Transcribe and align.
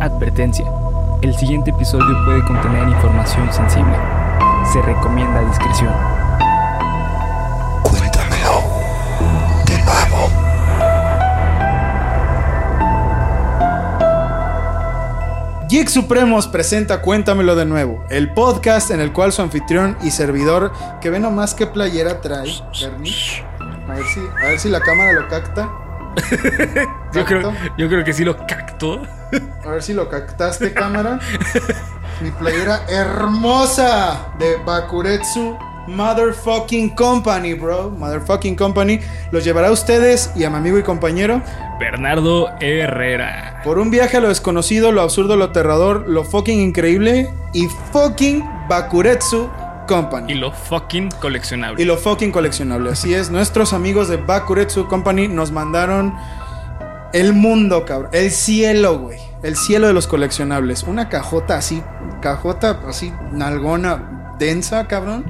Advertencia. 0.00 0.64
El 1.22 1.34
siguiente 1.34 1.70
episodio 1.70 2.24
puede 2.24 2.44
contener 2.44 2.86
información 2.88 3.52
sensible. 3.52 3.96
Se 4.72 4.80
recomienda 4.82 5.40
discreción. 5.48 5.92
Cuéntamelo 7.82 8.62
de 9.66 9.78
nuevo. 9.84 10.30
Geek 15.68 15.88
Supremos 15.88 16.46
presenta 16.46 17.02
Cuéntamelo 17.02 17.56
de 17.56 17.66
nuevo, 17.66 18.04
el 18.08 18.32
podcast 18.32 18.92
en 18.92 19.00
el 19.00 19.12
cual 19.12 19.32
su 19.32 19.42
anfitrión 19.42 19.98
y 20.02 20.12
servidor, 20.12 20.72
que 21.00 21.10
ve 21.10 21.18
nomás 21.18 21.54
qué 21.54 21.66
playera 21.66 22.20
trae, 22.20 22.54
Bernie. 22.80 23.12
A 23.88 23.94
ver 23.94 24.04
si, 24.04 24.20
a 24.20 24.46
ver 24.46 24.60
si 24.60 24.68
la 24.68 24.80
cámara 24.80 25.12
lo 25.12 25.26
capta. 25.26 25.68
Yo 27.12 27.24
creo, 27.24 27.42
¿Cacto? 27.52 27.54
yo 27.76 27.88
creo 27.88 28.04
que 28.04 28.12
sí 28.12 28.24
lo 28.24 28.36
cactó. 28.46 29.02
A 29.64 29.68
ver 29.70 29.82
si 29.82 29.94
lo 29.94 30.08
captaste, 30.08 30.72
cámara. 30.74 31.18
Mi 32.20 32.30
playera 32.32 32.80
hermosa 32.88 34.26
de 34.38 34.56
Bakuretsu 34.64 35.56
Motherfucking 35.86 36.90
Company, 36.90 37.54
bro. 37.54 37.90
Motherfucking 37.90 38.56
Company. 38.56 39.00
Los 39.30 39.44
llevará 39.44 39.68
a 39.68 39.72
ustedes 39.72 40.30
y 40.36 40.44
a 40.44 40.50
mi 40.50 40.56
amigo 40.56 40.78
y 40.78 40.82
compañero 40.82 41.40
Bernardo 41.80 42.48
Herrera. 42.60 43.60
por 43.64 43.78
un 43.78 43.90
viaje 43.90 44.16
a 44.16 44.20
lo 44.20 44.28
desconocido, 44.28 44.92
lo 44.92 45.00
absurdo, 45.00 45.36
lo 45.36 45.46
aterrador, 45.46 46.08
lo 46.08 46.24
fucking 46.24 46.60
increíble 46.60 47.30
y 47.54 47.68
fucking 47.92 48.44
Bakuretsu 48.68 49.48
Company. 49.88 50.32
Y 50.32 50.36
lo 50.36 50.52
fucking 50.52 51.10
coleccionable. 51.20 51.82
Y 51.82 51.84
lo 51.84 51.96
fucking 51.96 52.30
coleccionable. 52.30 52.90
Así 52.90 53.12
es, 53.14 53.30
nuestros 53.30 53.72
amigos 53.72 54.08
de 54.08 54.18
Bakuretsu 54.18 54.86
Company 54.86 55.26
nos 55.26 55.50
mandaron 55.50 56.14
el 57.12 57.32
mundo, 57.32 57.84
cabrón. 57.84 58.10
El 58.12 58.30
cielo, 58.30 58.98
güey. 58.98 59.18
El 59.42 59.56
cielo 59.56 59.88
de 59.88 59.94
los 59.94 60.06
coleccionables. 60.06 60.84
Una 60.84 61.08
cajota 61.08 61.56
así, 61.56 61.82
cajota 62.20 62.80
así, 62.86 63.12
nalgona, 63.32 64.34
densa, 64.38 64.86
cabrón. 64.86 65.24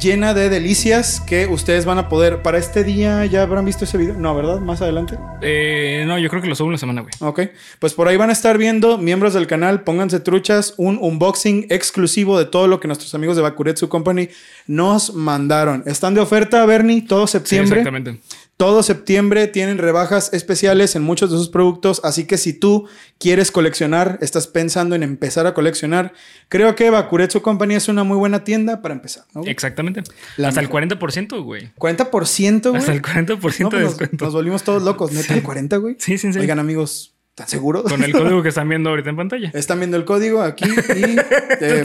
Llena 0.00 0.34
de 0.34 0.48
delicias 0.48 1.20
que 1.20 1.46
ustedes 1.46 1.84
van 1.84 1.98
a 1.98 2.08
poder. 2.08 2.42
Para 2.42 2.58
este 2.58 2.82
día 2.84 3.24
ya 3.26 3.42
habrán 3.42 3.64
visto 3.64 3.84
ese 3.84 3.96
video. 3.96 4.14
No, 4.14 4.34
¿verdad? 4.34 4.58
Más 4.58 4.82
adelante. 4.82 5.16
Eh, 5.42 6.04
no, 6.06 6.18
yo 6.18 6.28
creo 6.28 6.42
que 6.42 6.48
lo 6.48 6.54
subo 6.56 6.68
una 6.68 6.76
semana, 6.78 7.02
güey. 7.02 7.12
Ok, 7.20 7.40
pues 7.78 7.94
por 7.94 8.08
ahí 8.08 8.16
van 8.16 8.30
a 8.30 8.32
estar 8.32 8.58
viendo, 8.58 8.98
miembros 8.98 9.32
del 9.34 9.46
canal, 9.46 9.82
pónganse 9.84 10.18
truchas, 10.20 10.74
un 10.76 10.98
unboxing 11.00 11.66
exclusivo 11.70 12.38
de 12.38 12.46
todo 12.46 12.66
lo 12.66 12.80
que 12.80 12.88
nuestros 12.88 13.14
amigos 13.14 13.36
de 13.36 13.42
Bakuretsu 13.42 13.88
Company 13.88 14.28
nos 14.66 15.14
mandaron. 15.14 15.84
Están 15.86 16.14
de 16.14 16.20
oferta, 16.20 16.66
Bernie, 16.66 17.02
todo 17.02 17.26
Sí, 17.26 17.32
septiembre. 17.32 17.80
exactamente. 17.80 18.20
Todo 18.56 18.82
septiembre 18.82 19.48
tienen 19.48 19.76
rebajas 19.78 20.32
especiales 20.32 20.96
en 20.96 21.02
muchos 21.02 21.30
de 21.30 21.36
sus 21.36 21.48
productos, 21.50 22.00
así 22.04 22.24
que 22.24 22.38
si 22.38 22.54
tú 22.54 22.88
quieres 23.18 23.50
coleccionar, 23.50 24.18
estás 24.22 24.46
pensando 24.46 24.94
en 24.94 25.02
empezar 25.02 25.46
a 25.46 25.52
coleccionar, 25.52 26.14
creo 26.48 26.74
que 26.74 26.88
Bakuretsu 26.88 27.42
Company 27.42 27.74
es 27.74 27.88
una 27.88 28.02
muy 28.04 28.16
buena 28.16 28.44
tienda 28.44 28.80
para 28.80 28.94
empezar. 28.94 29.24
¿no? 29.34 29.42
Exactamente. 29.44 30.02
La 30.38 30.48
Hasta 30.48 30.60
el 30.60 30.68
mejor. 30.68 30.84
40%, 30.88 31.42
güey. 31.42 31.70
40%, 31.76 32.68
güey. 32.70 32.76
Hasta 32.78 32.92
el 32.92 33.02
40% 33.02 33.28
No, 33.28 33.40
pues 33.40 33.58
de 33.58 33.64
nos, 33.64 33.98
descuento. 33.98 34.24
nos 34.24 34.34
volvimos 34.34 34.62
todos 34.62 34.82
locos, 34.82 35.12
neta, 35.12 35.34
el 35.34 35.42
40, 35.42 35.76
güey. 35.76 35.96
Sí, 35.98 36.16
sí, 36.16 36.32
sí. 36.32 36.38
Oigan, 36.38 36.58
amigos, 36.58 37.15
¿están 37.36 37.48
seguros? 37.48 37.82
Con 37.84 38.02
el 38.02 38.12
código 38.18 38.42
que 38.42 38.48
están 38.48 38.66
viendo 38.66 38.88
ahorita 38.88 39.10
en 39.10 39.16
pantalla. 39.16 39.50
Están 39.52 39.78
viendo 39.78 39.98
el 39.98 40.06
código 40.06 40.40
aquí 40.40 40.64
y. 40.64 41.16
eh, 41.60 41.84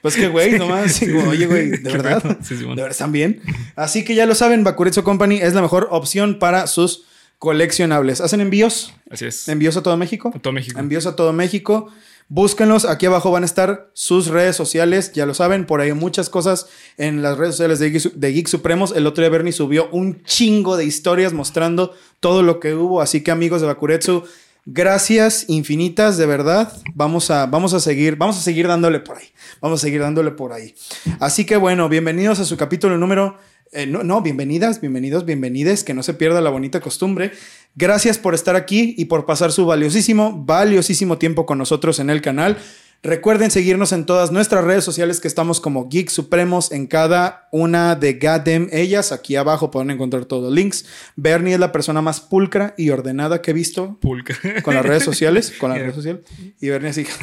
pues 0.00 0.16
que, 0.16 0.28
güey, 0.28 0.58
nomás. 0.58 0.98
digo, 0.98 1.28
Oye, 1.28 1.46
güey, 1.46 1.68
de 1.82 1.92
verdad. 1.92 2.22
pedo. 2.22 2.38
Sí, 2.42 2.56
Simón. 2.56 2.74
de 2.74 2.82
verdad 2.82 2.92
están 2.92 3.12
bien. 3.12 3.42
Así 3.74 4.02
que 4.02 4.14
ya 4.14 4.24
lo 4.24 4.34
saben, 4.34 4.64
Bakuretsu 4.64 5.04
Company 5.04 5.36
es 5.36 5.52
la 5.52 5.60
mejor 5.60 5.88
opción 5.90 6.38
para 6.38 6.66
sus 6.68 7.04
coleccionables. 7.38 8.22
¿Hacen 8.22 8.40
envíos? 8.40 8.94
Así 9.10 9.26
es. 9.26 9.46
¿Envíos 9.48 9.76
a 9.76 9.82
todo 9.82 9.98
México? 9.98 10.32
A 10.34 10.38
todo 10.38 10.54
México. 10.54 10.80
Envíos 10.80 11.04
a 11.04 11.16
todo 11.16 11.34
México. 11.34 11.90
Búsquenlos, 12.28 12.86
aquí 12.86 13.06
abajo 13.06 13.30
van 13.30 13.44
a 13.44 13.46
estar 13.46 13.88
sus 13.92 14.26
redes 14.26 14.56
sociales, 14.56 15.12
ya 15.12 15.26
lo 15.26 15.34
saben, 15.34 15.64
por 15.64 15.80
ahí 15.80 15.90
hay 15.90 15.94
muchas 15.94 16.28
cosas 16.28 16.66
en 16.98 17.22
las 17.22 17.38
redes 17.38 17.54
sociales 17.54 17.78
de 17.78 17.90
Geek, 17.90 18.14
de 18.14 18.32
Geek 18.32 18.48
Supremos. 18.48 18.92
El 18.96 19.06
otro 19.06 19.22
día 19.22 19.30
Bernie 19.30 19.52
subió 19.52 19.88
un 19.92 20.24
chingo 20.24 20.76
de 20.76 20.84
historias 20.84 21.32
mostrando 21.32 21.94
todo 22.18 22.42
lo 22.42 22.58
que 22.58 22.74
hubo, 22.74 23.00
así 23.00 23.22
que 23.22 23.30
amigos 23.30 23.60
de 23.60 23.68
Bakuretsu, 23.68 24.24
gracias 24.66 25.46
infinitas, 25.48 26.18
de 26.18 26.26
verdad. 26.26 26.72
Vamos 26.94 27.30
a, 27.30 27.46
vamos 27.46 27.72
a 27.72 27.80
seguir, 27.80 28.16
vamos 28.16 28.36
a 28.36 28.42
seguir 28.42 28.68
dándole 28.68 29.00
por 29.00 29.16
ahí. 29.16 29.26
Vamos 29.60 29.80
a 29.80 29.82
seguir 29.82 30.00
dándole 30.02 30.32
por 30.32 30.52
ahí. 30.52 30.74
Así 31.20 31.46
que 31.46 31.56
bueno, 31.56 31.88
bienvenidos 31.88 32.40
a 32.40 32.44
su 32.44 32.56
capítulo 32.56 32.98
número 32.98 33.38
eh, 33.72 33.86
no, 33.86 34.04
no, 34.04 34.22
bienvenidas, 34.22 34.80
bienvenidos, 34.80 35.24
bienvenides, 35.24 35.82
que 35.82 35.92
no 35.92 36.02
se 36.02 36.14
pierda 36.14 36.40
la 36.40 36.50
bonita 36.50 36.80
costumbre. 36.80 37.32
Gracias 37.74 38.16
por 38.16 38.34
estar 38.34 38.54
aquí 38.54 38.94
y 38.96 39.06
por 39.06 39.26
pasar 39.26 39.52
su 39.52 39.66
valiosísimo, 39.66 40.44
valiosísimo 40.44 41.18
tiempo 41.18 41.46
con 41.46 41.58
nosotros 41.58 41.98
en 41.98 42.08
el 42.08 42.22
canal. 42.22 42.58
Recuerden 43.02 43.50
seguirnos 43.52 43.92
en 43.92 44.04
todas 44.04 44.32
nuestras 44.32 44.64
redes 44.64 44.82
sociales 44.82 45.20
que 45.20 45.28
estamos 45.28 45.60
como 45.60 45.88
Geek 45.88 46.08
Supremos 46.08 46.72
en 46.72 46.86
cada 46.88 47.48
una 47.52 47.94
de 47.94 48.14
Goddamn 48.14 48.68
ellas. 48.72 49.12
Aquí 49.12 49.36
abajo 49.36 49.70
pueden 49.70 49.90
encontrar 49.90 50.24
todos 50.24 50.44
los 50.44 50.52
links. 50.52 50.86
Bernie 51.14 51.54
es 51.54 51.60
la 51.60 51.70
persona 51.70 52.02
más 52.02 52.20
pulcra 52.20 52.74
y 52.76 52.90
ordenada 52.90 53.42
que 53.42 53.52
he 53.52 53.54
visto 53.54 53.96
Pulca. 54.00 54.36
con 54.62 54.74
las 54.74 54.84
redes 54.84 55.04
sociales, 55.04 55.52
con 55.58 55.70
las 55.70 55.76
Yeah. 55.78 55.82
redes 55.86 55.94
sociales. 55.96 56.22
Y 56.60 56.68
Bernie 56.68 56.90
así. 56.90 57.06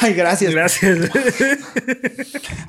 Ay, 0.00 0.14
gracias. 0.14 0.52
Gracias. 0.52 1.10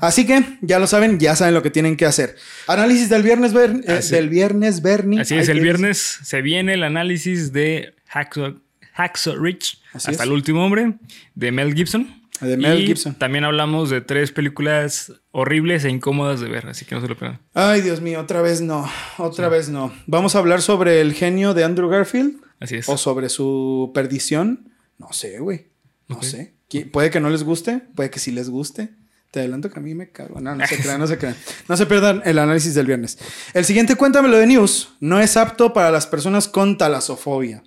Así 0.00 0.26
que 0.26 0.44
ya 0.62 0.78
lo 0.78 0.86
saben, 0.86 1.18
ya 1.20 1.36
saben 1.36 1.54
lo 1.54 1.62
que 1.62 1.70
tienen 1.70 1.96
que 1.96 2.06
hacer. 2.06 2.34
Análisis 2.66 3.08
del 3.08 3.22
viernes, 3.22 3.52
Ber- 3.52 3.80
eh, 3.86 4.00
del 4.10 4.28
viernes, 4.28 4.82
Bernie. 4.82 5.20
Así 5.20 5.36
es, 5.36 5.48
Ay, 5.48 5.52
el 5.52 5.58
¿qué 5.58 5.62
viernes 5.62 6.18
se 6.22 6.42
viene 6.42 6.74
el 6.74 6.82
análisis 6.82 7.52
de 7.52 7.94
Hacksaw, 8.08 8.54
Hacksaw 8.94 9.36
Ridge 9.36 9.78
Así 9.94 10.10
hasta 10.10 10.22
es. 10.24 10.28
el 10.28 10.32
último 10.32 10.64
hombre 10.64 10.94
de 11.34 11.52
Mel 11.52 11.72
Gibson. 11.74 12.22
De 12.40 12.56
Mel 12.56 12.80
Y 12.80 12.86
Gibson. 12.86 13.14
También 13.14 13.44
hablamos 13.44 13.90
de 13.90 14.00
tres 14.00 14.32
películas 14.32 15.12
horribles 15.30 15.84
e 15.84 15.90
incómodas 15.90 16.40
de 16.40 16.48
ver, 16.48 16.66
así 16.66 16.84
que 16.84 16.94
no 16.96 17.00
se 17.00 17.06
lo 17.08 17.16
pierdan. 17.16 17.40
Ay, 17.54 17.80
Dios 17.80 18.00
mío, 18.00 18.20
otra 18.20 18.42
vez 18.42 18.60
no. 18.60 18.90
Otra 19.18 19.48
vez 19.48 19.68
no. 19.68 19.92
Vamos 20.06 20.34
a 20.34 20.40
hablar 20.40 20.60
sobre 20.60 21.00
el 21.00 21.14
genio 21.14 21.54
de 21.54 21.62
Andrew 21.64 21.88
Garfield 21.88 22.36
Así 22.60 22.76
es. 22.76 22.88
o 22.88 22.98
sobre 22.98 23.28
su 23.28 23.92
perdición. 23.94 24.68
No 24.98 25.12
sé, 25.12 25.38
güey. 25.38 25.68
No 26.08 26.22
sé. 26.22 26.54
Puede 26.92 27.10
que 27.10 27.20
no 27.20 27.30
les 27.30 27.44
guste, 27.44 27.82
puede 27.94 28.10
que 28.10 28.18
sí 28.18 28.32
les 28.32 28.50
guste. 28.50 28.90
Te 29.30 29.38
adelanto 29.40 29.70
que 29.70 29.78
a 29.78 29.82
mí 29.82 29.94
me 29.94 30.10
cago. 30.10 30.40
No, 30.40 30.56
no 30.56 30.66
se 30.66 30.76
crean, 30.82 30.98
no 30.98 31.06
se 31.06 31.18
crean. 31.18 31.36
No 31.68 31.76
se 31.76 31.86
pierdan 31.86 32.20
el 32.24 32.38
análisis 32.40 32.74
del 32.74 32.86
viernes. 32.86 33.16
El 33.52 33.64
siguiente 33.64 33.94
Cuéntamelo 33.94 34.36
de 34.38 34.46
News 34.48 34.88
no 34.98 35.20
es 35.20 35.36
apto 35.36 35.72
para 35.72 35.92
las 35.92 36.08
personas 36.08 36.48
con 36.48 36.78
talasofobia. 36.78 37.62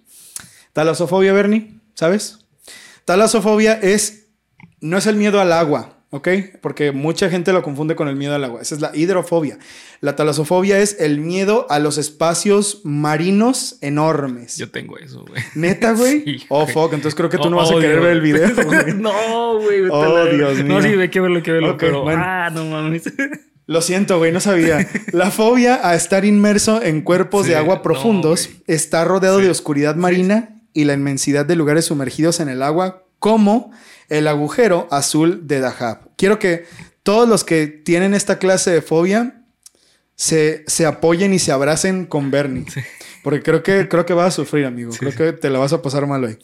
Talasofobia, 0.73 1.33
Bernie, 1.33 1.76
¿sabes? 1.97 2.40
Talasofobia 3.06 3.74
es 3.74 4.28
no 4.81 4.97
es 4.97 5.08
el 5.08 5.16
miedo 5.16 5.40
al 5.41 5.52
agua, 5.53 5.97
¿ok? 6.12 6.28
Porque 6.62 6.91
mucha 6.91 7.30
gente 7.30 7.52
lo 7.53 7.63
confunde 7.63 7.96
con 7.96 8.08
el 8.08 8.16
miedo 8.16 8.35
al 8.35 8.44
agua. 8.44 8.62
Esa 8.62 8.75
es 8.75 8.81
la 8.81 8.91
hidrofobia. 8.94 9.58
La 10.02 10.16
talasofobia 10.16 10.80
es 10.80 10.97
el 11.00 11.19
miedo 11.19 11.66
a 11.69 11.80
los 11.80 11.97
espacios 11.97 12.81
marinos 12.84 13.78
enormes. 13.81 14.58
Yo 14.58 14.69
tengo 14.69 14.97
eso, 15.00 15.25
güey. 15.28 15.41
Neta, 15.56 15.94
güey. 15.94 16.24
Sí, 16.25 16.46
oh, 16.50 16.63
güey. 16.63 16.74
fuck. 16.74 16.94
Entonces 16.94 17.16
creo 17.16 17.30
que 17.30 17.38
tú 17.38 17.50
no 17.50 17.58
Oh, 17.58 17.62
vas 17.62 17.72
a 17.72 17.75
querer 17.75 18.00
odio. 18.00 18.02
ver 18.03 18.12
el 18.12 18.22
video. 18.22 18.50
güey. 18.66 18.94
no, 18.96 19.59
güey. 19.59 19.81
Oh, 19.90 20.25
Dios 20.25 20.58
mío. 20.58 20.66
No, 20.75 20.81
sí, 20.81 20.90
hay 20.90 21.09
que 21.09 21.19
verlo, 21.19 21.38
hay 21.38 21.44
que 21.44 21.52
verlo. 21.53 21.78
Pero, 21.78 22.03
bueno. 22.03 22.22
ah, 22.24 22.50
no 22.53 22.66
mames. 22.66 23.03
Lo 23.66 23.81
siento, 23.81 24.18
güey, 24.19 24.31
no 24.31 24.40
sabía. 24.40 24.88
La 25.12 25.29
fobia 25.31 25.85
a 25.90 25.96
estar 25.96 26.24
inmerso 26.24 26.81
en 26.81 27.02
cuerpos 27.02 27.46
Sí, 27.46 27.52
de 27.52 27.58
agua 27.58 27.81
profundos 27.81 28.50
está 28.68 29.03
rodeado 29.03 29.40
Sí. 29.40 29.46
de 29.46 29.50
oscuridad 29.52 29.96
marina 29.97 30.56
y 30.77 30.83
la 30.83 30.93
inmensidad 30.93 31.43
de 31.43 31.55
lugares 31.55 31.85
sumergidos 31.85 32.39
en 32.39 32.49
el 32.49 32.61
agua, 32.61 33.03
como 33.17 33.71
el 34.09 34.27
agujero 34.27 34.88
azul 34.91 35.47
de 35.47 35.59
Dahab. 35.59 36.15
Quiero 36.17 36.38
que 36.38 36.65
todos 37.01 37.27
los 37.27 37.43
que 37.43 37.65
tienen 37.65 38.13
esta 38.13 38.38
clase 38.38 38.69
de 38.69 38.83
fobia 38.83 39.41
se, 40.16 40.63
se 40.67 40.85
apoyen 40.85 41.33
y 41.33 41.39
se 41.39 41.51
abracen 41.51 42.05
con 42.05 42.29
Bernie. 42.29 42.66
Porque 43.23 43.41
creo 43.41 43.63
que, 43.63 43.89
creo 43.89 44.05
que 44.05 44.13
vas 44.13 44.27
a 44.27 44.35
sufrir, 44.35 44.67
amigo. 44.67 44.91
Sí, 44.91 44.99
creo 44.99 45.16
que 45.16 45.33
te 45.33 45.49
la 45.49 45.57
vas 45.57 45.73
a 45.73 45.81
pasar 45.81 46.05
mal 46.05 46.23
hoy. 46.23 46.37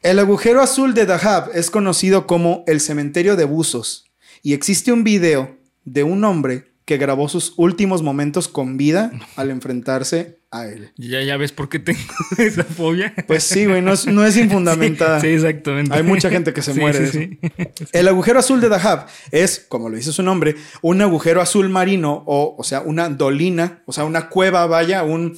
El 0.00 0.18
agujero 0.18 0.62
azul 0.62 0.94
de 0.94 1.04
Dahab 1.04 1.50
es 1.52 1.70
conocido 1.70 2.26
como 2.26 2.64
el 2.66 2.80
cementerio 2.80 3.36
de 3.36 3.44
buzos 3.44 4.06
y 4.42 4.54
existe 4.54 4.92
un 4.92 5.04
video 5.04 5.58
de 5.84 6.04
un 6.04 6.24
hombre 6.24 6.72
que 6.86 6.96
grabó 6.96 7.28
sus 7.28 7.52
últimos 7.58 8.02
momentos 8.02 8.48
con 8.48 8.78
vida 8.78 9.12
al 9.36 9.50
enfrentarse 9.50 10.41
a 10.52 10.66
él. 10.66 10.92
Ya, 10.96 11.22
ya 11.22 11.36
ves 11.38 11.50
por 11.50 11.68
qué 11.68 11.78
tengo 11.78 11.98
esa 12.38 12.62
fobia. 12.62 13.14
Pues 13.26 13.42
sí, 13.42 13.64
güey, 13.66 13.80
no 13.82 13.94
es, 13.94 14.06
no 14.06 14.24
es 14.24 14.36
infundamentada. 14.44 15.20
Sí, 15.20 15.28
exactamente. 15.28 15.92
Hay 15.94 16.02
mucha 16.02 16.28
gente 16.30 16.52
que 16.52 16.62
se 16.62 16.74
Sí, 16.74 16.80
muere 16.80 17.06
sí, 17.10 17.18
de 17.18 17.40
sí. 17.56 17.84
El 17.92 18.06
agujero 18.06 18.38
azul 18.38 18.60
de 18.60 18.68
Dahab 18.68 19.06
es, 19.30 19.64
como 19.68 19.88
lo 19.88 19.96
dice 19.96 20.12
su 20.12 20.22
nombre, 20.22 20.54
un 20.82 21.00
agujero 21.00 21.40
azul 21.40 21.68
marino 21.70 22.22
o, 22.26 22.54
o 22.56 22.62
sea, 22.64 22.82
una 22.82 23.08
dolina, 23.08 23.82
o 23.86 23.92
sea, 23.92 24.04
una 24.04 24.28
cueva, 24.28 24.66
vaya, 24.66 25.02
un... 25.02 25.36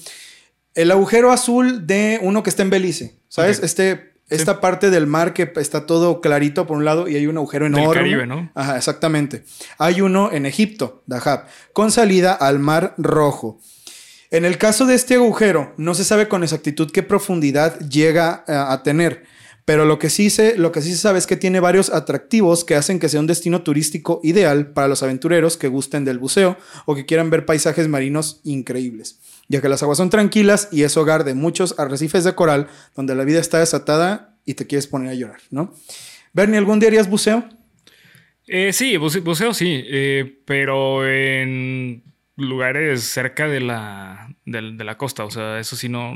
El 0.75 0.91
agujero 0.91 1.31
azul 1.31 1.87
de 1.87 2.19
uno 2.21 2.43
que 2.43 2.51
está 2.51 2.63
en 2.65 2.71
Belice, 2.71 3.21
¿sabes? 3.29 3.61
Este, 3.63 4.15
esta 4.29 4.61
parte 4.61 4.91
del 4.91 5.07
mar 5.07 5.33
que 5.33 5.53
está 5.57 5.87
todo 5.87 6.21
clarito 6.21 6.67
por 6.67 6.77
un 6.77 6.85
lado 6.85 7.07
y 7.07 7.15
hay 7.15 7.29
un 7.29 7.37
agujero 7.37 7.67
Del 7.67 7.75
enorme. 7.75 8.01
Caribe, 8.01 8.27
¿no? 8.27 8.51
Ajá, 8.57 8.77
exactamente. 8.77 9.45
Hay 9.79 10.01
uno 10.01 10.33
en 10.33 10.47
Egipto, 10.47 11.05
Dahab, 11.07 11.47
con 11.73 11.93
salida 11.93 12.33
al 12.33 12.59
mar 12.59 12.95
rojo. 12.99 13.61
En 14.35 14.45
el 14.45 14.59
caso 14.59 14.85
de 14.87 14.95
este 14.95 15.15
agujero, 15.15 15.73
no 15.77 15.95
se 15.95 16.03
sabe 16.05 16.27
con 16.29 16.43
exactitud 16.43 16.91
qué 16.91 17.03
profundidad 17.03 17.79
llega 17.89 18.43
a, 18.49 18.73
a 18.73 18.83
tener, 18.83 19.23
pero 19.65 19.85
lo 19.85 19.99
que, 20.01 20.11
sí 20.11 20.29
se, 20.29 20.59
lo 20.59 20.73
que 20.73 20.83
sí 20.83 20.91
se 20.91 20.99
sabe 20.99 21.19
es 21.21 21.27
que 21.27 21.37
tiene 21.37 21.61
varios 21.61 21.89
atractivos 21.91 22.65
que 22.65 22.75
hacen 22.75 22.99
que 22.99 23.09
sea 23.09 23.21
un 23.21 23.29
destino 23.29 23.63
turístico 23.63 24.21
ideal 24.25 24.73
para 24.73 24.89
los 24.89 25.03
aventureros 25.03 25.57
que 25.57 25.69
gusten 25.69 26.05
del 26.05 26.19
buceo 26.19 26.57
o 26.85 26.95
que 26.97 27.07
quieran 27.07 27.31
ver 27.31 27.47
paisajes 27.47 27.87
marinos 27.87 28.41
increíbles, 28.45 29.21
ya 29.49 29.61
que 29.63 29.69
las 29.69 29.83
aguas 29.85 29.99
son 29.99 30.11
tranquilas 30.11 30.69
y 30.73 30.83
es 30.83 30.97
hogar 30.97 31.23
de 31.25 31.35
muchos 31.35 31.79
arrecifes 31.79 32.25
de 32.25 32.35
coral 32.35 32.67
donde 32.97 33.15
la 33.15 33.25
vida 33.25 33.39
está 33.41 33.61
desatada 33.61 34.37
y 34.45 34.55
te 34.55 34.67
quieres 34.67 34.87
poner 34.89 35.11
a 35.11 35.15
llorar, 35.15 35.41
¿no? 35.51 35.73
Bernie, 36.33 36.59
¿algún 36.59 36.81
día 36.81 36.89
harías 36.89 37.09
buceo? 37.09 37.45
Eh, 38.49 38.73
sí, 38.73 38.97
buce- 38.99 39.21
buceo 39.23 39.55
sí, 39.55 39.83
eh, 39.87 40.41
pero 40.45 41.09
en 41.09 42.03
lugares 42.37 43.03
cerca 43.05 43.49
de 43.49 43.61
la, 43.61 44.35
del- 44.45 44.77
de, 44.77 44.85
la 44.85 44.97
costa, 44.99 45.25
o 45.25 45.31
sea, 45.31 45.59
eso 45.59 45.77
sí 45.77 45.89
no... 45.89 46.15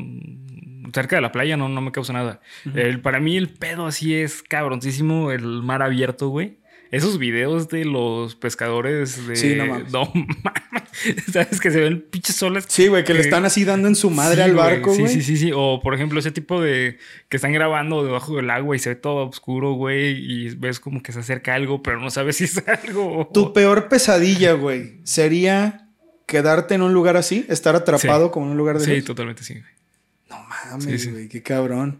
Cerca 0.93 1.17
de 1.17 1.23
la 1.23 1.32
playa 1.32 1.56
no, 1.59 1.69
no 1.69 1.81
me 1.82 1.93
causa 1.93 2.12
nada. 2.15 2.41
El- 2.75 3.00
para 3.00 3.20
mí 3.20 3.37
el 3.37 3.49
pedo 3.50 3.87
así 3.87 4.15
es 4.15 4.43
cabroncísimo, 4.43 5.31
el 5.32 5.44
mar 5.62 5.82
abierto, 5.82 6.29
güey. 6.29 6.59
Esos 6.91 7.19
videos 7.19 7.69
de 7.69 7.85
los 7.85 8.35
pescadores 8.35 9.29
de... 9.29 9.37
Sí, 9.37 9.55
no 9.56 9.67
mames. 9.67 9.93
mames. 9.93 11.25
¿Sabes? 11.31 11.61
Que 11.61 11.70
se 11.70 11.81
ven 11.81 12.00
pinches 12.11 12.37
soles. 12.37 12.64
Sí, 12.67 12.87
güey, 12.88 13.05
que 13.05 13.12
le 13.12 13.21
están 13.21 13.44
así 13.44 13.64
dando 13.67 13.88
en 13.88 13.94
su 13.94 14.09
madre 14.09 14.37
Sí, 14.37 14.41
al 14.41 14.55
barco, 14.55 14.94
Sí, 14.94 15.03
güey. 15.03 15.12
sí, 15.12 15.21
sí, 15.21 15.37
sí. 15.37 15.50
O 15.55 15.81
por 15.82 15.94
ejemplo, 15.94 16.19
ese 16.19 16.31
tipo 16.31 16.62
de 16.62 16.97
que 17.29 17.37
están 17.37 17.53
grabando 17.53 18.03
debajo 18.03 18.35
del 18.37 18.49
agua 18.49 18.75
y 18.75 18.79
se 18.79 18.88
ve 18.88 18.97
todo 18.97 19.29
oscuro, 19.29 19.73
güey. 19.75 20.12
Y 20.17 20.55
ves 20.56 20.81
como 20.81 21.03
que 21.03 21.12
se 21.12 21.19
acerca 21.21 21.55
algo, 21.55 21.82
pero 21.82 22.00
no 22.00 22.09
sabes 22.09 22.37
si 22.38 22.44
es 22.44 22.62
algo. 22.87 23.29
Tu 23.35 23.53
peor 23.53 23.88
pesadilla, 23.88 24.55
güey, 24.55 25.00
sería 25.05 25.88
quedarte 26.28 26.75
en 26.76 26.82
un 26.82 26.92
lugar 26.92 27.16
así, 27.16 27.44
estar 27.48 27.75
atrapado 27.75 28.26
Sí. 28.26 28.30
como 28.32 28.46
en 28.46 28.52
un 28.52 28.58
lugar 28.58 28.78
de 28.78 28.84
Sí, 28.84 28.96
luz? 28.96 29.04
totalmente 29.06 29.42
sí. 29.42 29.60
No 30.30 30.36
mames, 30.46 30.84
Sí, 30.84 30.98
sí. 30.98 31.10
güey, 31.10 31.26
qué 31.28 31.42
cabrón. 31.42 31.98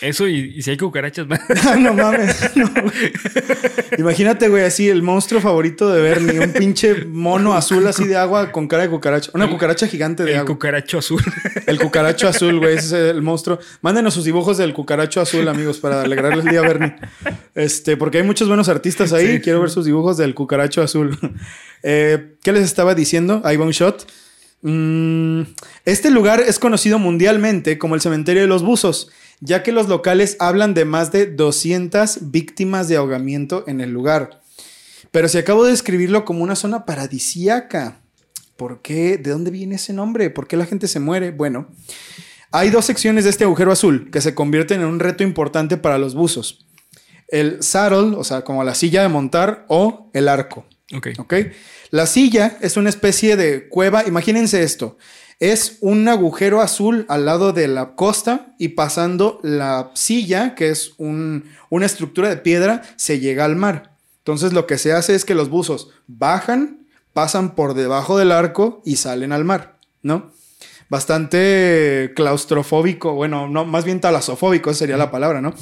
Eso 0.00 0.28
y, 0.28 0.54
y 0.56 0.62
si 0.62 0.70
hay 0.70 0.76
cucarachas, 0.76 1.26
no 1.80 1.94
mames. 1.94 2.52
no, 2.54 2.70
güey. 2.70 3.12
Imagínate, 3.98 4.48
güey, 4.48 4.62
así 4.64 4.88
el 4.88 5.02
monstruo 5.02 5.40
favorito 5.40 5.92
de 5.92 6.00
Bernie, 6.00 6.38
un 6.38 6.52
pinche 6.52 7.04
mono 7.06 7.54
azul 7.54 7.84
así 7.88 8.04
de 8.06 8.16
agua 8.16 8.52
con 8.52 8.68
cara 8.68 8.84
de 8.84 8.90
cucaracha. 8.90 9.32
Una 9.34 9.50
cucaracha 9.50 9.88
gigante 9.88 10.22
de 10.22 10.32
el 10.32 10.36
agua. 10.38 10.46
cucaracho 10.54 10.98
azul. 10.98 11.20
El 11.66 11.80
cucaracho 11.80 12.28
azul, 12.28 12.60
güey, 12.60 12.76
ese 12.76 12.86
es 12.86 12.92
el 13.16 13.22
monstruo. 13.22 13.58
Mándenos 13.80 14.14
sus 14.14 14.24
dibujos 14.24 14.56
del 14.58 14.72
cucaracho 14.72 15.20
azul, 15.20 15.48
amigos, 15.48 15.78
para 15.78 16.02
alegrarles 16.02 16.44
el 16.44 16.50
día 16.52 16.60
a 16.60 16.62
Bernie. 16.68 16.94
Este, 17.56 17.96
porque 17.96 18.18
hay 18.18 18.24
muchos 18.24 18.46
buenos 18.46 18.68
artistas 18.68 19.12
ahí. 19.12 19.36
Sí. 19.36 19.40
Quiero 19.40 19.60
ver 19.60 19.70
sus 19.70 19.84
dibujos 19.84 20.16
del 20.16 20.34
cucaracho 20.34 20.82
azul. 20.82 21.18
Eh, 21.82 22.36
¿Qué 22.42 22.52
les 22.52 22.62
estaba 22.62 22.94
diciendo? 22.94 23.40
Ahí 23.44 23.56
va 23.56 23.64
un 23.64 23.72
shot. 23.72 24.06
Mm, 24.62 25.42
este 25.84 26.10
lugar 26.10 26.40
es 26.40 26.58
conocido 26.58 26.98
mundialmente 26.98 27.78
como 27.78 27.94
el 27.94 28.00
cementerio 28.00 28.42
de 28.42 28.48
los 28.48 28.62
buzos, 28.62 29.10
ya 29.40 29.62
que 29.62 29.72
los 29.72 29.88
locales 29.88 30.36
hablan 30.40 30.74
de 30.74 30.84
más 30.84 31.12
de 31.12 31.26
200 31.26 32.30
víctimas 32.30 32.88
de 32.88 32.96
ahogamiento 32.96 33.64
en 33.66 33.80
el 33.80 33.90
lugar. 33.90 34.40
Pero 35.10 35.28
si 35.28 35.38
acabo 35.38 35.64
de 35.64 35.70
describirlo 35.70 36.24
como 36.24 36.42
una 36.42 36.56
zona 36.56 36.84
paradisíaca, 36.84 38.00
¿por 38.56 38.82
qué? 38.82 39.18
¿De 39.18 39.30
dónde 39.30 39.50
viene 39.50 39.76
ese 39.76 39.92
nombre? 39.92 40.30
¿Por 40.30 40.46
qué 40.48 40.56
la 40.56 40.66
gente 40.66 40.88
se 40.88 41.00
muere? 41.00 41.30
Bueno, 41.30 41.68
hay 42.50 42.70
dos 42.70 42.84
secciones 42.84 43.24
de 43.24 43.30
este 43.30 43.44
agujero 43.44 43.72
azul 43.72 44.10
que 44.10 44.20
se 44.20 44.34
convierten 44.34 44.80
en 44.80 44.86
un 44.86 45.00
reto 45.00 45.22
importante 45.22 45.76
para 45.76 45.98
los 45.98 46.14
buzos. 46.14 46.66
El 47.28 47.62
saddle, 47.62 48.16
o 48.16 48.24
sea, 48.24 48.42
como 48.42 48.64
la 48.64 48.74
silla 48.74 49.02
de 49.02 49.08
montar, 49.08 49.64
o 49.68 50.10
el 50.14 50.28
arco. 50.28 50.64
ok. 50.94 51.08
¿Ok? 51.18 51.34
La 51.90 52.06
silla 52.06 52.56
es 52.60 52.76
una 52.76 52.88
especie 52.90 53.36
de 53.36 53.68
cueva. 53.68 54.04
Imagínense 54.06 54.62
esto. 54.62 54.96
Es 55.38 55.78
un 55.80 56.08
agujero 56.08 56.60
azul 56.62 57.04
al 57.08 57.26
lado 57.26 57.52
de 57.52 57.68
la 57.68 57.94
costa 57.94 58.54
y 58.58 58.68
pasando 58.68 59.38
la 59.42 59.90
silla, 59.94 60.54
que 60.54 60.70
es 60.70 60.92
un- 60.96 61.44
una 61.68 61.86
estructura 61.86 62.28
de 62.30 62.38
piedra, 62.38 62.82
se 62.96 63.20
llega 63.20 63.44
al 63.44 63.54
mar. 63.56 63.96
Entonces 64.18 64.52
lo 64.52 64.66
que 64.66 64.78
se 64.78 64.92
hace 64.92 65.14
es 65.14 65.24
que 65.24 65.34
los 65.34 65.50
buzos 65.50 65.90
bajan, 66.06 66.86
pasan 67.12 67.54
por 67.54 67.74
debajo 67.74 68.16
del 68.18 68.32
arco 68.32 68.82
y 68.84 68.96
salen 68.96 69.32
al 69.32 69.44
mar, 69.44 69.78
¿no? 70.02 70.32
Bastante 70.88 72.12
claustrofóbico, 72.16 73.12
bueno, 73.14 73.48
no, 73.48 73.64
más 73.64 73.84
bien 73.84 74.00
talasofóbico, 74.00 74.70
esa 74.70 74.80
sería 74.80 74.96
la 74.96 75.10
palabra, 75.10 75.40
¿no? 75.40 75.54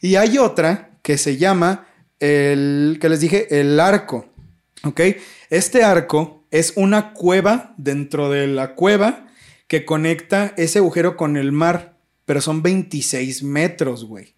Y 0.00 0.16
hay 0.16 0.38
otra 0.38 0.90
que 1.02 1.16
se 1.18 1.36
llama 1.36 1.86
el, 2.18 2.98
que 3.00 3.08
les 3.08 3.20
dije, 3.20 3.60
el 3.60 3.78
arco. 3.78 4.26
¿Ok? 4.82 5.00
Este 5.50 5.82
arco 5.82 6.44
es 6.52 6.72
una 6.76 7.12
cueva 7.12 7.74
dentro 7.76 8.30
de 8.30 8.46
la 8.46 8.74
cueva 8.76 9.26
que 9.66 9.84
conecta 9.84 10.54
ese 10.56 10.78
agujero 10.78 11.16
con 11.16 11.36
el 11.36 11.52
mar, 11.52 11.98
pero 12.24 12.40
son 12.40 12.62
26 12.62 13.42
metros, 13.42 14.04
güey. 14.04 14.34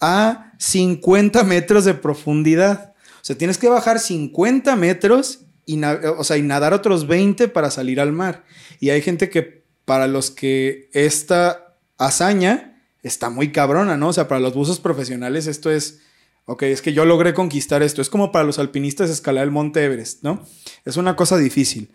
A 0.00 0.52
50 0.58 1.42
metros 1.44 1.84
de 1.84 1.94
profundidad. 1.94 2.94
O 3.16 3.24
sea, 3.24 3.36
tienes 3.36 3.58
que 3.58 3.68
bajar 3.68 3.98
50 3.98 4.74
metros 4.76 5.46
y, 5.66 5.82
o 5.82 6.24
sea, 6.24 6.36
y 6.36 6.42
nadar 6.42 6.72
otros 6.72 7.06
20 7.06 7.48
para 7.48 7.70
salir 7.70 8.00
al 8.00 8.12
mar. 8.12 8.44
Y 8.80 8.90
hay 8.90 9.02
gente 9.02 9.30
que, 9.30 9.64
para 9.84 10.06
los 10.06 10.30
que 10.30 10.88
esta 10.92 11.76
hazaña 11.98 12.84
está 13.02 13.30
muy 13.30 13.50
cabrona, 13.50 13.96
¿no? 13.96 14.08
O 14.08 14.12
sea, 14.12 14.28
para 14.28 14.40
los 14.40 14.54
buzos 14.54 14.78
profesionales 14.78 15.48
esto 15.48 15.70
es 15.70 16.00
Ok, 16.44 16.64
es 16.64 16.82
que 16.82 16.92
yo 16.92 17.04
logré 17.04 17.34
conquistar 17.34 17.82
esto. 17.82 18.02
Es 18.02 18.10
como 18.10 18.32
para 18.32 18.44
los 18.44 18.58
alpinistas 18.58 19.10
escalar 19.10 19.44
el 19.44 19.50
monte 19.50 19.84
Everest, 19.84 20.22
¿no? 20.22 20.44
Es 20.84 20.96
una 20.96 21.14
cosa 21.14 21.36
difícil. 21.36 21.92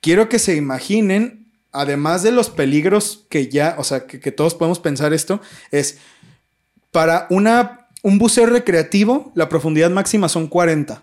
Quiero 0.00 0.28
que 0.28 0.38
se 0.38 0.56
imaginen, 0.56 1.52
además 1.72 2.22
de 2.22 2.32
los 2.32 2.48
peligros 2.48 3.26
que 3.28 3.48
ya, 3.48 3.76
o 3.78 3.84
sea, 3.84 4.06
que, 4.06 4.18
que 4.18 4.32
todos 4.32 4.54
podemos 4.54 4.80
pensar 4.80 5.12
esto, 5.12 5.40
es 5.70 5.98
para 6.90 7.26
una, 7.30 7.88
un 8.02 8.18
buceo 8.18 8.46
recreativo, 8.46 9.32
la 9.34 9.48
profundidad 9.48 9.90
máxima 9.90 10.28
son 10.28 10.46
40. 10.46 11.02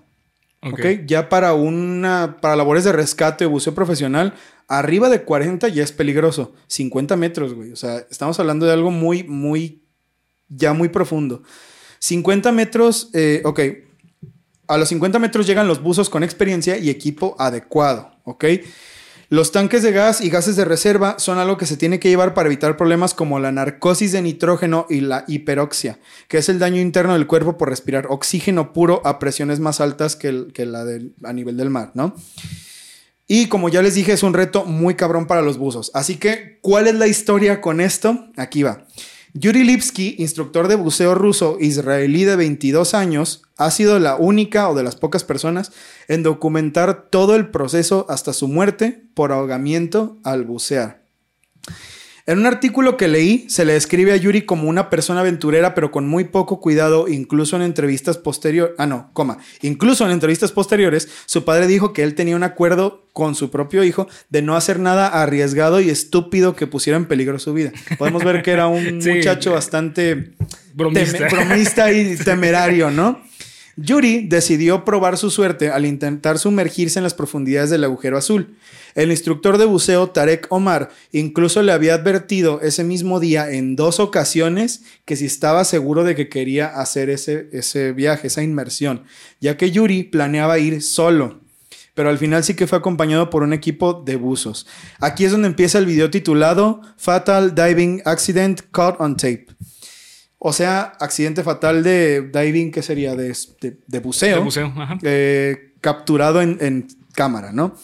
Ok. 0.62 0.74
¿ok? 0.74 0.86
Ya 1.06 1.30
para 1.30 1.54
una, 1.54 2.38
para 2.42 2.56
labores 2.56 2.84
de 2.84 2.92
rescate 2.92 3.46
o 3.46 3.50
buceo 3.50 3.74
profesional, 3.74 4.34
arriba 4.68 5.10
de 5.10 5.24
40 5.24 5.68
ya 5.70 5.84
es 5.84 5.92
peligroso. 5.92 6.54
50 6.68 7.16
metros, 7.16 7.54
güey. 7.54 7.72
O 7.72 7.76
sea, 7.76 8.06
estamos 8.10 8.40
hablando 8.40 8.66
de 8.66 8.74
algo 8.74 8.92
muy, 8.92 9.24
muy, 9.24 9.82
ya 10.48 10.74
muy 10.74 10.90
profundo. 10.90 11.44
50 12.00 12.52
metros, 12.52 13.10
eh, 13.14 13.42
ok. 13.46 13.60
A 14.68 14.78
los 14.78 14.90
50 14.90 15.20
metros 15.20 15.48
llegan 15.48 15.68
los 15.68 15.82
buzos 15.82 16.10
con 16.10 16.24
experiencia 16.24 16.78
y 16.78 16.90
equipo 16.90 17.36
adecuado, 17.40 18.12
¿ok? 18.24 18.46
Los 19.32 19.52
tanques 19.52 19.84
de 19.84 19.92
gas 19.92 20.22
y 20.22 20.30
gases 20.32 20.56
de 20.56 20.66
reserva 20.66 21.20
son 21.20 21.38
algo 21.38 21.56
que 21.58 21.68
se 21.68 21.78
tiene 21.78 22.00
que 22.00 22.10
llevar 22.10 22.34
para 22.34 22.48
evitar 22.48 22.78
problemas 22.78 23.14
como 23.14 23.40
la 23.40 23.52
narcosis 23.52 24.12
de 24.12 24.24
nitrógeno 24.24 24.88
y 24.90 25.02
la 25.02 25.24
hiperoxia, 25.28 26.00
que 26.28 26.40
es 26.40 26.50
el 26.50 26.58
daño 26.58 26.82
interno 26.82 27.14
del 27.14 27.28
cuerpo 27.28 27.56
por 27.58 27.70
respirar 27.70 28.08
oxígeno 28.10 28.74
puro 28.74 29.02
a 29.06 29.20
presiones 29.20 29.60
más 29.60 29.82
altas 29.82 30.16
que, 30.16 30.30
el- 30.30 30.52
que 30.54 30.66
la 30.66 30.84
del- 30.84 31.14
a 31.24 31.32
nivel 31.34 31.58
del 31.58 31.70
mar, 31.70 31.92
¿no? 31.94 32.16
Y 33.28 33.46
como 33.48 33.70
ya 33.70 33.84
les 33.84 33.94
dije, 33.94 34.14
es 34.14 34.24
un 34.24 34.34
reto 34.34 34.66
muy 34.66 34.96
cabrón 34.96 35.28
para 35.28 35.44
los 35.44 35.60
buzos. 35.60 35.92
Así 35.94 36.16
que, 36.16 36.58
¿cuál 36.62 36.88
es 36.88 36.96
la 36.96 37.06
historia 37.06 37.62
con 37.62 37.82
esto? 37.82 38.26
Aquí 38.36 38.64
va. 38.64 38.88
Yuri 39.34 39.64
Lipsky, 39.64 40.16
instructor 40.18 40.68
de 40.68 40.76
buceo 40.76 41.14
ruso 41.14 41.58
israelí 41.60 42.24
de 42.24 42.36
22 42.36 42.96
años, 42.96 43.44
ha 43.58 43.70
sido 43.70 44.00
la 44.00 44.16
única 44.16 44.68
o 44.70 44.74
de 44.74 44.82
las 44.82 44.96
pocas 44.96 45.24
personas 45.24 45.72
en 46.08 46.24
documentar 46.24 47.10
todo 47.12 47.36
el 47.36 47.50
proceso 47.50 48.08
hasta 48.10 48.34
su 48.34 48.48
muerte 48.48 49.04
por 49.14 49.32
ahogamiento 49.32 50.18
al 50.24 50.46
bucear. 50.46 50.99
En 52.30 52.38
un 52.38 52.46
artículo 52.46 52.96
que 52.96 53.08
leí, 53.08 53.46
se 53.50 53.66
le 53.66 53.74
describe 53.74 54.12
a 54.12 54.16
Yuri 54.16 54.44
como 54.44 54.70
una 54.70 54.92
persona 54.92 55.22
aventurera, 55.22 55.74
pero 55.74 55.90
con 55.90 56.08
muy 56.08 56.26
poco 56.26 56.60
cuidado, 56.60 57.08
incluso 57.08 57.56
en 57.56 57.64
entrevistas 57.64 58.20
posteriores. 58.20 58.76
Ah, 58.78 58.86
no, 58.86 59.10
coma. 59.14 59.40
Incluso 59.64 60.06
en 60.06 60.12
entrevistas 60.12 60.52
posteriores, 60.52 61.10
su 61.26 61.44
padre 61.44 61.66
dijo 61.66 61.92
que 61.92 62.04
él 62.04 62.14
tenía 62.14 62.36
un 62.36 62.44
acuerdo 62.44 63.08
con 63.14 63.34
su 63.34 63.50
propio 63.50 63.84
hijo 63.84 64.08
de 64.30 64.44
no 64.44 64.56
hacer 64.56 64.78
nada 64.80 65.08
arriesgado 65.08 65.82
y 65.82 65.90
estúpido 65.90 66.56
que 66.56 66.68
pusiera 66.68 66.98
en 66.98 67.06
peligro 67.08 67.40
su 67.40 67.52
vida. 67.52 67.72
Podemos 67.98 68.24
ver 68.24 68.44
que 68.44 68.52
era 68.52 68.68
un 68.68 69.02
Sí. 69.02 69.10
muchacho 69.10 69.54
bastante 69.54 70.34
bromista 70.76 71.92
y 71.92 72.16
temerario, 72.24 72.92
¿no? 72.92 73.22
Yuri 73.82 74.28
decidió 74.28 74.84
probar 74.84 75.18
su 75.18 75.32
suerte 75.32 75.70
al 75.70 75.86
intentar 75.86 76.38
sumergirse 76.38 77.00
en 77.00 77.04
las 77.04 77.14
profundidades 77.14 77.70
del 77.70 77.86
agujero 77.86 78.18
azul. 78.18 78.58
El 78.94 79.10
instructor 79.10 79.58
de 79.58 79.64
buceo 79.66 80.10
Tarek 80.10 80.48
Omar 80.50 80.90
incluso 81.14 81.62
le 81.62 81.72
había 81.72 81.94
advertido 81.94 82.60
ese 82.62 82.84
mismo 82.84 83.22
día 83.22 83.50
en 83.50 83.78
dos 83.78 84.02
ocasiones 84.02 84.84
que 85.06 85.16
si 85.16 85.26
estaba 85.26 85.64
seguro 85.64 86.04
de 86.04 86.16
que 86.16 86.28
quería 86.28 86.68
hacer 86.68 87.10
ese, 87.10 87.48
ese 87.54 87.94
viaje, 87.94 88.28
esa 88.28 88.44
inmersión, 88.44 89.04
ya 89.40 89.56
que 89.56 89.72
Yuri 89.72 90.04
planeaba 90.04 90.60
ir 90.60 90.82
solo. 90.82 91.40
Pero 91.94 92.10
al 92.10 92.18
final 92.18 92.44
sí 92.44 92.56
que 92.56 92.68
fue 92.68 92.78
acompañado 92.78 93.30
por 93.30 93.44
un 93.44 93.54
equipo 93.54 93.94
de 93.94 94.18
buzos. 94.18 94.68
Aquí 95.00 95.24
es 95.24 95.32
donde 95.32 95.48
empieza 95.48 95.80
el 95.80 95.86
video 95.86 96.10
titulado 96.10 96.82
Fatal 96.98 97.56
Diving 97.56 98.02
Accident 98.04 98.62
Caught 98.72 99.00
on 99.00 99.16
Tape. 99.16 99.48
O 100.40 100.54
sea, 100.54 100.94
accidente 101.00 101.44
fatal 101.44 101.84
de 101.84 102.22
diving, 102.22 102.72
que 102.72 102.82
sería? 102.82 103.16
De, 103.16 103.36
de- 103.62 103.78
de 103.86 104.00
buceo. 104.00 104.38
De 104.38 104.44
buceo, 104.44 104.74
ajá. 104.76 104.98
eh, 105.04 105.74
capturado 105.82 106.42
en, 106.42 106.58
en 106.62 106.88
cámara, 107.14 107.52
¿no? 107.52 107.76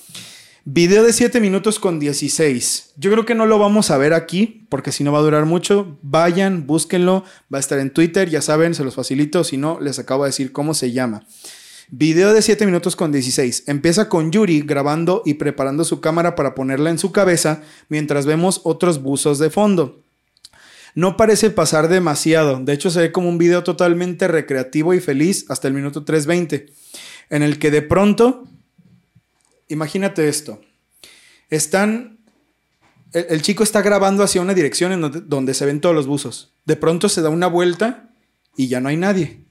Video 0.68 1.04
de 1.04 1.14
7 1.14 1.42
minutos 1.42 1.80
con 1.80 2.00
16. 2.00 2.94
Yo 2.98 3.12
creo 3.12 3.26
que 3.26 3.36
no 3.36 3.46
lo 3.46 3.60
vamos 3.60 3.92
a 3.92 3.98
ver 3.98 4.14
aquí, 4.14 4.66
porque 4.70 4.92
si 4.92 5.04
no 5.04 5.12
va 5.12 5.20
a 5.20 5.22
durar 5.22 5.46
mucho. 5.46 6.00
Vayan, 6.02 6.66
búsquenlo. 6.66 7.24
Va 7.54 7.58
a 7.58 7.60
estar 7.60 7.78
en 7.78 7.92
Twitter, 7.92 8.30
ya 8.30 8.42
saben, 8.42 8.74
se 8.74 8.84
los 8.84 8.96
facilito. 8.96 9.44
Si 9.44 9.58
no, 9.58 9.80
les 9.80 10.00
acabo 10.00 10.24
de 10.24 10.30
decir 10.30 10.52
cómo 10.52 10.74
se 10.74 10.92
llama. 10.92 11.24
Video 11.92 12.34
de 12.34 12.42
7 12.42 12.66
minutos 12.66 12.96
con 12.96 13.12
16. 13.12 13.66
Empieza 13.68 14.10
con 14.10 14.32
Yuri 14.32 14.62
grabando 14.62 15.22
y 15.24 15.36
preparando 15.36 15.84
su 15.84 16.02
cámara 16.02 16.34
para 16.36 16.56
ponerla 16.56 16.90
en 16.90 16.98
su 16.98 17.12
cabeza 17.12 17.62
mientras 17.90 18.26
vemos 18.26 18.62
otros 18.64 19.04
buzos 19.04 19.38
de 19.38 19.52
fondo. 19.52 20.05
No 20.96 21.18
parece 21.18 21.50
pasar 21.50 21.90
demasiado, 21.90 22.60
de 22.62 22.72
hecho 22.72 22.90
se 22.90 23.02
ve 23.02 23.12
como 23.12 23.28
un 23.28 23.38
video 23.38 23.64
totalmente 23.64 24.30
recreativo 24.30 24.94
y 24.94 25.02
feliz 25.02 25.46
hasta 25.50 25.68
el 25.68 25.74
minuto 25.74 26.06
3.20, 26.06 26.72
en 27.30 27.44
el 27.44 27.60
que 27.60 27.70
de 27.70 27.82
pronto, 27.82 28.46
imagínate 29.68 30.30
esto, 30.30 30.62
están, 31.50 32.20
el, 33.12 33.42
chico 33.42 33.62
está 33.62 33.82
grabando 33.82 34.24
hacia 34.24 34.42
una 34.42 34.54
dirección 34.54 34.94
en 34.94 35.28
donde 35.28 35.54
se 35.54 35.66
ven 35.66 35.82
todos 35.82 35.94
los 35.94 36.08
buzos, 36.08 36.54
de 36.64 36.78
pronto 36.78 37.10
se 37.10 37.22
da 37.22 37.30
una 37.30 37.48
vuelta 37.48 38.10
y 38.56 38.70
ya 38.70 38.80
no 38.80 38.88
hay 38.88 38.96
nadie, 38.96 39.44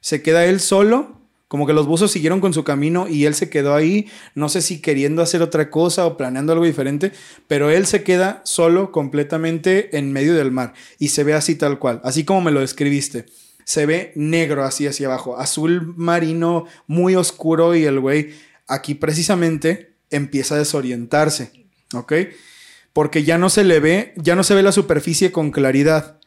se 0.00 0.20
queda 0.20 0.46
él 0.46 0.58
solo 0.58 1.17
como 1.48 1.66
que 1.66 1.72
los 1.72 1.86
buzos 1.86 2.12
siguieron 2.12 2.40
con 2.40 2.54
su 2.54 2.62
camino 2.62 3.08
y 3.08 3.24
él 3.24 3.34
se 3.34 3.50
quedó 3.50 3.74
ahí, 3.74 4.06
no 4.34 4.48
sé 4.48 4.62
si 4.62 4.80
queriendo 4.80 5.22
hacer 5.22 5.42
otra 5.42 5.70
cosa 5.70 6.06
o 6.06 6.16
planeando 6.16 6.52
algo 6.52 6.64
diferente, 6.64 7.12
pero 7.46 7.70
él 7.70 7.86
se 7.86 8.04
queda 8.04 8.42
solo 8.44 8.92
completamente 8.92 9.96
en 9.96 10.12
medio 10.12 10.34
del 10.34 10.50
mar 10.50 10.74
y 10.98 11.08
se 11.08 11.24
ve 11.24 11.34
así 11.34 11.54
tal 11.54 11.78
cual, 11.78 12.00
así 12.04 12.24
como 12.24 12.42
me 12.42 12.52
lo 12.52 12.60
describiste. 12.60 13.26
Se 13.64 13.84
ve 13.84 14.12
negro 14.14 14.64
así 14.64 14.86
hacia 14.86 15.08
abajo, 15.08 15.38
azul 15.38 15.94
marino 15.96 16.64
muy 16.86 17.16
oscuro 17.16 17.74
y 17.74 17.84
el 17.84 18.00
güey 18.00 18.30
aquí 18.66 18.94
precisamente 18.94 19.94
empieza 20.10 20.54
a 20.54 20.58
desorientarse, 20.58 21.66
¿ok? 21.94 22.12
Porque 22.92 23.24
ya 23.24 23.36
no 23.36 23.50
se 23.50 23.64
le 23.64 23.80
ve, 23.80 24.14
ya 24.16 24.34
no 24.36 24.42
se 24.42 24.54
ve 24.54 24.62
la 24.62 24.72
superficie 24.72 25.32
con 25.32 25.50
claridad 25.50 26.18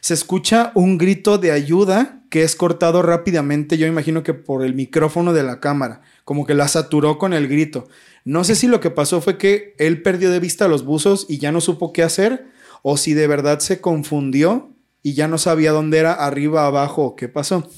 se 0.00 0.14
escucha 0.14 0.72
un 0.74 0.96
grito 0.98 1.38
de 1.38 1.52
ayuda 1.52 2.19
que 2.30 2.42
es 2.42 2.56
cortado 2.56 3.02
rápidamente, 3.02 3.76
yo 3.76 3.86
imagino 3.86 4.22
que 4.22 4.34
por 4.34 4.64
el 4.64 4.74
micrófono 4.74 5.32
de 5.32 5.42
la 5.42 5.60
cámara, 5.60 6.00
como 6.24 6.46
que 6.46 6.54
la 6.54 6.68
saturó 6.68 7.18
con 7.18 7.34
el 7.34 7.48
grito. 7.48 7.88
No 8.24 8.44
sé 8.44 8.54
si 8.54 8.68
lo 8.68 8.80
que 8.80 8.90
pasó 8.90 9.20
fue 9.20 9.36
que 9.36 9.74
él 9.78 10.00
perdió 10.00 10.30
de 10.30 10.40
vista 10.40 10.68
los 10.68 10.84
buzos 10.84 11.26
y 11.28 11.38
ya 11.38 11.52
no 11.52 11.60
supo 11.60 11.92
qué 11.92 12.02
hacer, 12.02 12.46
o 12.82 12.96
si 12.96 13.12
de 13.12 13.26
verdad 13.26 13.58
se 13.58 13.80
confundió 13.80 14.72
y 15.02 15.14
ya 15.14 15.28
no 15.28 15.36
sabía 15.36 15.72
dónde 15.72 15.98
era, 15.98 16.12
arriba, 16.14 16.66
abajo, 16.66 17.16
qué 17.16 17.28
pasó. 17.28 17.68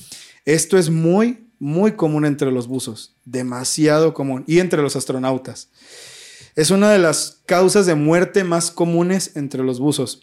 Esto 0.44 0.78
es 0.78 0.90
muy, 0.90 1.48
muy 1.58 1.92
común 1.92 2.24
entre 2.24 2.52
los 2.52 2.68
buzos, 2.68 3.16
demasiado 3.24 4.14
común, 4.14 4.44
y 4.46 4.58
entre 4.60 4.82
los 4.82 4.96
astronautas. 4.96 5.70
Es 6.54 6.70
una 6.70 6.92
de 6.92 6.98
las 6.98 7.40
causas 7.46 7.86
de 7.86 7.94
muerte 7.94 8.44
más 8.44 8.70
comunes 8.70 9.34
entre 9.34 9.62
los 9.62 9.80
buzos 9.80 10.20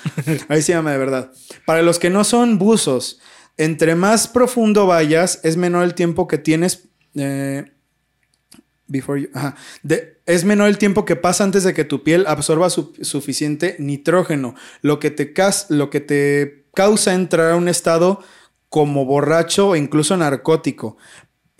Ahí 0.48 0.62
se 0.62 0.72
llama 0.72 0.90
de 0.92 0.98
verdad. 0.98 1.30
Para 1.66 1.82
los 1.82 2.00
que 2.00 2.10
no 2.10 2.24
son 2.24 2.58
buzos, 2.58 3.20
entre 3.56 3.94
más 3.94 4.26
profundo 4.26 4.88
vayas, 4.88 5.38
es 5.44 5.56
menor 5.56 5.84
el 5.84 5.94
tiempo 5.94 6.26
que 6.26 6.38
tienes. 6.38 6.88
eh, 7.14 7.66
before 8.88 9.22
you- 9.22 9.28
ajá. 9.34 9.54
Es 10.26 10.44
menor 10.44 10.66
el 10.68 10.78
tiempo 10.78 11.04
que 11.04 11.14
pasa 11.14 11.44
antes 11.44 11.62
de 11.62 11.74
que 11.74 11.84
tu 11.84 12.02
piel 12.02 12.24
absorba 12.26 12.70
su- 12.70 12.92
suficiente 13.02 13.76
nitrógeno, 13.78 14.56
lo 14.82 14.98
que, 14.98 15.12
te 15.12 15.32
lo 15.68 15.90
que 15.90 16.00
te 16.00 16.64
causa 16.74 17.14
entrar 17.14 17.52
a 17.52 17.56
un 17.56 17.68
estado 17.68 18.20
como 18.74 19.04
borracho 19.04 19.68
o 19.68 19.76
incluso 19.76 20.16
narcótico. 20.16 20.96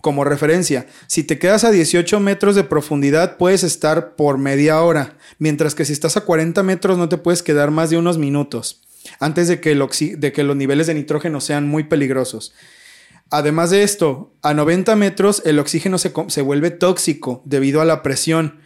Como 0.01 0.25
referencia, 0.25 0.89
si 1.07 1.23
te 1.23 1.39
quedas 1.39 1.63
a 1.63 1.71
18 1.71 2.19
metros 2.19 2.57
de 2.57 2.65
profundidad 2.65 3.37
puedes 3.37 3.63
estar 3.63 4.17
por 4.17 4.37
media 4.37 4.83
hora, 4.83 5.17
mientras 5.39 5.77
que 5.77 5.85
si 5.85 5.93
estás 5.93 6.17
a 6.17 6.23
40 6.23 6.65
metros 6.65 6.99
no 6.99 7.09
te 7.09 7.17
puedes 7.17 7.45
quedar 7.45 7.71
más 7.71 7.91
de 7.91 7.99
unos 7.99 8.19
minutos, 8.19 8.83
antes 9.21 9.47
de 9.47 9.61
que, 9.61 9.71
el 9.71 9.89
de 10.19 10.33
que 10.33 10.43
los 10.43 10.57
niveles 10.57 10.89
de 10.89 10.95
nitrógeno 10.95 11.41
sean 11.41 11.69
muy 11.69 11.85
peligrosos. 11.85 12.53
Además 13.31 13.71
de 13.71 13.85
esto, 13.85 14.33
a 14.43 14.53
90 14.53 14.97
metros 14.97 15.41
el 15.47 15.61
oxígeno 15.61 15.99
se, 15.99 16.13
se 16.27 16.43
vuelve 16.43 16.73
tóxico 16.73 17.43
debido 17.45 17.81
a 17.81 17.85
la 17.85 18.03
presión. 18.03 18.59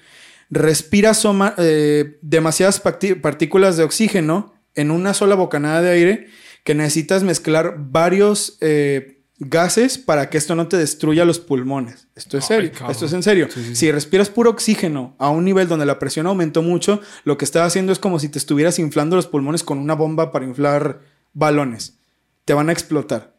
Respira 0.49 1.13
eh, 1.59 2.19
demasiadas 2.23 2.81
partículas 2.81 3.77
de 3.77 3.83
oxígeno 3.83 4.55
en 4.75 4.91
una 4.91 5.13
sola 5.13 5.35
bocanada 5.35 5.83
de 5.83 5.91
aire 5.91 6.29
que 6.65 6.75
necesitas 6.75 7.23
mezclar 7.23 7.77
varios 7.79 8.59
eh, 8.61 9.23
gases 9.39 9.99
para 9.99 10.29
que 10.31 10.39
esto 10.39 10.55
no 10.55 10.69
te 10.69 10.77
destruya 10.77 11.25
los 11.25 11.39
pulmones. 11.39 12.09
Esto 12.17 12.39
es 12.39 12.45
Ay, 12.51 12.57
serio. 12.57 12.71
cabrón. 12.73 12.91
Esto 12.91 13.07
es 13.07 13.13
en 13.13 13.23
serio. 13.23 13.47
Sí, 13.51 13.61
sí, 13.61 13.67
sí. 13.69 13.77
Si 13.77 13.93
respiras 13.93 14.29
puro 14.31 14.51
oxígeno 14.51 15.15
a 15.19 15.31
un 15.31 15.45
nivel 15.45 15.69
donde 15.69 15.87
la 15.87 15.99
presión 15.99 16.27
aumentó 16.27 16.63
mucho, 16.63 17.01
lo 17.25 17.39
que 17.39 17.45
estás 17.45 17.67
haciendo 17.67 17.93
es 17.93 17.99
como 17.99 18.19
si 18.19 18.29
te 18.29 18.39
estuvieras 18.39 18.79
inflando 18.79 19.17
los 19.17 19.27
pulmones 19.27 19.63
con 19.63 19.79
una 19.79 19.95
bomba 19.95 20.33
para 20.33 20.45
inflar 20.45 21.01
balones. 21.33 21.99
Te 22.45 22.53
van 22.55 22.69
a 22.69 22.73
explotar. 22.73 23.37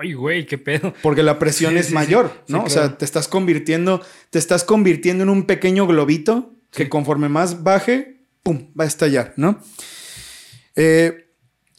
Ay, 0.00 0.14
güey, 0.14 0.44
qué 0.46 0.58
pedo. 0.58 0.92
Porque 1.02 1.22
la 1.22 1.38
presión 1.38 1.74
Sí, 1.74 1.78
es 1.78 1.86
sí, 1.86 1.94
mayor, 1.94 2.32
Sí, 2.46 2.52
¿no? 2.52 2.60
O 2.60 2.64
claro. 2.64 2.70
sea, 2.88 2.98
te 2.98 3.04
estás 3.04 3.28
convirtiendo, 3.28 4.02
te 4.30 4.38
estás 4.38 4.64
convirtiendo 4.64 5.22
en 5.22 5.30
un 5.30 5.44
pequeño 5.44 5.86
globito 5.86 6.52
que 6.70 6.88
conforme 6.88 7.28
más 7.28 7.62
baje, 7.62 8.24
¡pum! 8.42 8.70
va 8.78 8.84
a 8.84 8.86
estallar, 8.88 9.34
¿no? 9.36 9.60
Eh, 10.74 11.31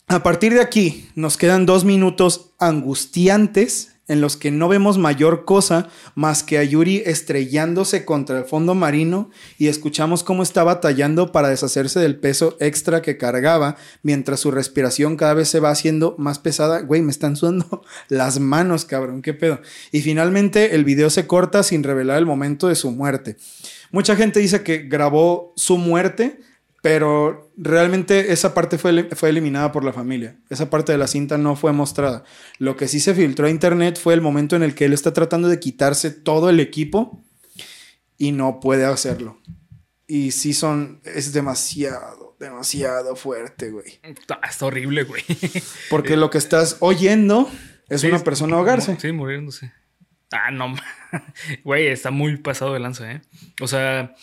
a 0.07 0.23
partir 0.23 0.53
de 0.53 0.61
aquí, 0.61 1.09
nos 1.15 1.37
quedan 1.37 1.65
dos 1.65 1.85
minutos 1.85 2.51
angustiantes 2.59 3.93
en 4.07 4.19
los 4.19 4.35
que 4.35 4.51
no 4.51 4.67
vemos 4.67 4.97
mayor 4.97 5.45
cosa 5.45 5.87
más 6.13 6.43
que 6.43 6.57
a 6.57 6.63
Yuri 6.63 7.01
estrellándose 7.05 8.03
contra 8.03 8.37
el 8.37 8.43
fondo 8.43 8.75
marino 8.75 9.29
y 9.57 9.67
escuchamos 9.67 10.23
cómo 10.23 10.43
está 10.43 10.63
batallando 10.63 11.31
para 11.31 11.47
deshacerse 11.47 11.99
del 11.99 12.17
peso 12.17 12.57
extra 12.59 13.01
que 13.01 13.17
cargaba 13.17 13.77
mientras 14.01 14.41
su 14.41 14.51
respiración 14.51 15.15
cada 15.15 15.33
vez 15.33 15.47
se 15.47 15.61
va 15.61 15.71
haciendo 15.71 16.15
más 16.17 16.37
pesada. 16.39 16.81
Güey, 16.81 17.01
me 17.01 17.11
están 17.11 17.37
sudando 17.37 17.81
las 18.09 18.39
manos, 18.39 18.85
cabrón, 18.85 19.21
qué 19.21 19.33
pedo. 19.33 19.61
Y 19.91 20.01
finalmente 20.01 20.75
el 20.75 20.83
video 20.83 21.09
se 21.09 21.25
corta 21.25 21.63
sin 21.63 21.83
revelar 21.83 22.17
el 22.17 22.25
momento 22.25 22.67
de 22.67 22.75
su 22.75 22.91
muerte. 22.91 23.37
Mucha 23.91 24.15
gente 24.15 24.39
dice 24.39 24.63
que 24.63 24.79
grabó 24.79 25.53
su 25.55 25.77
muerte, 25.77 26.39
pero 26.83 27.49
realmente 27.55 28.33
esa 28.33 28.53
parte 28.53 28.77
fue, 28.77 29.05
fue 29.15 29.29
eliminada 29.29 29.71
por 29.71 29.85
la 29.85 29.93
familia. 29.93 30.35
Esa 30.49 30.69
parte 30.69 30.91
de 30.91 30.97
la 30.97 31.07
cinta 31.07 31.37
no 31.37 31.55
fue 31.55 31.71
mostrada. 31.71 32.25
Lo 32.59 32.75
que 32.75 32.89
sí 32.89 32.99
se 32.99 33.15
filtró 33.15 33.47
a 33.47 33.49
internet 33.49 33.97
fue 33.97 34.13
el 34.13 34.19
momento 34.19 34.57
en 34.57 34.63
el 34.63 34.75
que 34.75 34.83
él 34.83 34.91
está 34.91 35.13
tratando 35.13 35.47
de 35.47 35.61
quitarse 35.61 36.11
todo 36.11 36.49
el 36.49 36.59
equipo 36.59 37.23
y 38.17 38.33
no 38.33 38.59
puede 38.59 38.83
hacerlo. 38.83 39.39
Y 40.07 40.31
sí 40.31 40.53
son, 40.53 40.99
es 41.05 41.31
demasiado, 41.31 42.35
demasiado 42.37 43.15
fuerte, 43.15 43.71
güey. 43.71 44.01
Está, 44.03 44.41
está 44.43 44.65
horrible, 44.65 45.03
güey. 45.05 45.23
Porque 45.89 46.17
lo 46.17 46.29
que 46.29 46.37
estás 46.37 46.75
oyendo 46.81 47.49
es 47.87 48.01
Sí, 48.01 48.07
una 48.07 48.19
persona 48.19 48.57
ahogarse. 48.57 48.99
Sí, 48.99 49.13
muriéndose. 49.13 49.71
Ah, 50.33 50.51
no. 50.51 50.75
Güey, 51.63 51.87
está 51.87 52.11
muy 52.11 52.35
pasado 52.35 52.73
de 52.73 52.81
lanza, 52.81 53.09
¿eh? 53.09 53.21
O 53.61 53.67
sea, 53.67 54.15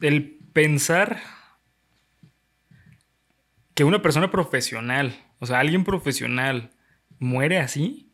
el 0.00 0.38
pensar 0.52 1.20
que 3.74 3.84
una 3.84 4.02
persona 4.02 4.30
profesional, 4.30 5.16
o 5.38 5.46
sea, 5.46 5.60
alguien 5.60 5.84
profesional, 5.84 6.70
muere 7.18 7.58
así, 7.58 8.12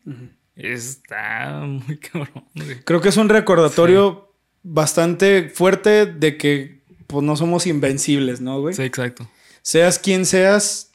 está 0.55 1.63
muy 1.67 1.99
cabrón. 1.99 2.45
güey. 2.55 2.81
Creo 2.85 3.01
que 3.01 3.09
es 3.09 3.17
un 3.17 3.29
recordatorio 3.29 4.33
bastante 4.63 5.49
fuerte 5.49 6.07
de 6.07 6.37
que 6.37 6.83
pues 7.07 7.25
no 7.25 7.37
somos 7.37 7.67
invencibles, 7.67 8.41
¿no, 8.41 8.61
güey? 8.61 8.75
Sí, 8.75 8.83
exacto. 8.83 9.29
Seas 9.63 9.99
quien 9.99 10.27
seas 10.27 10.93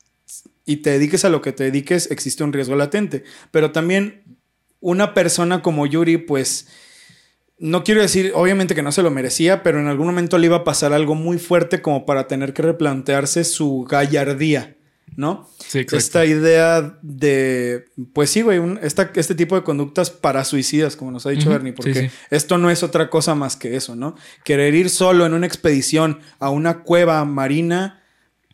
y 0.66 0.78
te 0.78 0.92
dediques 0.92 1.26
a 1.26 1.30
lo 1.30 1.42
que 1.42 1.52
te 1.52 1.64
dediques, 1.66 2.10
existe 2.12 2.44
un 2.44 2.54
riesgo 2.54 2.76
latente. 2.76 3.24
Pero 3.52 3.72
también 3.72 4.24
una 4.80 5.14
persona 5.14 5.62
como 5.62 5.86
Yuri, 5.86 6.18
pues 6.18 6.68
no 7.60 7.84
quiero 7.84 8.02
decir, 8.02 8.32
obviamente 8.36 8.76
que 8.76 8.82
no 8.82 8.92
se 8.92 9.04
lo 9.04 9.12
merecía, 9.12 9.64
pero 9.64 9.80
en 9.80 9.88
algún 9.88 10.08
momento 10.08 10.38
le 10.38 10.48
iba 10.48 10.58
a 10.58 10.64
pasar 10.64 10.92
algo 10.94 11.16
muy 11.16 11.38
fuerte 11.38 11.82
como 11.82 12.06
para 12.06 12.28
tener 12.28 12.54
que 12.54 12.62
replantearse 12.64 13.44
su 13.44 13.86
gallardía, 13.90 14.76
¿no? 15.16 15.48
Sí, 15.60 15.80
exacto. 15.80 15.98
Esta 15.98 16.26
idea 16.26 16.98
de, 17.02 17.86
pues 18.14 18.32
sí, 18.32 18.42
güey, 18.42 18.58
un- 18.60 18.80
esta- 18.82 19.12
este 19.16 19.36
tipo 19.36 19.56
de 19.56 19.64
conductas 19.64 20.10
para 20.10 20.44
suicidas, 20.44 20.96
como 20.96 21.12
nos 21.12 21.26
ha 21.26 21.30
dicho 21.30 21.50
Bernie, 21.50 21.74
porque 21.74 21.94
sí, 21.94 22.10
sí. 22.10 22.16
esto 22.32 22.58
no 22.58 22.70
es 22.70 22.84
otra 22.84 23.10
cosa 23.10 23.36
más 23.36 23.56
que 23.56 23.76
eso, 23.76 23.96
¿no? 23.96 24.16
Querer 24.44 24.74
ir 24.74 24.90
solo 24.90 25.26
en 25.26 25.34
una 25.34 25.46
expedición 25.46 26.20
a 26.40 26.50
una 26.50 26.80
cueva 26.84 27.24
marina, 27.26 28.02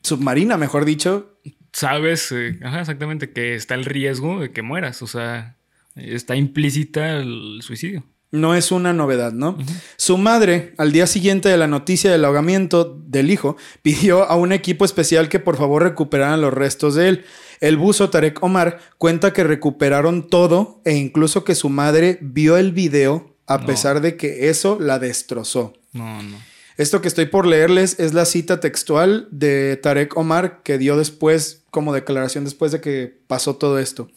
submarina, 0.02 0.58
mejor 0.58 0.86
dicho, 0.86 1.36
Sabes, 1.72 2.32
eh, 2.32 2.58
ajá, 2.64 2.80
exactamente, 2.82 3.32
que 3.32 3.54
está 3.54 3.76
el 3.76 3.86
riesgo 3.86 4.40
de 4.42 4.52
que 4.52 4.64
mueras. 4.64 5.04
O 5.04 5.08
sea, 5.08 5.56
está 5.96 6.36
implícita 6.36 7.18
el 7.20 7.60
suicidio. 7.62 8.04
No 8.32 8.54
es 8.56 8.72
una 8.72 8.94
novedad, 8.94 9.32
¿no? 9.32 9.58
Su 9.98 10.18
madre, 10.18 10.74
al 10.78 10.92
día 10.92 11.08
siguiente 11.08 11.50
de 11.50 11.58
la 11.58 11.68
noticia 11.68 12.12
del 12.12 12.26
ahogamiento 12.26 13.00
del 13.08 13.32
hijo, 13.32 13.58
pidió 13.82 14.24
a 14.24 14.36
un 14.36 14.52
equipo 14.52 14.86
especial 14.86 15.30
que 15.30 15.40
por 15.40 15.58
favor 15.58 15.84
recuperaran 15.84 16.42
los 16.42 16.54
restos 16.54 16.96
de 16.96 17.10
él. 17.10 17.26
El 17.60 17.76
buzo 17.78 18.10
Tarek 18.10 18.42
Omar 18.44 18.80
cuenta 18.98 19.34
que 19.34 19.44
recuperaron 19.44 20.28
todo 20.30 20.82
e 20.86 20.94
incluso 20.96 21.44
que 21.44 21.56
su 21.56 21.70
madre 21.70 22.18
vio 22.22 22.56
el 22.58 22.72
video 22.72 23.36
a 23.48 23.58
No. 23.58 23.66
pesar 23.66 24.00
de 24.02 24.16
que 24.16 24.50
eso 24.50 24.78
la 24.80 25.00
destrozó. 25.00 25.74
No, 25.94 26.22
no. 26.22 26.38
Esto 26.78 27.02
que 27.02 27.10
estoy 27.10 27.26
por 27.26 27.46
leerles 27.46 28.00
es 28.00 28.14
la 28.14 28.24
cita 28.24 28.62
textual 28.62 29.28
de 29.32 29.76
Tarek 29.76 30.16
Omar 30.16 30.62
que 30.64 30.78
dio 30.78 30.96
después, 30.96 31.64
como 31.72 31.94
declaración 31.94 32.46
después 32.46 32.72
de 32.72 32.80
que 32.80 33.20
pasó 33.28 33.58
todo 33.58 33.80
esto. 33.80 34.08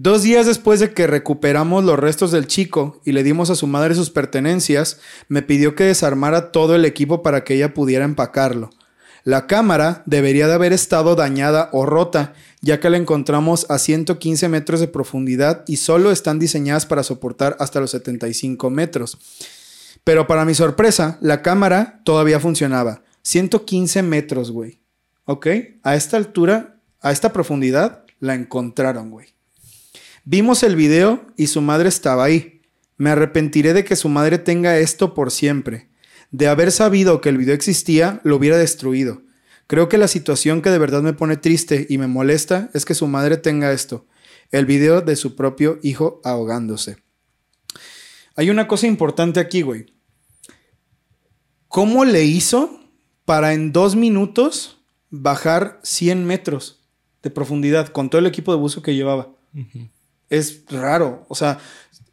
Dos 0.00 0.22
días 0.22 0.46
después 0.46 0.78
de 0.78 0.94
que 0.94 1.08
recuperamos 1.08 1.82
los 1.82 1.98
restos 1.98 2.30
del 2.30 2.46
chico 2.46 3.00
y 3.04 3.10
le 3.10 3.24
dimos 3.24 3.50
a 3.50 3.56
su 3.56 3.66
madre 3.66 3.96
sus 3.96 4.10
pertenencias, 4.10 5.00
me 5.26 5.42
pidió 5.42 5.74
que 5.74 5.82
desarmara 5.82 6.52
todo 6.52 6.76
el 6.76 6.84
equipo 6.84 7.20
para 7.20 7.42
que 7.42 7.54
ella 7.54 7.74
pudiera 7.74 8.04
empacarlo. 8.04 8.70
La 9.24 9.48
cámara 9.48 10.04
debería 10.06 10.46
de 10.46 10.54
haber 10.54 10.72
estado 10.72 11.16
dañada 11.16 11.68
o 11.72 11.84
rota, 11.84 12.34
ya 12.60 12.78
que 12.78 12.90
la 12.90 12.96
encontramos 12.96 13.66
a 13.70 13.80
115 13.80 14.48
metros 14.48 14.78
de 14.78 14.86
profundidad 14.86 15.64
y 15.66 15.78
solo 15.78 16.12
están 16.12 16.38
diseñadas 16.38 16.86
para 16.86 17.02
soportar 17.02 17.56
hasta 17.58 17.80
los 17.80 17.90
75 17.90 18.70
metros. 18.70 19.18
Pero 20.04 20.28
para 20.28 20.44
mi 20.44 20.54
sorpresa, 20.54 21.18
la 21.20 21.42
cámara 21.42 22.02
todavía 22.04 22.38
funcionaba. 22.38 23.02
115 23.22 24.04
metros, 24.04 24.52
güey. 24.52 24.78
¿Ok? 25.24 25.48
A 25.82 25.96
esta 25.96 26.16
altura, 26.16 26.76
a 27.00 27.10
esta 27.10 27.32
profundidad, 27.32 28.04
la 28.20 28.36
encontraron, 28.36 29.10
güey. 29.10 29.36
Vimos 30.30 30.62
el 30.62 30.76
video 30.76 31.24
y 31.38 31.46
su 31.46 31.62
madre 31.62 31.88
estaba 31.88 32.22
ahí. 32.22 32.60
Me 32.98 33.08
arrepentiré 33.08 33.72
de 33.72 33.82
que 33.82 33.96
su 33.96 34.10
madre 34.10 34.36
tenga 34.36 34.76
esto 34.76 35.14
por 35.14 35.30
siempre. 35.30 35.88
De 36.30 36.48
haber 36.48 36.70
sabido 36.70 37.22
que 37.22 37.30
el 37.30 37.38
video 37.38 37.54
existía, 37.54 38.20
lo 38.24 38.36
hubiera 38.36 38.58
destruido. 38.58 39.22
Creo 39.68 39.88
que 39.88 39.96
la 39.96 40.06
situación 40.06 40.60
que 40.60 40.68
de 40.68 40.76
verdad 40.76 41.00
me 41.00 41.14
pone 41.14 41.38
triste 41.38 41.86
y 41.88 41.96
me 41.96 42.08
molesta 42.08 42.68
es 42.74 42.84
que 42.84 42.92
su 42.92 43.06
madre 43.06 43.38
tenga 43.38 43.72
esto. 43.72 44.04
El 44.50 44.66
video 44.66 45.00
de 45.00 45.16
su 45.16 45.34
propio 45.34 45.78
hijo 45.82 46.20
ahogándose. 46.22 46.98
Hay 48.36 48.50
una 48.50 48.68
cosa 48.68 48.86
importante 48.86 49.40
aquí, 49.40 49.62
güey. 49.62 49.86
¿Cómo 51.68 52.04
le 52.04 52.24
hizo 52.24 52.78
para 53.24 53.54
en 53.54 53.72
dos 53.72 53.96
minutos 53.96 54.84
bajar 55.08 55.80
100 55.84 56.26
metros 56.26 56.86
de 57.22 57.30
profundidad 57.30 57.88
con 57.88 58.10
todo 58.10 58.18
el 58.18 58.26
equipo 58.26 58.52
de 58.52 58.58
buzo 58.58 58.82
que 58.82 58.94
llevaba? 58.94 59.30
Es 60.30 60.64
raro. 60.70 61.26
O 61.28 61.34
sea, 61.34 61.58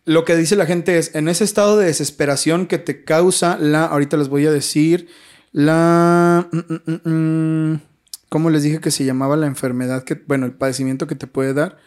lo 0.05 0.23
que 0.23 0.35
dice 0.35 0.55
la 0.55 0.65
gente 0.65 0.97
es, 0.97 1.15
en 1.15 1.27
ese 1.27 1.43
estado 1.43 1.77
de 1.77 1.87
desesperación 1.87 2.67
que 2.67 2.77
te 2.77 3.03
causa 3.03 3.57
la, 3.59 3.85
ahorita 3.85 4.17
les 4.17 4.29
voy 4.29 4.45
a 4.45 4.51
decir, 4.51 5.07
la... 5.51 6.47
mm, 6.51 6.91
mm, 6.91 7.09
mm, 7.09 7.81
¿Cómo 8.29 8.49
les 8.49 8.63
dije 8.63 8.79
que 8.79 8.91
se 8.91 9.05
llamaba 9.05 9.37
la 9.37 9.47
enfermedad? 9.47 10.03
Que, 10.03 10.15
bueno, 10.15 10.45
el 10.45 10.53
padecimiento 10.53 11.07
que 11.07 11.15
te 11.15 11.27
puede 11.27 11.53
dar. 11.53 11.77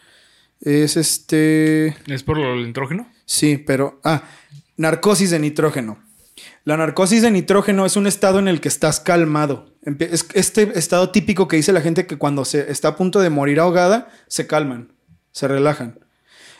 Es 0.61 0.97
este... 0.97 1.95
¿Es 2.07 2.23
por 2.23 2.37
del 2.37 2.65
nitrógeno? 2.65 3.07
Sí, 3.25 3.57
pero. 3.57 3.99
Ah, 4.03 4.23
narcosis 4.77 5.29
de 5.29 5.39
nitrógeno. 5.39 5.99
La 6.63 6.77
narcosis 6.77 7.21
de 7.21 7.31
nitrógeno 7.31 7.85
es 7.85 7.95
un 7.95 8.07
estado 8.07 8.39
en 8.39 8.47
el 8.47 8.61
que 8.61 8.67
estás 8.67 8.99
calmado. 8.99 9.75
Es 9.99 10.27
este 10.33 10.77
estado 10.77 11.11
típico 11.11 11.47
que 11.47 11.57
dice 11.57 11.73
la 11.73 11.81
gente 11.81 12.07
que 12.07 12.17
cuando 12.17 12.45
se 12.45 12.71
está 12.71 12.89
a 12.89 12.95
punto 12.95 13.19
de 13.19 13.29
morir 13.29 13.59
ahogada, 13.59 14.09
se 14.27 14.47
calman, 14.47 14.93
se 15.31 15.47
relajan. 15.47 15.99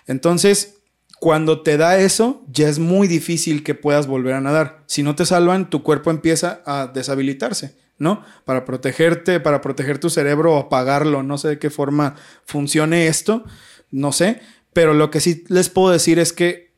Entonces, 0.10 0.82
cuando 1.19 1.62
te 1.62 1.78
da 1.78 2.00
eso, 2.00 2.43
ya 2.48 2.67
es 2.67 2.80
muy 2.80 3.08
difícil 3.08 3.62
que 3.63 3.76
puedas 3.76 4.08
volver 4.08 4.34
a 4.34 4.41
nadar. 4.41 4.84
Si 4.88 5.04
no 5.04 5.15
te 5.15 5.24
salvan, 5.24 5.69
tu 5.69 5.84
cuerpo 5.84 6.10
empieza 6.10 6.63
a 6.65 6.88
deshabilitarse, 6.88 7.78
¿no? 8.00 8.24
Para 8.43 8.65
protegerte, 8.65 9.39
para 9.39 9.62
proteger 9.62 10.00
tu 10.00 10.10
cerebro 10.10 10.56
o 10.56 10.58
apagarlo. 10.58 11.22
No 11.22 11.38
sé 11.38 11.50
de 11.50 11.60
qué 11.60 11.69
forma 11.69 12.15
funcione 12.43 13.06
esto, 13.06 13.43
no 13.91 14.12
sé. 14.12 14.41
Pero 14.74 14.95
lo 14.95 15.12
que 15.12 15.19
sí 15.19 15.43
les 15.48 15.69
puedo 15.69 15.91
decir 15.91 16.17
es 16.17 16.34
que 16.34 16.76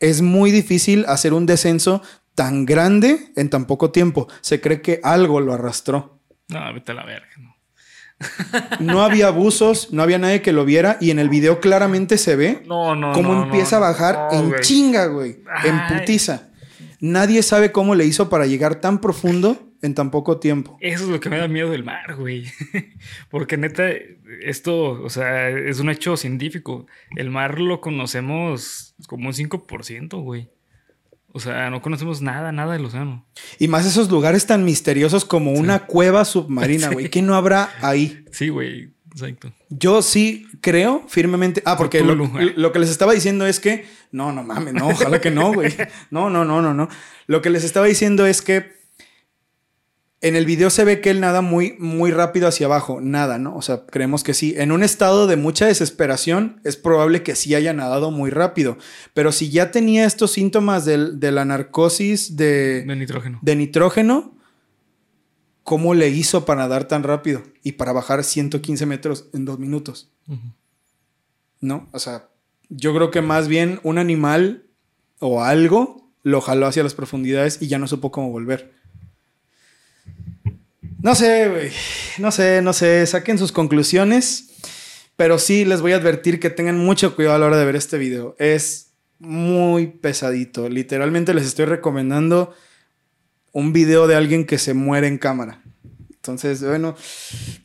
es 0.00 0.22
muy 0.22 0.50
difícil 0.50 1.04
hacer 1.06 1.34
un 1.34 1.46
descenso 1.46 2.02
tan 2.34 2.66
grande 2.66 3.32
en 3.36 3.48
tan 3.48 3.66
poco 3.66 3.92
tiempo. 3.92 4.26
Se 4.40 4.60
cree 4.60 4.82
que 4.82 4.98
algo 5.04 5.38
lo 5.38 5.52
arrastró. 5.52 6.20
No, 6.48 6.74
vete 6.74 6.92
la 6.94 7.04
verga. 7.04 7.28
no. 7.38 7.54
No 8.80 9.02
había 9.02 9.28
abusos, 9.28 9.92
no 9.92 10.02
había 10.02 10.18
nadie 10.18 10.40
que 10.40 10.52
lo 10.52 10.64
viera 10.64 10.96
y 11.00 11.10
en 11.10 11.18
el 11.18 11.28
video 11.28 11.60
claramente 11.60 12.16
se 12.16 12.36
ve 12.36 12.62
No, 12.66 12.94
no, 12.94 13.12
cómo 13.12 13.34
no, 13.34 13.44
empieza 13.44 13.76
a 13.76 13.80
bajar 13.80 14.28
en 14.32 14.54
chinga, 14.60 15.06
güey. 15.06 15.42
En 15.64 15.80
putiza. 15.88 16.48
Nadie 17.00 17.42
sabe 17.42 17.72
cómo 17.72 17.94
le 17.94 18.06
hizo 18.06 18.30
para 18.30 18.46
llegar 18.46 18.76
tan 18.76 19.00
profundo 19.00 19.74
en 19.82 19.94
tan 19.94 20.10
poco 20.10 20.38
tiempo. 20.38 20.78
Eso 20.80 21.04
es 21.04 21.10
lo 21.10 21.20
que 21.20 21.28
me 21.28 21.36
da 21.36 21.48
miedo 21.48 21.70
del 21.70 21.84
mar, 21.84 22.16
güey. 22.16 22.46
Porque 23.30 23.58
neta, 23.58 23.90
esto, 24.42 25.02
o 25.02 25.10
sea, 25.10 25.50
es 25.50 25.80
un 25.80 25.90
hecho 25.90 26.16
científico. 26.16 26.86
El 27.16 27.30
mar 27.30 27.60
lo 27.60 27.82
conocemos 27.82 28.94
como 29.06 29.28
un 29.28 29.34
5%, 29.34 30.22
güey. 30.22 30.48
O 31.36 31.40
sea, 31.40 31.68
no 31.68 31.82
conocemos 31.82 32.22
nada, 32.22 32.52
nada 32.52 32.74
del 32.74 32.84
océano. 32.84 33.26
Y 33.58 33.66
más 33.66 33.84
esos 33.84 34.08
lugares 34.08 34.46
tan 34.46 34.64
misteriosos 34.64 35.24
como 35.24 35.50
una 35.50 35.80
cueva 35.84 36.24
submarina, 36.24 36.88
güey. 36.92 37.10
¿Qué 37.10 37.22
no 37.22 37.34
habrá 37.34 37.70
ahí? 37.82 38.24
Sí, 38.30 38.50
güey, 38.50 38.92
exacto. 39.10 39.52
Yo 39.68 40.00
sí 40.02 40.46
creo 40.60 41.02
firmemente. 41.08 41.60
Ah, 41.66 41.76
porque 41.76 42.02
lo, 42.02 42.14
lo 42.14 42.70
que 42.70 42.78
les 42.78 42.88
estaba 42.88 43.12
diciendo 43.12 43.48
es 43.48 43.58
que. 43.58 43.84
No, 44.12 44.30
no 44.30 44.44
mames, 44.44 44.74
no, 44.74 44.86
ojalá 44.86 45.20
que 45.20 45.32
no, 45.32 45.52
güey. 45.52 45.74
No, 46.12 46.30
no, 46.30 46.44
no, 46.44 46.62
no, 46.62 46.72
no. 46.72 46.88
Lo 47.26 47.42
que 47.42 47.50
les 47.50 47.64
estaba 47.64 47.86
diciendo 47.86 48.26
es 48.26 48.40
que. 48.40 48.83
En 50.24 50.36
el 50.36 50.46
video 50.46 50.70
se 50.70 50.84
ve 50.84 51.00
que 51.02 51.10
él 51.10 51.20
nada 51.20 51.42
muy, 51.42 51.76
muy 51.78 52.10
rápido 52.10 52.48
hacia 52.48 52.64
abajo. 52.66 53.00
Nada, 53.00 53.38
¿no? 53.38 53.54
O 53.56 53.62
sea, 53.62 53.84
creemos 53.86 54.24
que 54.24 54.32
sí. 54.32 54.54
En 54.56 54.72
un 54.72 54.82
estado 54.82 55.26
de 55.26 55.36
mucha 55.36 55.66
desesperación, 55.66 56.60
es 56.64 56.76
probable 56.76 57.22
que 57.22 57.34
sí 57.36 57.54
haya 57.54 57.72
nadado 57.74 58.10
muy 58.10 58.30
rápido. 58.30 58.78
Pero 59.12 59.32
si 59.32 59.50
ya 59.50 59.70
tenía 59.70 60.06
estos 60.06 60.30
síntomas 60.32 60.84
del- 60.86 61.20
de 61.20 61.30
la 61.30 61.44
narcosis 61.44 62.36
de, 62.36 62.84
De 62.86 62.96
nitrógeno. 62.96 63.38
de 63.42 63.54
nitrógeno, 63.56 64.34
¿cómo 65.62 65.94
le 65.94 66.08
hizo 66.08 66.44
para 66.44 66.62
nadar 66.62 66.84
tan 66.88 67.02
rápido? 67.02 67.42
Y 67.62 67.72
para 67.72 67.92
bajar 67.92 68.24
115 68.24 68.86
metros 68.86 69.26
en 69.34 69.44
dos 69.44 69.58
minutos. 69.58 70.10
¿No? 71.60 71.88
O 71.92 71.98
sea, 71.98 72.28
yo 72.68 72.94
creo 72.94 73.10
que 73.10 73.22
más 73.22 73.48
bien 73.48 73.80
un 73.82 73.98
animal 73.98 74.64
o 75.18 75.42
algo 75.42 76.10
lo 76.22 76.40
jaló 76.40 76.66
hacia 76.66 76.82
las 76.82 76.94
profundidades 76.94 77.60
y 77.60 77.68
ya 77.68 77.78
no 77.78 77.86
supo 77.88 78.10
cómo 78.10 78.30
volver. 78.30 78.72
No 81.04 81.14
sé, 81.14 81.50
güey. 81.50 81.70
No 82.16 82.32
sé, 82.32 82.62
no 82.62 82.72
sé. 82.72 83.06
Saquen 83.06 83.36
sus 83.36 83.52
conclusiones. 83.52 84.48
Pero 85.16 85.38
sí 85.38 85.66
les 85.66 85.82
voy 85.82 85.92
a 85.92 85.96
advertir 85.96 86.40
que 86.40 86.48
tengan 86.48 86.78
mucho 86.78 87.14
cuidado 87.14 87.36
a 87.36 87.38
la 87.38 87.46
hora 87.46 87.58
de 87.58 87.66
ver 87.66 87.76
este 87.76 87.98
video. 87.98 88.34
Es 88.38 88.94
muy 89.18 89.86
pesadito. 89.86 90.70
Literalmente 90.70 91.34
les 91.34 91.44
estoy 91.44 91.66
recomendando 91.66 92.54
un 93.52 93.74
video 93.74 94.06
de 94.06 94.16
alguien 94.16 94.46
que 94.46 94.56
se 94.56 94.72
muere 94.72 95.06
en 95.06 95.18
cámara. 95.18 95.62
Entonces, 96.08 96.64
bueno, 96.64 96.96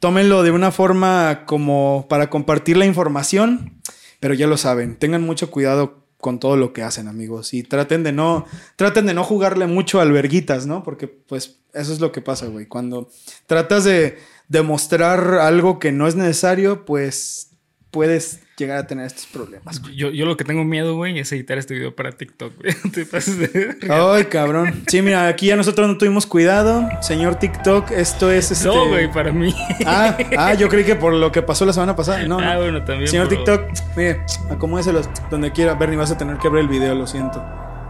tómenlo 0.02 0.44
de 0.44 0.52
una 0.52 0.72
forma 0.74 1.46
como 1.46 2.08
para 2.10 2.30
compartir 2.30 2.76
la 2.76 2.86
información, 2.86 3.82
pero 4.20 4.34
ya 4.34 4.48
lo 4.48 4.58
saben, 4.58 4.98
tengan 4.98 5.22
mucho 5.22 5.50
cuidado 5.50 6.06
con 6.18 6.40
todo 6.40 6.58
lo 6.58 6.74
que 6.74 6.84
hacen, 6.84 7.08
amigos, 7.08 7.54
y 7.54 7.64
traten 7.64 8.04
de 8.04 8.12
no 8.12 8.46
traten 8.76 9.06
de 9.06 9.14
no 9.14 9.24
jugarle 9.24 9.66
mucho 9.66 10.02
al 10.02 10.12
verguitas, 10.12 10.66
¿no? 10.66 10.84
Porque 10.84 11.08
pues 11.08 11.59
eso 11.74 11.94
es 11.94 12.00
lo 12.00 12.12
que 12.12 12.22
pasa, 12.22 12.48
güey. 12.48 12.66
Cuando 12.66 13.10
tratas 13.48 13.84
de 13.84 14.18
demostrar 14.48 15.36
algo 15.36 15.80
que 15.80 15.92
no 15.92 16.08
es 16.08 16.16
necesario, 16.16 16.86
pues 16.86 17.46
puedes 17.92 18.42
llegar 18.58 18.78
a 18.78 18.86
tener 18.88 19.06
estos 19.06 19.26
problemas. 19.26 19.82
güey. 19.82 19.96
Yo, 19.96 20.10
yo 20.12 20.26
lo 20.26 20.38
que 20.38 20.44
tengo 20.44 20.64
miedo, 20.64 20.96
güey, 20.96 21.18
es 21.18 21.32
editar 21.32 21.58
este 21.58 21.74
video 21.74 21.96
para 21.96 22.12
TikTok, 22.12 22.54
güey. 22.62 22.74
Te 22.94 23.06
pases 23.06 23.38
de... 23.40 23.78
Ay, 23.90 24.26
cabrón. 24.26 24.84
Sí, 24.88 25.02
mira, 25.02 25.28
aquí 25.28 25.48
ya 25.48 25.56
nosotros 25.56 25.88
no 25.88 25.98
tuvimos 25.98 26.26
cuidado. 26.28 26.88
Señor 27.02 27.36
TikTok, 27.36 27.90
esto 27.92 28.32
es 28.32 28.52
este. 28.52 28.68
No, 28.68 28.88
güey, 28.90 29.12
para 29.12 29.32
mí. 29.32 29.56
Ah, 29.86 30.16
ah, 30.38 30.54
yo 30.56 30.68
creí 30.70 30.84
que 30.84 30.96
por 30.96 31.14
lo 31.14 31.32
que 31.32 31.42
pasó 31.42 31.66
la 31.66 31.74
semana 31.74 31.96
pasada. 31.96 32.28
No, 32.28 32.38
Ah, 32.40 32.56
no. 32.56 32.60
bueno, 32.62 32.84
también. 32.84 33.08
Señor 33.08 33.28
TikTok, 33.30 33.62
mire, 33.96 34.22
acomódeselos 34.52 35.10
donde 35.32 35.52
quiera. 35.52 35.74
Bernie, 35.76 35.98
vas 35.98 36.12
a 36.12 36.18
tener 36.18 36.38
que 36.38 36.50
ver 36.50 36.62
el 36.62 36.68
video, 36.68 36.94
lo 36.96 37.08
siento. 37.08 37.42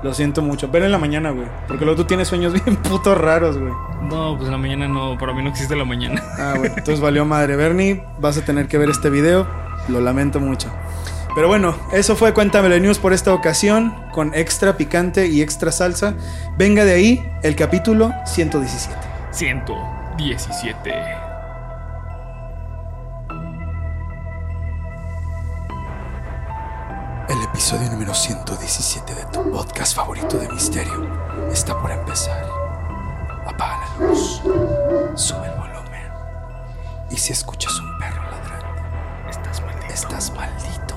Lo 0.02 0.14
siento 0.14 0.42
mucho. 0.42 0.70
Ver 0.70 0.84
en 0.84 0.92
la 0.92 0.98
mañana, 0.98 1.32
güey. 1.32 1.48
Porque 1.68 1.86
luego 1.86 2.02
tú 2.02 2.08
tienes 2.08 2.28
sueños 2.28 2.54
bien 2.66 2.78
putos 2.78 3.18
raros, 3.18 3.58
güey. 3.58 3.74
No, 4.04 4.36
pues 4.36 4.46
en 4.46 4.52
la 4.52 4.58
mañana 4.58 4.88
no, 4.88 5.18
para 5.18 5.34
mí 5.34 5.44
no 5.44 5.50
existe 5.50 5.76
la 5.76 5.86
mañana. 5.86 6.24
Ah, 6.38 6.54
bueno, 6.58 6.76
entonces 6.78 7.02
valió 7.02 7.26
madre. 7.26 7.56
Bernie, 7.56 8.04
vas 8.20 8.38
a 8.38 8.46
tener 8.46 8.68
que 8.68 8.78
ver 8.78 8.90
este 8.90 9.10
video. 9.10 9.48
Lo 9.88 10.02
lamento 10.02 10.40
mucho. 10.40 10.70
Pero 11.36 11.48
bueno, 11.48 11.76
eso 11.94 12.16
fue 12.16 12.34
Cuéntamelo 12.34 12.78
News 12.80 13.00
por 13.00 13.14
esta 13.14 13.34
ocasión, 13.34 13.94
con 14.12 14.34
extra 14.34 14.78
picante 14.78 15.28
y 15.28 15.42
extra 15.42 15.72
salsa. 15.72 16.16
Venga 16.58 16.86
de 16.86 16.94
ahí 16.94 17.32
el 17.44 17.56
capítulo 17.56 18.12
117. 18.26 18.96
117. 19.32 21.29
El 27.30 27.42
episodio 27.44 27.90
número 27.92 28.14
117 28.14 29.14
de 29.14 29.24
tu 29.26 29.52
podcast 29.52 29.96
favorito 29.96 30.38
de 30.38 30.50
misterio 30.50 31.08
está 31.52 31.80
por 31.80 31.92
empezar. 31.92 32.44
Apaga 33.46 33.88
la 34.00 34.08
luz, 34.08 34.42
sube 35.16 35.46
el 35.48 35.54
volumen. 35.60 36.12
Y 37.12 37.18
si 37.18 37.34
escuchas 37.34 37.80
un 37.80 37.98
perro 38.00 38.22
ladrando, 38.24 39.30
Estás 39.30 39.62
maldito. 39.62 39.94
estás 39.94 40.34
maldito. 40.34 40.96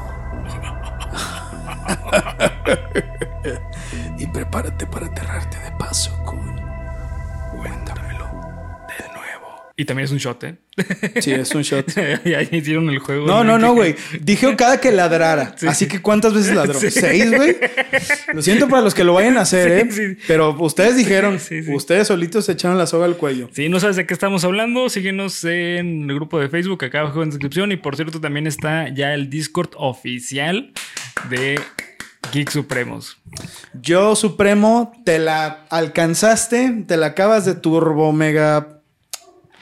y 4.18 4.26
prepárate 4.26 4.86
para 4.86 5.06
aterrarte 5.06 5.58
de 5.58 5.72
paso 5.72 6.10
con 6.24 6.56
nuevo. 6.56 6.62
Y 9.76 9.84
también 9.86 10.04
es 10.04 10.10
un 10.12 10.18
shot, 10.18 10.44
¿eh? 10.44 10.56
Sí, 11.20 11.32
es 11.32 11.54
un 11.54 11.62
shot. 11.62 11.86
ya 12.24 12.42
hicieron 12.42 12.90
el 12.90 12.98
juego. 12.98 13.26
No, 13.26 13.42
no, 13.42 13.58
no, 13.58 13.74
güey. 13.74 13.94
Dije 14.20 14.54
cada 14.56 14.80
que 14.80 14.92
ladrara. 14.92 15.54
Sí. 15.62 15.66
Así 15.66 15.86
que 15.86 16.00
¿cuántas 16.02 16.34
veces 16.34 16.54
ladró? 16.54 16.78
Sí. 16.78 16.90
¿Seis, 16.90 17.30
güey? 17.34 17.56
Lo 18.34 18.42
siento 18.42 18.68
para 18.68 18.82
los 18.82 18.94
que 18.94 19.04
lo 19.04 19.14
vayan 19.14 19.38
a 19.38 19.42
hacer, 19.42 19.90
Sí, 19.90 20.02
¿eh? 20.02 20.14
sí. 20.16 20.22
Pero 20.26 20.50
ustedes 20.60 20.96
dijeron, 20.96 21.38
Sí, 21.40 21.62
sí. 21.62 21.72
ustedes 21.74 22.08
solitos 22.08 22.46
se 22.46 22.52
echaron 22.52 22.76
la 22.78 22.86
soga 22.86 23.06
al 23.06 23.16
cuello. 23.16 23.48
Si 23.52 23.68
no 23.68 23.80
sabes 23.80 23.96
de 23.96 24.06
qué 24.06 24.12
estamos 24.14 24.44
hablando, 24.44 24.88
síguenos 24.88 25.42
en 25.44 26.08
el 26.10 26.14
grupo 26.16 26.38
de 26.38 26.48
Facebook 26.48 26.84
acá 26.84 27.00
abajo 27.00 27.22
en 27.22 27.28
la 27.28 27.34
descripción. 27.34 27.72
Y 27.72 27.76
por 27.76 27.96
cierto, 27.96 28.20
también 28.20 28.46
está 28.46 28.88
ya 28.88 29.14
el 29.14 29.30
Discord 29.30 29.70
oficial 29.76 30.72
de 31.30 31.60
Geek 32.32 32.50
Supremos. 32.50 33.18
Yo, 33.80 34.16
Supremo, 34.16 34.92
te 35.04 35.18
la 35.18 35.64
alcanzaste, 35.70 36.84
te 36.86 36.96
la 36.96 37.06
acabas 37.06 37.44
de 37.44 37.54
turbo 37.54 38.12
mega 38.12 38.81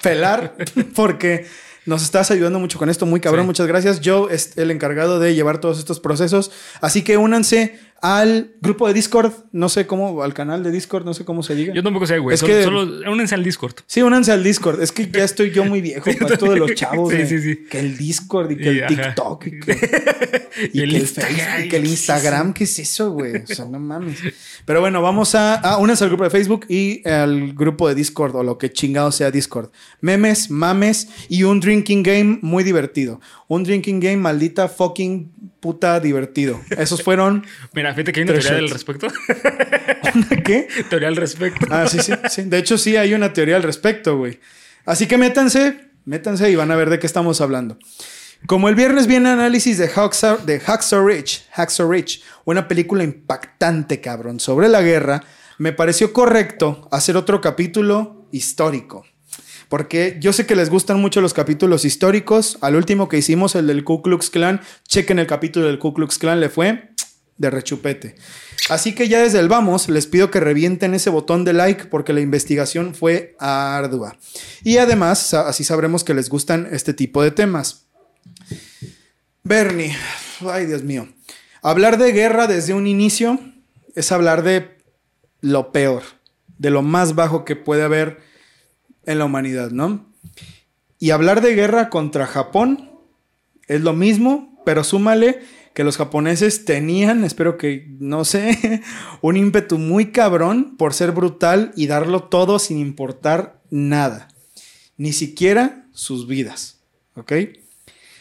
felar, 0.01 0.55
porque 0.95 1.47
nos 1.87 2.03
estás 2.03 2.31
ayudando 2.31 2.59
mucho 2.59 2.79
con 2.79 2.91
esto, 2.91 3.07
muy 3.07 3.21
cabrón, 3.21 3.45
Sí. 3.45 3.47
muchas 3.47 3.67
gracias. 3.67 4.01
Yo 4.01 4.29
es 4.29 4.57
el 4.59 4.71
encargado 4.71 5.19
de 5.19 5.35
llevar 5.35 5.59
todos 5.61 5.79
estos 5.79 5.99
procesos, 6.01 6.51
así 6.81 7.03
que 7.03 7.17
únanse 7.17 7.79
al 8.03 8.53
grupo 8.63 8.87
de 8.89 8.95
Discord, 8.95 9.33
no 9.53 9.69
sé 9.69 9.87
cómo, 9.87 10.23
al 10.23 10.33
canal 10.33 10.63
de 10.63 10.71
Discord, 10.71 11.05
no 11.05 11.13
sé 11.15 11.25
cómo 11.25 11.43
se 11.43 11.55
diga. 11.55 11.75
Yo 11.75 11.83
tampoco 11.83 12.07
sé, 12.07 12.19
güey. 12.19 12.35
Es 12.35 12.41
solo, 12.41 12.53
que- 12.55 12.63
solo 12.65 13.13
únense 13.13 13.35
al 13.35 13.45
Discord. 13.45 13.75
Sí, 13.87 14.01
únanse 14.03 14.33
al 14.33 14.43
Discord. 14.43 14.83
Es 14.83 14.91
que 14.93 15.11
ya 15.11 15.23
estoy 15.25 15.51
yo 15.51 15.65
muy 15.65 15.81
viejo 15.81 16.05
para 16.21 16.35
esto 16.35 16.51
de 16.51 16.57
los 16.59 16.75
chavos. 16.75 17.11
Sí, 17.13 17.19
de- 17.19 17.27
sí, 17.27 17.39
sí. 17.41 17.65
Que 17.71 17.81
el 17.81 17.97
Discord 17.99 18.53
y 18.53 18.57
que 18.57 18.73
Y, 18.73 18.79
el. 18.79 18.87
TikTok 18.87 19.47
y 19.47 19.61
que, 19.61 19.73
y 20.73 20.79
Y 20.79 20.83
el 20.83 20.91
que 20.91 20.97
el 20.97 21.03
Instagram. 21.03 21.37
Facebook 21.37 21.65
y 21.65 21.69
que 21.69 21.77
el 21.77 21.87
Instagram. 21.87 22.53
¿Qué 22.55 22.65
es 22.65 22.79
eso, 22.79 23.11
güey? 23.13 23.37
O 23.37 23.47
sea, 23.47 23.65
no 23.67 23.79
mames. 23.79 24.19
Pero 24.65 24.81
bueno, 24.81 25.03
vamos 25.03 25.35
a... 25.35 25.55
Ah, 25.57 25.77
únanse 25.79 26.05
al 26.05 26.11
grupo 26.11 26.25
de 26.25 26.31
Facebook 26.31 26.67
y 26.69 27.07
al 27.09 27.53
grupo 27.55 27.89
de 27.89 27.95
Discord 27.95 28.35
o 28.37 28.43
lo 28.43 28.57
que 28.59 28.71
chingado 28.73 29.13
sea 29.13 29.31
Discord. 29.31 29.71
Memes, 30.01 30.51
mames 30.51 31.09
y 31.29 31.43
un 31.43 31.61
drinking 31.61 32.03
game 32.03 32.39
muy 32.43 32.65
divertido. 32.65 33.21
Un 33.49 33.65
drinking 33.65 34.01
game 34.01 34.17
maldita 34.17 34.69
fucking 34.69 35.31
puta 35.61 36.01
divertido. 36.01 36.61
Esos 36.71 37.03
fueron... 37.03 37.47
Mira, 37.75 37.93
fíjate 37.95 38.13
que 38.13 38.21
hay 38.21 38.25
una 38.25 38.33
teoría 38.33 38.59
al 38.59 38.61
shots. 38.67 38.73
respecto. 38.73 39.09
¿Qué? 40.45 40.69
teoría 40.91 41.09
al 41.09 41.17
respecto. 41.17 41.67
Ah, 41.71 41.87
sí, 41.87 41.99
sí, 42.01 42.13
sí. 42.29 42.43
De 42.43 42.59
hecho, 42.59 42.79
sí 42.79 42.97
hay 42.97 43.15
una 43.15 43.33
teoría 43.33 43.57
al 43.57 43.63
respecto, 43.63 44.17
güey. 44.17 44.41
Así 44.85 45.07
que 45.07 45.19
métanse, 45.19 45.91
métanse 46.05 46.51
y 46.51 46.57
van 46.57 46.71
a 46.71 46.77
ver 46.77 46.91
de 46.91 46.99
qué 46.99 47.07
estamos 47.07 47.41
hablando. 47.41 47.79
Como 48.47 48.69
el 48.71 48.75
viernes 48.75 49.07
viene 49.07 49.29
análisis 49.29 49.77
de 49.77 49.89
Hacksaw, 49.89 50.45
de 50.47 50.61
Hacksaw 50.61 51.07
Ridge, 51.07 51.47
Hacksaw 51.53 51.91
Ridge, 51.91 52.23
una 52.47 52.67
película 52.67 53.05
impactante, 53.05 54.01
cabrón, 54.01 54.41
sobre 54.41 54.69
la 54.69 54.81
guerra, 54.81 55.23
me 55.59 55.73
pareció 55.75 56.15
correcto 56.15 56.89
hacer 56.91 57.19
otro 57.19 57.43
capítulo 57.43 58.27
histórico. 58.33 59.05
Porque 59.71 60.19
yo 60.21 60.33
sé 60.33 60.47
que 60.47 60.57
les 60.57 60.69
gustan 60.69 61.01
mucho 61.01 61.21
los 61.21 61.33
capítulos 61.33 61.85
históricos. 61.85 62.59
Al 62.61 62.75
último 62.75 63.09
que 63.09 63.19
hicimos, 63.19 63.55
el 63.55 63.69
del 63.69 63.85
Ku 63.85 64.03
Klux 64.03 64.29
Klan, 64.29 64.61
chequen 64.89 65.21
el 65.21 65.29
capítulo 65.29 65.67
del 65.67 65.79
Ku 65.79 65.95
Klux 65.95 66.19
Klan, 66.19 66.41
le 66.41 66.49
fue 66.49 66.91
de 67.39 67.51
rechupete. 67.51 68.17
Así 68.69 68.97
que 68.97 69.09
ya 69.09 69.23
desde 69.23 69.39
el 69.39 69.49
vamos, 69.49 69.89
les 69.89 70.09
pido 70.09 70.29
que 70.33 70.41
revienten 70.41 70.93
ese 70.93 71.09
botón 71.09 71.45
de 71.45 71.53
like 71.53 71.85
porque 71.85 72.13
la 72.13 72.21
investigación 72.21 72.97
fue 72.97 73.37
ardua. 73.39 74.19
Y 74.65 74.79
además, 74.79 75.35
así 75.35 75.63
sabremos 75.63 76.03
que 76.03 76.15
les 76.15 76.29
gustan 76.29 76.69
este 76.73 76.93
tipo 76.93 77.23
de 77.23 77.31
temas. 77.31 77.87
Bernie, 79.45 79.97
ay 80.41 80.67
Dios 80.67 80.83
mío. 80.83 81.09
Hablar 81.63 81.97
de 81.97 82.11
guerra 82.11 82.49
desde 82.49 82.75
un 82.75 82.89
inicio 82.89 83.39
es 83.95 84.11
hablar 84.11 84.43
de 84.43 84.79
lo 85.41 85.71
peor, 85.71 86.03
de 86.59 86.71
lo 86.71 86.83
más 86.83 87.15
bajo 87.15 87.45
que 87.45 87.55
puede 87.55 87.85
haber 87.85 88.30
en 89.11 89.19
la 89.19 89.25
humanidad, 89.25 89.71
¿no? 89.71 90.07
Y 90.99 91.11
hablar 91.11 91.41
de 91.41 91.55
guerra 91.55 91.89
contra 91.89 92.27
Japón 92.27 92.91
es 93.67 93.81
lo 93.81 93.93
mismo, 93.93 94.61
pero 94.65 94.85
súmale 94.85 95.41
que 95.75 95.85
los 95.85 95.97
japoneses 95.97 96.65
tenían, 96.65 97.25
espero 97.25 97.57
que, 97.57 97.87
no 97.99 98.25
sé, 98.25 98.83
un 99.21 99.37
ímpetu 99.37 99.79
muy 99.79 100.13
cabrón 100.13 100.77
por 100.77 100.95
ser 100.95 101.13
brutal 101.13 101.73
y 101.77 101.87
darlo 101.87 102.25
todo 102.25 102.59
sin 102.59 102.79
importar 102.79 103.61
nada, 103.71 104.29
ni 104.97 105.13
siquiera 105.13 105.87
sus 105.93 106.27
vidas, 106.27 106.81
¿ok? 107.15 107.33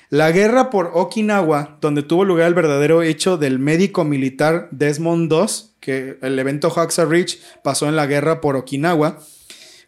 La 0.10 0.32
guerra 0.32 0.70
por 0.72 0.92
Okinawa, 0.96 1.78
donde 1.82 2.02
tuvo 2.02 2.26
lugar 2.26 2.48
el 2.48 2.56
verdadero 2.56 3.04
hecho 3.04 3.38
del 3.38 3.60
médico 3.60 4.06
militar 4.06 4.68
Desmond 4.72 5.32
II, 5.32 5.46
que 5.80 6.18
el 6.22 6.40
evento 6.40 6.72
Hacksaw 6.72 7.08
Ridge 7.08 7.40
pasó 7.64 7.88
en 7.88 7.96
la 7.96 8.08
guerra 8.08 8.42
por 8.42 8.56
Okinawa, 8.56 9.20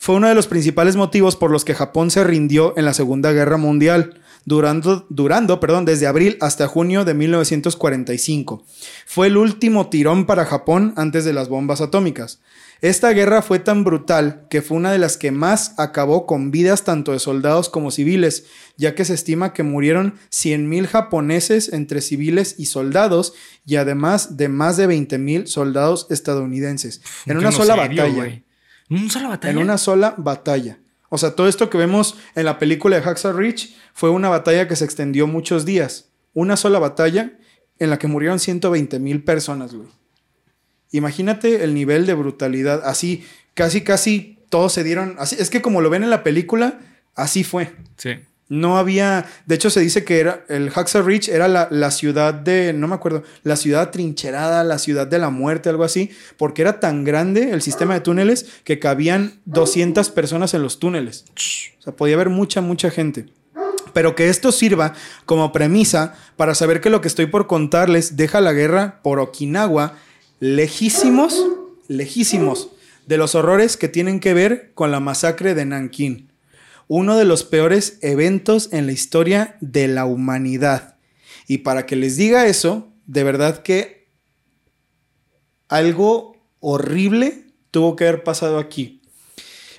fue 0.02 0.16
uno 0.16 0.28
de 0.28 0.34
los 0.34 0.48
principales 0.48 0.96
motivos 0.96 1.36
por 1.36 1.52
los 1.52 1.64
que 1.64 1.76
Japón 1.76 2.10
se 2.10 2.24
rindió 2.24 2.74
en 2.76 2.86
la 2.86 2.96
Segunda 2.96 3.34
Guerra 3.34 3.58
Mundial, 3.58 4.20
durando, 4.46 5.06
durando 5.10 5.60
perdón, 5.60 5.86
desde 5.86 6.08
abril 6.08 6.38
hasta 6.42 6.68
junio 6.68 7.06
de 7.06 7.14
1945. 7.14 8.66
Fue 9.06 9.28
el 9.28 9.38
último 9.38 9.90
tirón 9.90 10.26
para 10.26 10.46
Japón 10.46 10.96
antes 10.98 11.24
de 11.24 11.34
las 11.34 11.50
bombas 11.50 11.82
atómicas. 11.82 12.42
Esta 12.82 13.12
guerra 13.12 13.44
fue 13.44 13.60
tan 13.60 13.84
brutal 13.84 14.48
que 14.50 14.64
fue 14.64 14.78
una 14.78 14.92
de 14.92 14.98
las 14.98 15.18
que 15.18 15.30
más 15.30 15.76
acabó 15.78 16.26
con 16.26 16.50
vidas 16.50 16.84
tanto 16.84 17.12
de 17.12 17.20
soldados 17.20 17.70
como 17.70 17.92
civiles, 17.92 18.46
ya 18.78 18.96
que 18.96 19.06
se 19.06 19.14
estima 19.14 19.54
que 19.54 19.62
murieron 19.62 20.16
100.000 20.32 20.88
japoneses 20.88 21.72
entre 21.74 22.02
civiles 22.02 22.56
y 22.58 22.66
soldados, 22.66 23.36
y 23.68 23.76
además 23.76 24.36
de 24.36 24.50
más 24.50 24.78
de 24.78 24.88
20.000 24.88 25.46
soldados 25.46 26.08
estadounidenses. 26.10 27.04
En 27.28 27.38
una 27.38 27.52
sola 27.52 27.76
batalla. 27.76 28.42
¿En 28.92 28.98
una 28.98 29.10
sola 29.10 29.28
batalla? 29.30 29.52
En 29.52 29.58
una 29.58 29.78
sola 29.78 30.16
batalla. 30.18 30.80
O 31.10 31.18
sea, 31.18 31.36
todo 31.36 31.48
esto 31.48 31.70
que 31.70 31.78
vemos 31.78 32.18
en 32.36 32.46
la 32.46 32.60
película 32.60 32.98
de 32.98 33.02
Hacksaw 33.02 33.34
Ridge 33.34 33.74
fue 33.94 34.10
una 34.10 34.30
batalla 34.30 34.68
que 34.68 34.76
se 34.76 34.86
extendió 34.86 35.28
muchos 35.28 35.66
días. 35.66 36.10
Una 36.34 36.58
sola 36.58 36.78
batalla 36.80 37.34
en 37.80 37.90
la 37.90 37.98
que 37.98 38.08
murieron 38.08 38.40
120 38.40 39.00
mil 39.00 39.24
personas, 39.24 39.74
güey. 39.74 39.90
Imagínate 40.92 41.64
el 41.64 41.74
nivel 41.74 42.06
de 42.06 42.14
brutalidad. 42.14 42.82
Así, 42.86 43.26
casi, 43.54 43.82
casi 43.82 44.40
todos 44.50 44.74
se 44.74 44.84
dieron. 44.84 45.16
Así, 45.20 45.38
es 45.40 45.50
que 45.50 45.62
como 45.62 45.82
lo 45.82 45.90
ven 45.90 46.04
en 46.04 46.10
la 46.10 46.24
película, 46.24 46.80
así 47.16 47.44
fue. 47.44 47.74
Sí. 47.98 48.20
No 48.52 48.78
había. 48.78 49.28
De 49.46 49.56
hecho, 49.56 49.70
se 49.70 49.80
dice 49.80 50.04
que 50.04 50.20
era. 50.20 50.44
El 50.50 50.72
Hacksaw 50.72 51.04
Ridge 51.04 51.30
era 51.30 51.48
la, 51.48 51.70
la 51.72 51.90
ciudad 51.90 52.34
de. 52.34 52.74
No 52.74 52.90
me 52.90 52.96
acuerdo. 52.96 53.24
La 53.44 53.56
ciudad 53.56 53.92
trincherada, 53.92 54.66
la 54.66 54.78
ciudad 54.78 55.08
de 55.08 55.20
la 55.20 55.30
muerte, 55.30 55.70
algo 55.70 55.86
así. 55.86 56.12
Porque 56.36 56.62
era 56.62 56.82
tan 56.82 57.06
grande 57.06 57.52
el 57.52 57.62
sistema 57.62 57.94
de 57.94 58.02
túneles 58.02 58.48
que 58.66 58.78
cabían 58.78 59.40
200 59.46 60.10
personas 60.10 60.54
en 60.54 60.64
los 60.64 60.80
túneles. 60.80 61.24
O 61.80 61.82
sea, 61.82 61.96
podía 61.96 62.16
haber 62.16 62.28
mucha, 62.28 62.60
mucha 62.60 62.92
gente. 62.92 63.28
Pero 63.94 64.16
que 64.16 64.28
esto 64.28 64.52
sirva 64.52 64.96
como 65.26 65.54
premisa 65.54 66.14
para 66.36 66.54
saber 66.54 66.82
que 66.82 66.90
lo 66.90 67.00
que 67.00 67.08
estoy 67.08 67.28
por 67.28 67.48
contarles 67.48 68.18
deja 68.18 68.42
la 68.42 68.52
guerra 68.52 69.00
por 69.02 69.20
Okinawa 69.20 69.96
lejísimos, 70.42 71.42
lejísimos 71.88 72.68
de 73.08 73.16
los 73.16 73.34
horrores 73.34 73.78
que 73.78 73.88
tienen 73.88 74.20
que 74.20 74.34
ver 74.34 74.72
con 74.74 74.92
la 74.92 75.00
masacre 75.00 75.56
de 75.56 75.64
Nankín 75.64 76.31
uno 76.94 77.16
de 77.16 77.24
los 77.24 77.46
peores 77.46 78.00
eventos 78.02 78.68
en 78.74 78.86
la 78.86 78.92
historia 78.92 79.56
de 79.62 79.88
la 79.88 80.04
humanidad. 80.04 80.98
Y 81.48 81.60
para 81.60 81.86
que 81.86 81.96
les 81.96 82.18
diga 82.18 82.48
eso, 82.48 82.92
de 83.06 83.24
verdad 83.24 83.64
que 83.64 84.10
algo 85.70 86.36
horrible 86.60 87.46
tuvo 87.72 87.96
que 87.96 88.10
haber 88.10 88.26
pasado 88.26 88.60
aquí. 88.60 89.02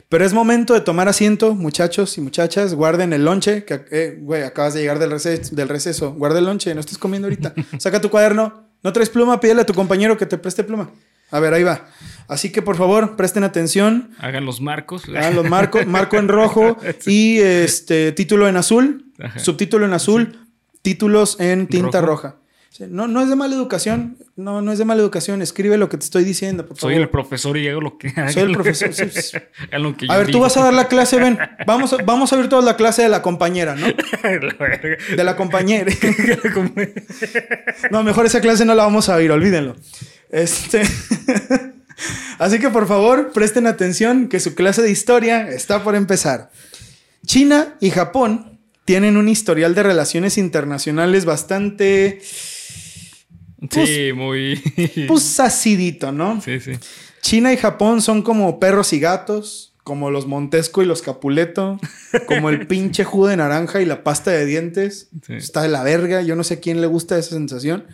Pero 0.08 0.24
es 0.24 0.32
momento 0.32 0.72
de 0.72 0.80
tomar 0.80 1.06
asiento, 1.06 1.54
muchachos 1.54 2.16
y 2.16 2.22
muchachas. 2.22 2.72
Guarden 2.72 3.12
el 3.12 3.26
lonche, 3.26 3.66
que 3.66 3.84
eh, 3.90 4.18
güey, 4.18 4.44
acabas 4.44 4.72
de 4.72 4.80
llegar 4.80 4.98
del 4.98 5.10
receso, 5.10 5.54
del 5.54 5.68
receso. 5.68 6.14
Guarda 6.14 6.38
el 6.38 6.46
lonche, 6.46 6.74
no 6.74 6.80
estés 6.80 6.96
comiendo 6.96 7.26
ahorita. 7.26 7.52
Saca 7.78 8.00
tu 8.00 8.08
cuaderno. 8.08 8.70
No 8.82 8.90
traes 8.94 9.10
pluma, 9.10 9.38
pídele 9.38 9.60
a 9.60 9.66
tu 9.66 9.74
compañero 9.74 10.16
que 10.16 10.24
te 10.24 10.38
preste 10.38 10.64
pluma. 10.64 10.90
A 11.32 11.40
ver, 11.40 11.52
ahí 11.54 11.64
va. 11.64 11.86
Así 12.28 12.50
que 12.52 12.62
por 12.62 12.76
favor, 12.76 13.16
presten 13.16 13.42
atención. 13.44 14.10
Hagan 14.18 14.46
los 14.46 14.60
marcos. 14.60 15.04
Hagan 15.08 15.34
los 15.34 15.48
marcos, 15.48 15.86
marco 15.86 16.16
en 16.16 16.28
rojo 16.28 16.78
y 17.06 17.40
este 17.40 18.12
título 18.12 18.48
en 18.48 18.56
azul, 18.56 19.12
Ajá. 19.20 19.38
subtítulo 19.40 19.84
en 19.86 19.92
azul, 19.92 20.38
títulos 20.82 21.38
en 21.40 21.66
tinta 21.66 22.00
Rojo. 22.00 22.06
roja. 22.28 22.36
No, 22.88 23.06
no 23.06 23.20
es 23.20 23.28
de 23.28 23.36
mala 23.36 23.54
educación, 23.54 24.16
no, 24.34 24.62
no 24.62 24.72
es 24.72 24.78
de 24.78 24.86
mala 24.86 25.02
educación. 25.02 25.42
Escribe 25.42 25.76
lo 25.76 25.90
que 25.90 25.98
te 25.98 26.04
estoy 26.04 26.24
diciendo, 26.24 26.66
por 26.66 26.78
Soy 26.78 26.92
favor. 26.94 27.02
el 27.02 27.08
profesor 27.10 27.56
y 27.58 27.68
hago 27.68 27.82
lo 27.82 27.98
que 27.98 28.10
Soy 28.32 28.44
el 28.44 28.52
profesor, 28.52 28.94
sí, 28.94 29.04
sí. 29.10 29.36
Hagan 29.68 29.82
lo 29.82 29.94
que 29.96 30.06
A 30.08 30.16
ver, 30.16 30.30
tú 30.30 30.40
vas 30.40 30.56
a 30.56 30.64
dar 30.64 30.72
la 30.72 30.88
clase, 30.88 31.18
ven. 31.20 31.38
Vamos 31.66 31.92
a, 31.92 31.98
vamos 31.98 32.32
a 32.32 32.36
ver 32.36 32.48
toda 32.48 32.62
la 32.62 32.76
clase 32.76 33.02
de 33.02 33.10
la 33.10 33.20
compañera, 33.20 33.74
¿no? 33.76 33.86
La. 34.22 34.80
De 35.16 35.22
la 35.24 35.36
compañera. 35.36 35.92
No, 37.90 38.02
mejor 38.02 38.24
esa 38.26 38.40
clase 38.40 38.64
no 38.64 38.74
la 38.74 38.84
vamos 38.84 39.08
a 39.10 39.16
oír, 39.16 39.30
olvídenlo. 39.30 39.76
Este. 40.32 40.82
Así 42.38 42.58
que 42.58 42.70
por 42.70 42.88
favor, 42.88 43.30
presten 43.32 43.68
atención 43.68 44.28
que 44.28 44.40
su 44.40 44.54
clase 44.56 44.82
de 44.82 44.90
historia 44.90 45.48
está 45.48 45.84
por 45.84 45.94
empezar. 45.94 46.50
China 47.24 47.76
y 47.80 47.90
Japón 47.90 48.58
tienen 48.84 49.16
un 49.16 49.28
historial 49.28 49.74
de 49.74 49.84
relaciones 49.84 50.38
internacionales 50.38 51.24
bastante. 51.24 52.20
Sí, 53.70 54.12
muy. 54.14 54.60
Pues 55.06 55.38
acidito, 55.38 56.10
¿no? 56.10 56.40
Sí, 56.40 56.58
sí. 56.58 56.72
China 57.20 57.52
y 57.52 57.56
Japón 57.56 58.02
son 58.02 58.22
como 58.22 58.58
perros 58.58 58.92
y 58.92 58.98
gatos, 58.98 59.74
como 59.84 60.10
los 60.10 60.26
Montesco 60.26 60.82
y 60.82 60.86
los 60.86 61.02
Capuleto, 61.02 61.78
como 62.26 62.50
el 62.50 62.66
pinche 62.66 63.04
jugo 63.04 63.28
de 63.28 63.36
naranja 63.36 63.80
y 63.80 63.84
la 63.84 64.02
pasta 64.02 64.32
de 64.32 64.46
dientes. 64.46 65.10
Sí. 65.24 65.34
Está 65.34 65.62
de 65.62 65.68
la 65.68 65.84
verga, 65.84 66.22
yo 66.22 66.34
no 66.34 66.42
sé 66.42 66.54
a 66.54 66.60
quién 66.60 66.80
le 66.80 66.88
gusta 66.88 67.16
esa 67.16 67.30
sensación. 67.36 67.86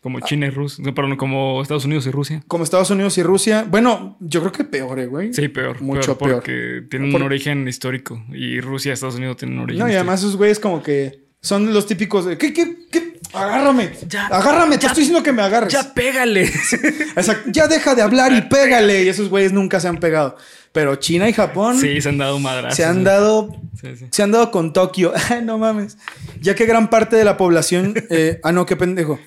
Como 0.00 0.20
China 0.20 0.46
y 0.46 0.50
Rusia. 0.50 0.82
No, 0.84 0.94
perdón, 0.94 1.16
como 1.16 1.60
Estados 1.60 1.84
Unidos 1.84 2.06
y 2.06 2.10
Rusia. 2.10 2.42
Como 2.48 2.64
Estados 2.64 2.90
Unidos 2.90 3.18
y 3.18 3.22
Rusia. 3.22 3.66
Bueno, 3.68 4.16
yo 4.20 4.40
creo 4.40 4.52
que 4.52 4.64
peor, 4.64 4.98
eh, 4.98 5.06
güey. 5.06 5.34
Sí, 5.34 5.48
peor. 5.48 5.80
Mucho 5.82 6.16
peor. 6.16 6.18
peor. 6.18 6.34
Porque 6.36 6.82
tienen 6.90 7.12
Por- 7.12 7.20
un 7.20 7.26
origen 7.26 7.68
histórico. 7.68 8.24
Y 8.32 8.60
Rusia 8.60 8.90
y 8.90 8.92
Estados 8.94 9.16
Unidos 9.16 9.36
tienen 9.36 9.58
un 9.58 9.64
origen 9.64 9.78
No, 9.80 9.86
y 9.86 9.90
histórico. 9.90 10.00
además 10.00 10.20
esos 10.20 10.36
güeyes 10.36 10.58
como 10.58 10.82
que 10.82 11.24
son 11.42 11.72
los 11.74 11.86
típicos 11.86 12.24
de... 12.24 12.38
¿Qué, 12.38 12.52
qué, 12.54 12.76
qué? 12.90 13.20
Agárrame. 13.34 13.90
Ya, 14.08 14.26
Agárrame, 14.28 14.76
te 14.76 14.82
ya, 14.84 14.88
estoy 14.88 15.02
diciendo 15.02 15.22
que 15.22 15.32
me 15.32 15.42
agarres. 15.42 15.72
¡Ya 15.72 15.92
pégale! 15.94 16.44
Exacto. 16.44 17.50
Ya 17.52 17.68
deja 17.68 17.94
de 17.94 18.02
hablar 18.02 18.32
y 18.32 18.40
pégale. 18.42 19.04
Y 19.04 19.08
esos 19.08 19.28
güeyes 19.28 19.52
nunca 19.52 19.80
se 19.80 19.88
han 19.88 19.98
pegado. 19.98 20.36
Pero 20.72 20.96
China 20.96 21.28
y 21.28 21.32
Japón 21.32 21.78
sí, 21.78 22.00
se 22.00 22.08
han 22.08 22.18
dado 22.18 22.38
madrazos. 22.38 22.76
se 22.76 22.84
han 22.84 23.04
dado 23.04 23.50
Sí, 23.80 23.96
sí. 23.96 24.06
Se 24.10 24.22
han 24.22 24.30
dado 24.30 24.50
con 24.50 24.72
Tokio. 24.72 25.12
Ay, 25.30 25.42
no 25.44 25.58
mames. 25.58 25.98
Ya 26.40 26.54
que 26.54 26.64
gran 26.66 26.90
parte 26.90 27.16
de 27.16 27.24
la 27.24 27.36
población. 27.36 27.94
eh, 28.10 28.40
ah, 28.42 28.52
no, 28.52 28.66
qué 28.66 28.76
pendejo. 28.76 29.18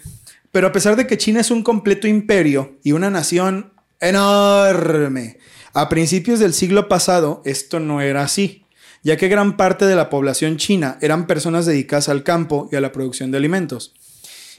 Pero 0.53 0.67
a 0.67 0.71
pesar 0.71 0.95
de 0.95 1.07
que 1.07 1.17
China 1.17 1.41
es 1.41 1.49
un 1.49 1.63
completo 1.63 2.07
imperio 2.07 2.77
y 2.83 2.91
una 2.91 3.09
nación 3.09 3.73
enorme, 3.99 5.39
a 5.73 5.89
principios 5.89 6.39
del 6.39 6.53
siglo 6.53 6.87
pasado 6.87 7.41
esto 7.43 7.79
no 7.79 8.01
era 8.01 8.21
así, 8.21 8.63
ya 9.01 9.17
que 9.17 9.29
gran 9.29 9.57
parte 9.57 9.87
de 9.87 9.95
la 9.95 10.11
población 10.11 10.57
china 10.57 10.99
eran 11.01 11.25
personas 11.25 11.65
dedicadas 11.65 12.07
al 12.07 12.21
campo 12.21 12.69
y 12.71 12.75
a 12.75 12.81
la 12.81 12.91
producción 12.91 13.31
de 13.31 13.39
alimentos. 13.39 13.95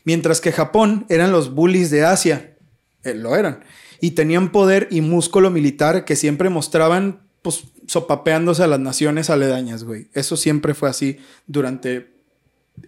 Mientras 0.03 0.41
que 0.41 0.51
Japón 0.51 1.07
eran 1.09 1.31
los 1.31 1.55
bullies 1.55 1.93
de 1.93 2.05
Asia. 2.05 2.57
Eh, 3.05 3.15
lo 3.15 3.37
eran. 3.37 3.63
Y 4.01 4.11
tenían 4.11 4.51
poder 4.51 4.89
y 4.91 5.01
músculo 5.01 5.53
militar 5.53 6.05
que 6.05 6.17
siempre 6.17 6.51
mostraban, 6.51 7.23
pues, 7.41 7.69
sopapeándose 7.87 8.65
a 8.65 8.67
las 8.67 8.81
naciones 8.81 9.31
aledañas, 9.31 9.85
güey. 9.85 10.09
Eso 10.13 10.37
siempre 10.37 10.75
fue 10.75 10.91
así 10.91 11.19
durante 11.47 12.14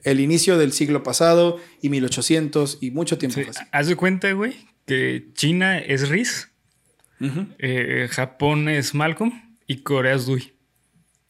el 0.04 0.20
inicio 0.20 0.58
del 0.58 0.72
siglo 0.72 1.02
pasado 1.02 1.58
y 1.82 1.88
1800 1.90 2.78
y 2.80 2.90
mucho 2.90 3.18
tiempo 3.18 3.40
Sí. 3.40 3.46
Haz 3.72 3.86
de 3.88 3.96
cuenta, 3.96 4.30
güey, 4.32 4.54
que 4.86 5.28
China 5.34 5.78
es 5.78 6.08
Riz, 6.08 6.48
eh, 7.58 8.08
Japón 8.10 8.68
es 8.68 8.94
Malcolm 8.94 9.32
y 9.66 9.78
Corea 9.78 10.14
es 10.14 10.26
Dewey. 10.26 10.52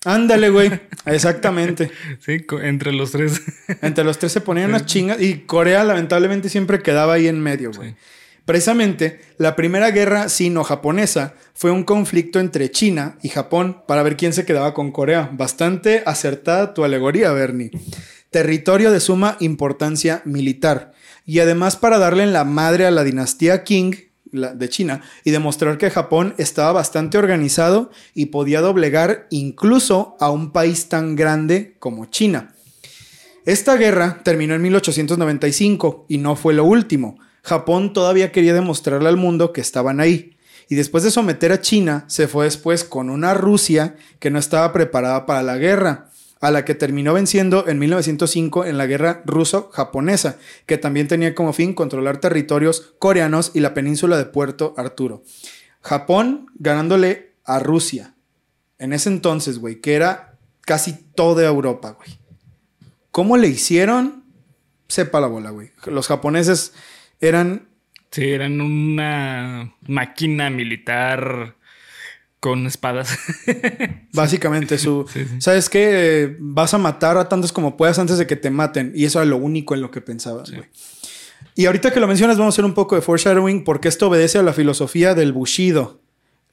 Ándale, 0.04 0.50
güey. 0.50 0.70
Exactamente. 1.06 1.90
Sí, 2.20 2.44
entre 2.62 2.92
los 2.92 3.10
tres. 3.12 3.42
Entre 3.82 4.04
los 4.04 4.18
tres 4.18 4.32
se 4.32 4.40
ponían 4.40 4.70
unas 4.70 4.86
chingas 4.86 5.20
y 5.20 5.40
Corea 5.40 5.82
lamentablemente 5.82 6.48
siempre 6.48 6.80
quedaba 6.80 7.14
ahí 7.14 7.26
en 7.26 7.40
medio, 7.40 7.72
güey. 7.72 7.90
Sí. 7.90 7.96
Precisamente, 8.44 9.20
la 9.38 9.56
primera 9.56 9.90
guerra 9.90 10.28
sino-japonesa 10.28 11.34
fue 11.52 11.72
un 11.72 11.82
conflicto 11.82 12.38
entre 12.38 12.70
China 12.70 13.18
y 13.20 13.28
Japón 13.28 13.82
para 13.88 14.04
ver 14.04 14.16
quién 14.16 14.32
se 14.32 14.44
quedaba 14.44 14.72
con 14.72 14.92
Corea. 14.92 15.28
Bastante 15.32 16.04
acertada 16.06 16.72
tu 16.72 16.84
alegoría, 16.84 17.32
Bernie. 17.32 17.72
Territorio 18.30 18.90
de 18.90 19.00
suma 19.00 19.36
importancia 19.40 20.22
militar. 20.24 20.92
Y 21.24 21.40
además 21.40 21.76
para 21.76 21.98
darle 21.98 22.22
en 22.22 22.32
la 22.32 22.44
madre 22.44 22.86
a 22.86 22.90
la 22.90 23.04
dinastía 23.04 23.64
Qing 23.64 24.06
de 24.32 24.68
China 24.68 25.02
y 25.24 25.30
demostrar 25.30 25.78
que 25.78 25.90
Japón 25.90 26.34
estaba 26.38 26.72
bastante 26.72 27.18
organizado 27.18 27.90
y 28.14 28.26
podía 28.26 28.60
doblegar 28.60 29.26
incluso 29.30 30.16
a 30.20 30.30
un 30.30 30.50
país 30.50 30.88
tan 30.88 31.16
grande 31.16 31.76
como 31.78 32.06
China. 32.06 32.54
Esta 33.44 33.76
guerra 33.76 34.20
terminó 34.24 34.54
en 34.54 34.62
1895 34.62 36.06
y 36.08 36.18
no 36.18 36.34
fue 36.34 36.54
lo 36.54 36.64
último. 36.64 37.18
Japón 37.42 37.92
todavía 37.92 38.32
quería 38.32 38.54
demostrarle 38.54 39.08
al 39.08 39.16
mundo 39.16 39.52
que 39.52 39.60
estaban 39.60 40.00
ahí. 40.00 40.36
Y 40.68 40.74
después 40.74 41.04
de 41.04 41.12
someter 41.12 41.52
a 41.52 41.60
China, 41.60 42.04
se 42.08 42.26
fue 42.26 42.46
después 42.46 42.82
con 42.82 43.08
una 43.08 43.34
Rusia 43.34 43.94
que 44.18 44.32
no 44.32 44.40
estaba 44.40 44.72
preparada 44.72 45.26
para 45.26 45.44
la 45.44 45.56
guerra, 45.58 46.05
a 46.40 46.50
la 46.50 46.64
que 46.64 46.74
terminó 46.74 47.14
venciendo 47.14 47.66
en 47.66 47.78
1905 47.78 48.66
en 48.66 48.78
la 48.78 48.86
guerra 48.86 49.22
ruso-japonesa, 49.24 50.38
que 50.66 50.78
también 50.78 51.08
tenía 51.08 51.34
como 51.34 51.52
fin 51.52 51.74
controlar 51.74 52.18
territorios 52.18 52.94
coreanos 52.98 53.52
y 53.54 53.60
la 53.60 53.74
península 53.74 54.18
de 54.18 54.26
Puerto 54.26 54.74
Arturo. 54.76 55.22
Japón 55.80 56.46
ganándole 56.54 57.34
a 57.44 57.58
Rusia. 57.58 58.14
En 58.78 58.92
ese 58.92 59.08
entonces, 59.08 59.58
güey, 59.58 59.80
que 59.80 59.94
era 59.94 60.38
casi 60.60 60.92
toda 60.92 61.46
Europa, 61.46 61.92
güey. 61.92 62.18
¿Cómo 63.10 63.36
le 63.36 63.48
hicieron? 63.48 64.24
Sepa 64.88 65.20
la 65.20 65.26
bola, 65.26 65.50
güey. 65.50 65.70
Los 65.86 66.06
japoneses 66.06 66.74
eran 67.20 67.68
Sí, 68.16 68.30
eran 68.30 68.60
una 68.60 69.74
máquina 69.86 70.48
militar 70.48 71.55
con 72.46 72.64
espadas. 72.64 73.18
básicamente 74.12 74.78
su... 74.78 75.04
Sí, 75.12 75.24
sí. 75.24 75.40
¿Sabes 75.40 75.68
qué? 75.68 76.36
Vas 76.38 76.74
a 76.74 76.78
matar 76.78 77.18
a 77.18 77.28
tantos 77.28 77.50
como 77.50 77.76
puedas 77.76 77.98
antes 77.98 78.18
de 78.18 78.26
que 78.28 78.36
te 78.36 78.50
maten. 78.50 78.92
Y 78.94 79.04
eso 79.04 79.18
era 79.18 79.26
lo 79.28 79.36
único 79.36 79.74
en 79.74 79.80
lo 79.80 79.90
que 79.90 80.00
pensabas, 80.00 80.52
güey. 80.52 80.62
Y 81.56 81.66
ahorita 81.66 81.92
que 81.92 81.98
lo 81.98 82.06
mencionas, 82.06 82.38
vamos 82.38 82.54
a 82.54 82.54
hacer 82.54 82.64
un 82.64 82.74
poco 82.74 82.94
de 82.94 83.02
foreshadowing 83.02 83.64
porque 83.64 83.88
esto 83.88 84.06
obedece 84.06 84.38
a 84.38 84.44
la 84.44 84.52
filosofía 84.52 85.16
del 85.16 85.32
Bushido. 85.32 86.00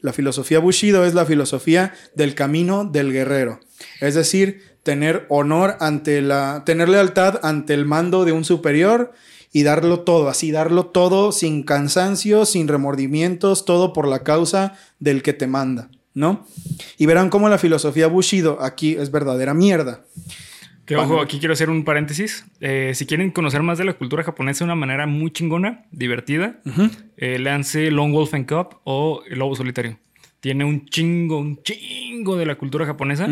La 0.02 0.14
filosofía 0.14 0.58
Bushido 0.58 1.06
es 1.06 1.14
la 1.14 1.28
filosofía 1.28 1.94
del 2.16 2.34
camino 2.34 2.86
del 2.86 3.14
guerrero. 3.14 3.60
Es 4.02 4.16
decir, 4.16 4.64
tener 4.82 5.28
honor 5.30 5.78
ante 5.80 6.24
la. 6.24 6.64
tener 6.66 6.90
lealtad 6.90 7.40
ante 7.44 7.76
el 7.76 7.86
mando 7.86 8.26
de 8.26 8.32
un 8.32 8.46
superior 8.46 9.12
y 9.54 9.62
darlo 9.62 10.00
todo, 10.00 10.28
así, 10.28 10.52
darlo 10.52 10.88
todo 10.88 11.32
sin 11.32 11.64
cansancio, 11.64 12.46
sin 12.46 12.68
remordimientos, 12.68 13.64
todo 13.64 13.94
por 13.94 14.08
la 14.08 14.24
causa 14.24 14.74
del 15.00 15.22
que 15.22 15.32
te 15.32 15.46
manda, 15.46 15.90
¿no? 16.16 16.46
Y 16.98 17.06
verán 17.06 17.30
cómo 17.30 17.48
la 17.48 17.60
filosofía 17.60 18.08
Bushido 18.08 18.58
aquí 18.62 18.96
es 18.96 19.12
verdadera 19.12 19.54
mierda. 19.54 20.04
Que 20.86 20.98
ojo, 20.98 21.22
aquí 21.22 21.40
quiero 21.40 21.54
hacer 21.54 21.70
un 21.70 21.86
paréntesis. 21.86 22.46
Eh, 22.60 22.92
si 22.94 23.06
quieren 23.06 23.32
conocer 23.32 23.62
más 23.62 23.78
de 23.78 23.86
la 23.86 23.94
cultura 23.94 24.24
japonesa 24.24 24.66
de 24.66 24.66
una 24.66 24.76
manera 24.76 25.06
muy 25.08 25.32
chingona, 25.32 25.86
divertida, 25.92 26.60
eh, 27.16 27.40
léanse 27.40 27.90
Lone 27.90 28.12
Wolf 28.12 28.34
and 28.34 28.50
Cub 28.50 28.80
o 28.84 29.24
El 29.30 29.40
Lobo 29.40 29.56
Solitario. 29.56 29.98
Tiene 30.42 30.66
un 30.66 30.86
chingo, 30.88 31.38
un 31.38 31.64
chingo 31.64 32.36
de 32.36 32.46
la 32.46 32.56
cultura 32.56 32.86
japonesa 32.86 33.30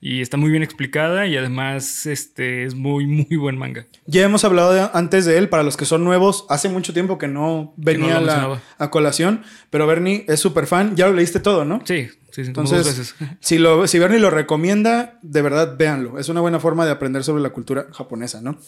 y 0.00 0.20
está 0.20 0.36
muy 0.36 0.50
bien 0.50 0.62
explicada 0.62 1.26
y 1.26 1.36
además 1.36 2.06
este, 2.06 2.64
es 2.64 2.74
muy, 2.74 3.06
muy 3.06 3.36
buen 3.36 3.58
manga. 3.58 3.86
Ya 4.06 4.22
hemos 4.22 4.44
hablado 4.44 4.72
de- 4.72 4.88
antes 4.92 5.24
de 5.24 5.38
él, 5.38 5.48
para 5.48 5.62
los 5.64 5.76
que 5.76 5.84
son 5.86 6.04
nuevos, 6.04 6.46
hace 6.48 6.68
mucho 6.68 6.92
tiempo 6.92 7.18
que 7.18 7.26
no 7.28 7.74
venía 7.76 8.18
a 8.18 8.20
la- 8.20 8.62
a 8.78 8.90
colación, 8.90 9.42
pero 9.70 9.86
Bernie 9.86 10.24
es 10.28 10.38
súper 10.40 10.66
fan, 10.66 10.94
ya 10.94 11.08
lo 11.08 11.14
leíste 11.14 11.40
todo, 11.40 11.64
¿no? 11.64 11.80
Sí, 11.84 12.08
sí, 12.30 12.42
dos 12.42 12.48
Entonces, 12.48 12.86
veces. 12.86 13.14
si, 13.40 13.58
lo, 13.58 13.88
si 13.88 13.98
Bernie 13.98 14.20
lo 14.20 14.30
recomienda, 14.30 15.18
de 15.22 15.42
verdad 15.42 15.76
véanlo. 15.76 16.18
Es 16.18 16.28
una 16.28 16.40
buena 16.40 16.60
forma 16.60 16.84
de 16.86 16.92
aprender 16.92 17.24
sobre 17.24 17.42
la 17.42 17.50
cultura 17.50 17.86
japonesa, 17.92 18.40
¿no? 18.40 18.58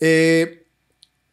Eh, 0.00 0.66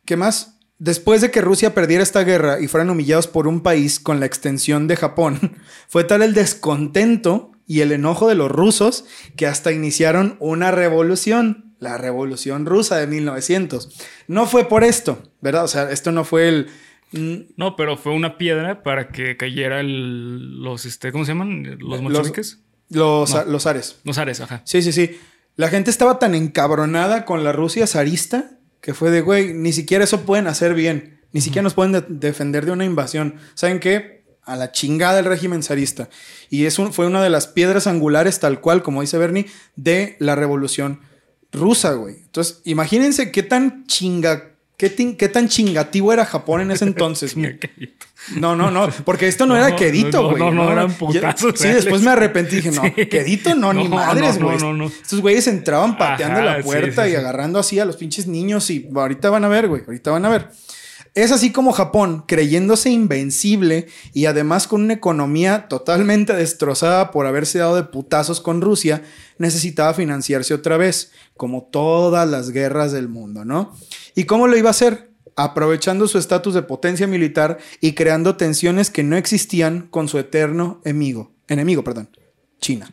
¿Qué 0.05 0.15
más? 0.15 0.59
Después 0.77 1.21
de 1.21 1.31
que 1.31 1.39
Rusia 1.41 1.73
perdiera 1.73 2.03
esta 2.03 2.23
guerra 2.23 2.59
y 2.59 2.67
fueran 2.67 2.89
humillados 2.89 3.27
por 3.27 3.47
un 3.47 3.61
país 3.61 3.99
con 3.99 4.19
la 4.19 4.25
extensión 4.25 4.87
de 4.87 4.97
Japón, 4.97 5.57
fue 5.87 6.03
tal 6.03 6.21
el 6.21 6.33
descontento 6.33 7.51
y 7.67 7.81
el 7.81 7.91
enojo 7.91 8.27
de 8.27 8.35
los 8.35 8.51
rusos 8.51 9.05
que 9.35 9.47
hasta 9.47 9.71
iniciaron 9.71 10.35
una 10.39 10.71
revolución, 10.71 11.75
la 11.79 11.97
Revolución 11.97 12.65
Rusa 12.65 12.97
de 12.97 13.07
1900. 13.07 13.89
No 14.27 14.45
fue 14.45 14.67
por 14.69 14.83
esto, 14.83 15.21
¿verdad? 15.41 15.65
O 15.65 15.67
sea, 15.67 15.91
esto 15.91 16.11
no 16.11 16.23
fue 16.23 16.47
el... 16.47 16.67
mm, 17.11 17.53
No, 17.57 17.75
pero 17.75 17.97
fue 17.97 18.13
una 18.13 18.37
piedra 18.37 18.83
para 18.83 19.09
que 19.09 19.35
cayera 19.37 19.79
el, 19.81 20.61
los, 20.61 20.85
este, 20.85 21.11
¿cómo 21.11 21.25
se 21.25 21.31
llaman? 21.31 21.63
Los 21.79 22.01
Los- 22.01 22.01
bolcheviques. 22.01 22.59
Los, 22.89 23.33
No. 23.33 23.43
los 23.45 23.65
Ares. 23.65 23.97
Los 24.03 24.17
Ares, 24.17 24.39
ajá. 24.41 24.61
Sí, 24.65 24.81
sí, 24.81 24.91
sí. 24.91 25.17
La 25.55 25.69
gente 25.69 25.89
estaba 25.91 26.19
tan 26.19 26.35
encabronada 26.35 27.25
con 27.25 27.43
la 27.43 27.51
Rusia 27.51 27.85
zarista 27.87 28.51
que 28.81 28.93
fue 28.93 29.11
de, 29.11 29.21
güey, 29.21 29.53
ni 29.53 29.71
siquiera 29.73 30.03
eso 30.03 30.21
pueden 30.21 30.47
hacer 30.47 30.73
bien. 30.73 31.21
Ni 31.31 31.41
siquiera 31.41 31.63
nos 31.63 31.73
pueden 31.73 31.91
de- 31.93 32.05
defender 32.07 32.65
de 32.65 32.71
una 32.71 32.85
invasión. 32.85 33.35
¿Saben 33.55 33.79
qué? 33.79 34.22
A 34.45 34.55
la 34.57 34.71
chingada 34.71 35.19
el 35.19 35.25
régimen 35.25 35.63
zarista. 35.63 36.09
Y 36.49 36.65
es 36.65 36.77
un- 36.79 36.91
fue 36.93 37.05
una 37.07 37.23
de 37.23 37.29
las 37.29 37.47
piedras 37.47 37.87
angulares, 37.87 38.39
tal 38.39 38.59
cual, 38.61 38.83
como 38.83 39.01
dice 39.01 39.17
Bernie, 39.17 39.45
de 39.75 40.15
la 40.19 40.35
revolución 40.35 40.99
rusa, 41.51 41.93
güey. 41.93 42.15
Entonces, 42.17 42.61
imagínense 42.65 43.31
qué 43.31 43.43
tan 43.43 43.85
chinga... 43.87 44.49
Qué, 44.75 44.89
tin- 44.93 45.15
qué 45.15 45.29
tan 45.29 45.47
chingativo 45.47 46.11
era 46.11 46.25
Japón 46.25 46.59
en 46.61 46.71
ese 46.71 46.83
entonces. 46.91 47.35
No, 48.35 48.55
no, 48.55 48.71
no, 48.71 48.89
porque 49.05 49.27
esto 49.27 49.45
no, 49.45 49.53
No, 49.55 49.65
era 49.65 49.75
quedito, 49.75 50.21
no, 50.23 50.29
güey. 50.31 50.39
no, 50.43 50.51
no, 50.51 50.71
eran 50.71 50.89
Ya- 50.89 50.97
putazos 50.97 51.53
Sí, 51.59 51.67
después 51.69 52.01
me 52.01 52.09
arrepentí 52.11 52.55
y 52.55 52.61
dije, 52.61 52.71
no, 52.71 52.81
Sí. 52.95 53.05
quedito 53.05 53.53
no, 53.55 53.71
ni 53.71 53.83
No, 53.87 53.95
madres, 53.95 54.39
no, 54.39 54.47
güey. 54.47 54.57
no, 54.57 54.73
no, 54.73 54.85
no. 54.85 54.87
Estos 54.87 55.21
güeyes 55.21 55.47
entraban 55.47 55.97
pateando 55.97 56.39
Ajá, 56.39 56.57
la 56.57 56.63
puerta 56.63 57.05
sí, 57.05 57.11
y 57.11 57.15
agarrando 57.15 57.59
así 57.59 57.79
a 57.79 57.85
los 57.85 57.95
pinches 57.97 58.27
niños 58.27 58.69
y 58.71 58.89
ahorita 58.93 59.29
van 59.29 59.45
a 59.45 59.47
ver, 59.47 59.67
güey, 59.67 59.83
ahorita 59.85 60.11
van 60.11 60.25
a 60.25 60.29
ver. 60.29 60.49
Es 61.15 61.31
así 61.31 61.51
como 61.51 61.73
Japón, 61.73 62.23
creyéndose 62.27 62.89
invencible 62.89 63.87
y 64.13 64.25
además 64.25 64.67
con 64.67 64.81
una 64.81 64.93
economía 64.93 65.67
totalmente 65.67 66.33
destrozada 66.33 67.11
por 67.11 67.27
haberse 67.27 67.59
dado 67.59 67.75
de 67.75 67.83
putazos 67.83 68.41
con 68.41 68.61
Rusia, 68.61 69.03
necesitaba 69.37 69.93
financiarse 69.93 70.55
otra 70.55 70.75
vez, 70.77 71.11
como 71.37 71.63
todas 71.71 72.27
las 72.27 72.49
guerras 72.49 72.91
del 72.91 73.09
mundo, 73.09 73.45
¿no? 73.45 73.75
¿Y 74.15 74.23
cómo 74.23 74.47
lo 74.47 74.57
iba 74.57 74.69
a 74.69 74.71
hacer? 74.71 75.11
Aprovechando 75.35 76.07
su 76.07 76.17
estatus 76.17 76.55
de 76.55 76.63
potencia 76.63 77.05
militar 77.05 77.59
y 77.79 77.93
creando 77.93 78.35
tensiones 78.35 78.89
que 78.89 79.03
no 79.03 79.15
existían 79.15 79.87
con 79.91 80.07
su 80.07 80.17
eterno 80.17 80.81
enemigo, 80.83 81.31
enemigo, 81.47 81.83
perdón, 81.83 82.09
China. 82.59 82.91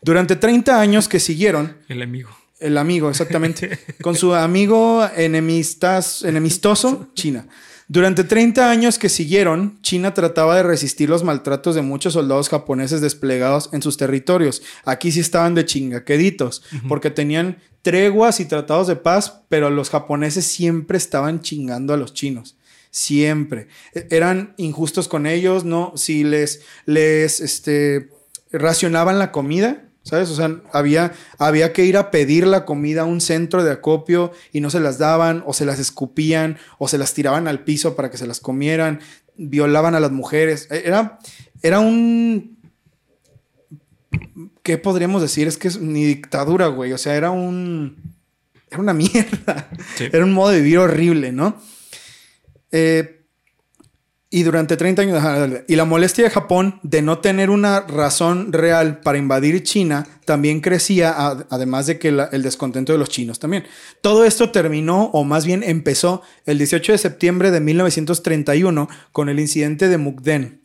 Durante 0.00 0.36
30 0.36 0.80
años 0.80 1.06
que 1.06 1.20
siguieron, 1.20 1.76
El 1.88 2.00
amigo. 2.00 2.30
El 2.60 2.78
amigo, 2.78 3.08
exactamente. 3.10 3.78
Con 4.02 4.14
su 4.16 4.34
amigo 4.34 5.06
enemistas, 5.16 6.22
enemistoso, 6.22 7.08
China. 7.14 7.46
Durante 7.88 8.22
30 8.22 8.70
años 8.70 8.98
que 9.00 9.08
siguieron, 9.08 9.80
China 9.82 10.14
trataba 10.14 10.54
de 10.56 10.62
resistir 10.62 11.08
los 11.10 11.24
maltratos 11.24 11.74
de 11.74 11.82
muchos 11.82 12.12
soldados 12.12 12.48
japoneses 12.48 13.00
desplegados 13.00 13.68
en 13.72 13.82
sus 13.82 13.96
territorios. 13.96 14.62
Aquí 14.84 15.10
sí 15.10 15.18
estaban 15.18 15.56
de 15.56 15.64
chingaqueditos, 15.64 16.62
porque 16.88 17.10
tenían 17.10 17.58
treguas 17.82 18.38
y 18.38 18.44
tratados 18.44 18.86
de 18.86 18.94
paz, 18.94 19.40
pero 19.48 19.70
los 19.70 19.90
japoneses 19.90 20.44
siempre 20.46 20.98
estaban 20.98 21.40
chingando 21.40 21.92
a 21.92 21.96
los 21.96 22.14
chinos. 22.14 22.56
Siempre. 22.92 23.66
E- 23.92 24.06
Eran 24.10 24.54
injustos 24.56 25.08
con 25.08 25.26
ellos, 25.26 25.64
¿no? 25.64 25.92
Si 25.96 26.22
les, 26.22 26.60
les, 26.86 27.40
este, 27.40 28.10
racionaban 28.52 29.18
la 29.18 29.32
comida, 29.32 29.84
¿sabes? 30.02 30.30
O 30.30 30.34
sea, 30.34 30.60
había, 30.72 31.12
había 31.38 31.72
que 31.72 31.84
ir 31.84 31.96
a 31.96 32.10
pedir 32.10 32.46
la 32.46 32.64
comida 32.64 33.02
a 33.02 33.04
un 33.04 33.20
centro 33.20 33.62
de 33.64 33.70
acopio 33.72 34.32
y 34.52 34.60
no 34.60 34.70
se 34.70 34.80
las 34.80 34.98
daban, 34.98 35.42
o 35.46 35.52
se 35.52 35.64
las 35.64 35.78
escupían, 35.78 36.58
o 36.78 36.88
se 36.88 36.98
las 36.98 37.14
tiraban 37.14 37.48
al 37.48 37.64
piso 37.64 37.96
para 37.96 38.10
que 38.10 38.16
se 38.18 38.26
las 38.26 38.40
comieran, 38.40 39.00
violaban 39.36 39.94
a 39.94 40.00
las 40.00 40.10
mujeres. 40.12 40.66
E- 40.70 40.82
Era, 40.86 41.18
era 41.62 41.80
un... 41.80 42.58
¿Qué 44.62 44.78
podríamos 44.78 45.22
decir? 45.22 45.46
Es 45.48 45.56
que 45.56 45.68
es 45.68 45.80
ni 45.80 46.04
dictadura, 46.04 46.66
güey. 46.68 46.92
O 46.92 46.98
sea, 46.98 47.14
era 47.16 47.30
un... 47.30 47.96
Era 48.70 48.80
una 48.80 48.92
mierda. 48.94 49.68
Sí. 49.96 50.04
Era 50.12 50.24
un 50.24 50.32
modo 50.32 50.50
de 50.50 50.60
vivir 50.60 50.78
horrible, 50.78 51.32
¿no? 51.32 51.60
Eh, 52.72 53.19
y 54.32 54.44
durante 54.44 54.76
30 54.76 55.02
años, 55.02 55.60
y 55.66 55.74
la 55.74 55.84
molestia 55.84 56.22
de 56.22 56.30
Japón 56.30 56.78
de 56.84 57.02
no 57.02 57.18
tener 57.18 57.50
una 57.50 57.80
razón 57.80 58.52
real 58.52 59.00
para 59.00 59.18
invadir 59.18 59.64
China 59.64 60.06
también 60.24 60.60
crecía, 60.60 61.12
además 61.50 61.88
de 61.88 61.98
que 61.98 62.08
el 62.08 62.42
descontento 62.42 62.92
de 62.92 62.98
los 62.98 63.08
chinos 63.08 63.40
también. 63.40 63.64
Todo 64.00 64.24
esto 64.24 64.50
terminó, 64.50 65.06
o 65.12 65.24
más 65.24 65.44
bien 65.44 65.64
empezó, 65.64 66.22
el 66.46 66.58
18 66.58 66.92
de 66.92 66.98
septiembre 66.98 67.50
de 67.50 67.58
1931 67.58 68.88
con 69.10 69.28
el 69.28 69.40
incidente 69.40 69.88
de 69.88 69.98
Mukden. 69.98 70.60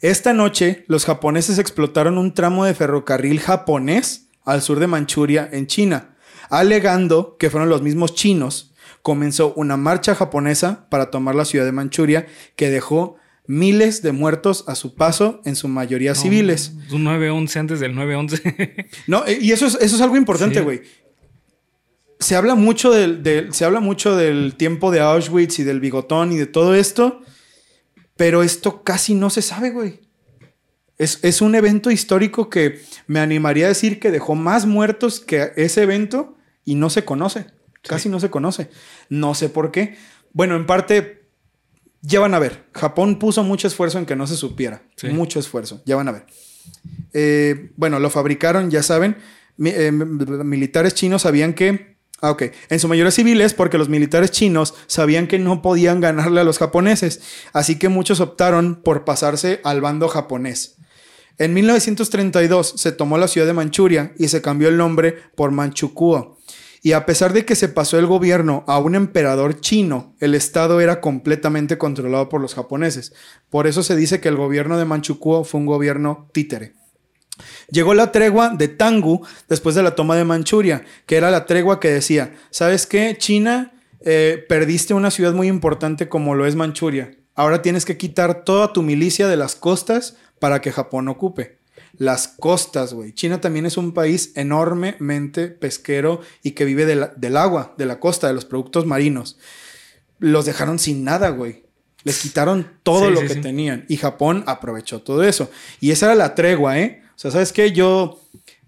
Esta 0.00 0.32
noche, 0.32 0.84
los 0.88 1.04
japoneses 1.04 1.58
explotaron 1.58 2.16
un 2.16 2.32
tramo 2.32 2.64
de 2.64 2.74
ferrocarril 2.74 3.40
japonés 3.40 4.28
al 4.44 4.62
sur 4.62 4.80
de 4.80 4.86
Manchuria, 4.86 5.48
en 5.52 5.66
China, 5.66 6.16
alegando 6.48 7.36
que 7.38 7.50
fueron 7.50 7.68
los 7.68 7.82
mismos 7.82 8.14
chinos. 8.14 8.71
Comenzó 9.02 9.52
una 9.54 9.76
marcha 9.76 10.14
japonesa 10.14 10.86
para 10.88 11.10
tomar 11.10 11.34
la 11.34 11.44
ciudad 11.44 11.64
de 11.64 11.72
Manchuria 11.72 12.26
que 12.56 12.70
dejó 12.70 13.16
miles 13.46 14.00
de 14.02 14.12
muertos 14.12 14.64
a 14.68 14.76
su 14.76 14.94
paso, 14.94 15.40
en 15.44 15.56
su 15.56 15.66
mayoría 15.68 16.14
civiles. 16.14 16.72
Un 16.92 17.04
9-11 17.04 17.56
antes 17.58 17.80
del 17.80 17.94
9-11. 17.96 18.86
No, 19.08 19.26
eh, 19.26 19.38
y 19.40 19.50
eso 19.52 19.66
es, 19.66 19.74
eso 19.80 19.96
es 19.96 20.00
algo 20.02 20.16
importante, 20.16 20.58
Sí. 20.60 20.64
güey. 20.64 20.82
Se 22.20 22.36
habla 22.36 22.54
mucho 22.54 22.92
del, 22.92 23.24
del- 23.24 23.52
se 23.52 23.64
habla 23.64 23.80
mucho 23.80 24.14
del 24.16 24.54
tiempo 24.54 24.92
de 24.92 25.00
Auschwitz 25.00 25.58
y 25.58 25.64
del 25.64 25.80
bigotón 25.80 26.30
y 26.30 26.36
de 26.36 26.46
todo 26.46 26.74
esto, 26.76 27.20
pero 28.16 28.44
esto 28.44 28.84
casi 28.84 29.14
no 29.14 29.28
se 29.30 29.42
sabe, 29.42 29.70
güey. 29.70 30.00
Es, 30.98 31.18
es 31.22 31.40
un 31.42 31.56
evento 31.56 31.90
histórico 31.90 32.48
que 32.48 32.80
me 33.08 33.18
animaría 33.18 33.64
a 33.64 33.70
decir 33.70 33.98
que 33.98 34.12
dejó 34.12 34.36
más 34.36 34.66
muertos 34.66 35.18
que 35.18 35.50
ese 35.56 35.82
evento 35.82 36.36
y 36.64 36.76
no 36.76 36.90
se 36.90 37.04
conoce. 37.04 37.46
Casi 37.82 38.08
no 38.08 38.20
se 38.20 38.30
conoce. 38.30 38.70
No 39.08 39.34
sé 39.34 39.48
por 39.48 39.70
qué. 39.72 39.96
Bueno, 40.32 40.56
en 40.56 40.66
parte, 40.66 41.26
ya 42.00 42.20
van 42.20 42.34
a 42.34 42.38
ver. 42.38 42.64
Japón 42.72 43.18
puso 43.18 43.42
mucho 43.44 43.66
esfuerzo 43.66 43.98
en 43.98 44.06
que 44.06 44.16
no 44.16 44.26
se 44.26 44.36
supiera. 44.36 44.82
Sí. 44.96 45.08
Mucho 45.08 45.38
esfuerzo. 45.40 45.82
Ya 45.84 45.96
van 45.96 46.08
a 46.08 46.12
ver. 46.12 46.26
Eh, 47.12 47.72
bueno, 47.76 47.98
lo 47.98 48.08
fabricaron, 48.10 48.70
ya 48.70 48.82
saben. 48.82 49.16
Mi- 49.56 49.70
eh, 49.70 49.92
militares 49.92 50.94
chinos 50.94 51.22
sabían 51.22 51.54
que. 51.54 51.96
Ah, 52.20 52.30
ok. 52.30 52.44
En 52.70 52.78
su 52.78 52.86
mayoría 52.86 53.10
civiles, 53.10 53.52
porque 53.52 53.78
los 53.78 53.88
militares 53.88 54.30
chinos 54.30 54.74
sabían 54.86 55.26
que 55.26 55.40
no 55.40 55.60
podían 55.60 56.00
ganarle 56.00 56.40
a 56.40 56.44
los 56.44 56.58
japoneses. 56.58 57.20
Así 57.52 57.78
que 57.80 57.88
muchos 57.88 58.20
optaron 58.20 58.80
por 58.82 59.04
pasarse 59.04 59.60
al 59.64 59.80
bando 59.80 60.06
japonés. 60.08 60.76
En 61.38 61.52
1932 61.54 62.74
se 62.76 62.92
tomó 62.92 63.18
la 63.18 63.26
ciudad 63.26 63.46
de 63.48 63.52
Manchuria 63.54 64.12
y 64.18 64.28
se 64.28 64.40
cambió 64.40 64.68
el 64.68 64.76
nombre 64.76 65.16
por 65.34 65.50
Manchukuo. 65.50 66.38
Y 66.84 66.92
a 66.92 67.06
pesar 67.06 67.32
de 67.32 67.44
que 67.44 67.54
se 67.54 67.68
pasó 67.68 67.96
el 67.98 68.06
gobierno 68.06 68.64
a 68.66 68.78
un 68.80 68.96
emperador 68.96 69.60
chino, 69.60 70.16
el 70.18 70.34
estado 70.34 70.80
era 70.80 71.00
completamente 71.00 71.78
controlado 71.78 72.28
por 72.28 72.40
los 72.40 72.54
japoneses. 72.54 73.12
Por 73.50 73.68
eso 73.68 73.84
se 73.84 73.94
dice 73.94 74.20
que 74.20 74.28
el 74.28 74.36
gobierno 74.36 74.76
de 74.76 74.84
Manchukuo 74.84 75.44
fue 75.44 75.60
un 75.60 75.66
gobierno 75.66 76.28
títere. 76.32 76.72
Llegó 77.70 77.94
la 77.94 78.10
tregua 78.10 78.50
de 78.50 78.66
Tangu 78.66 79.24
después 79.48 79.76
de 79.76 79.84
la 79.84 79.94
toma 79.94 80.16
de 80.16 80.24
Manchuria, 80.24 80.84
que 81.06 81.16
era 81.16 81.30
la 81.30 81.46
tregua 81.46 81.78
que 81.78 81.88
decía, 81.88 82.34
¿sabes 82.50 82.86
qué? 82.88 83.16
China, 83.16 83.72
eh, 84.00 84.44
perdiste 84.48 84.92
una 84.92 85.12
ciudad 85.12 85.34
muy 85.34 85.46
importante 85.46 86.08
como 86.08 86.34
lo 86.34 86.46
es 86.46 86.56
Manchuria. 86.56 87.16
Ahora 87.36 87.62
tienes 87.62 87.84
que 87.84 87.96
quitar 87.96 88.42
toda 88.44 88.72
tu 88.72 88.82
milicia 88.82 89.28
de 89.28 89.36
las 89.36 89.54
costas 89.54 90.16
para 90.40 90.60
que 90.60 90.72
Japón 90.72 91.06
ocupe. 91.08 91.61
Las 91.98 92.28
costas, 92.28 92.94
güey. 92.94 93.12
China 93.12 93.40
también 93.40 93.66
es 93.66 93.76
un 93.76 93.92
país 93.92 94.32
enormemente 94.34 95.48
pesquero 95.48 96.20
y 96.42 96.52
que 96.52 96.64
vive 96.64 96.86
de 96.86 96.96
la- 96.96 97.12
del 97.16 97.36
agua, 97.36 97.74
de 97.78 97.86
la 97.86 98.00
costa, 98.00 98.26
de 98.28 98.34
los 98.34 98.44
productos 98.44 98.86
marinos. 98.86 99.38
Los 100.18 100.44
dejaron 100.44 100.78
sin 100.78 101.04
nada, 101.04 101.30
güey. 101.30 101.64
Les 102.04 102.20
quitaron 102.20 102.66
todo 102.82 103.08
Sí, 103.08 103.14
lo 103.14 103.20
sí, 103.20 103.26
que 103.28 103.34
sí. 103.34 103.40
tenían. 103.40 103.84
Y 103.88 103.96
Japón 103.96 104.42
aprovechó 104.46 105.02
todo 105.02 105.22
eso. 105.22 105.50
Y 105.80 105.90
esa 105.92 106.06
era 106.06 106.14
la 106.14 106.34
tregua, 106.34 106.78
¿eh? 106.78 107.02
O 107.14 107.18
sea, 107.18 107.30
¿sabes 107.30 107.52
qué? 107.52 107.70
Yo 107.72 108.20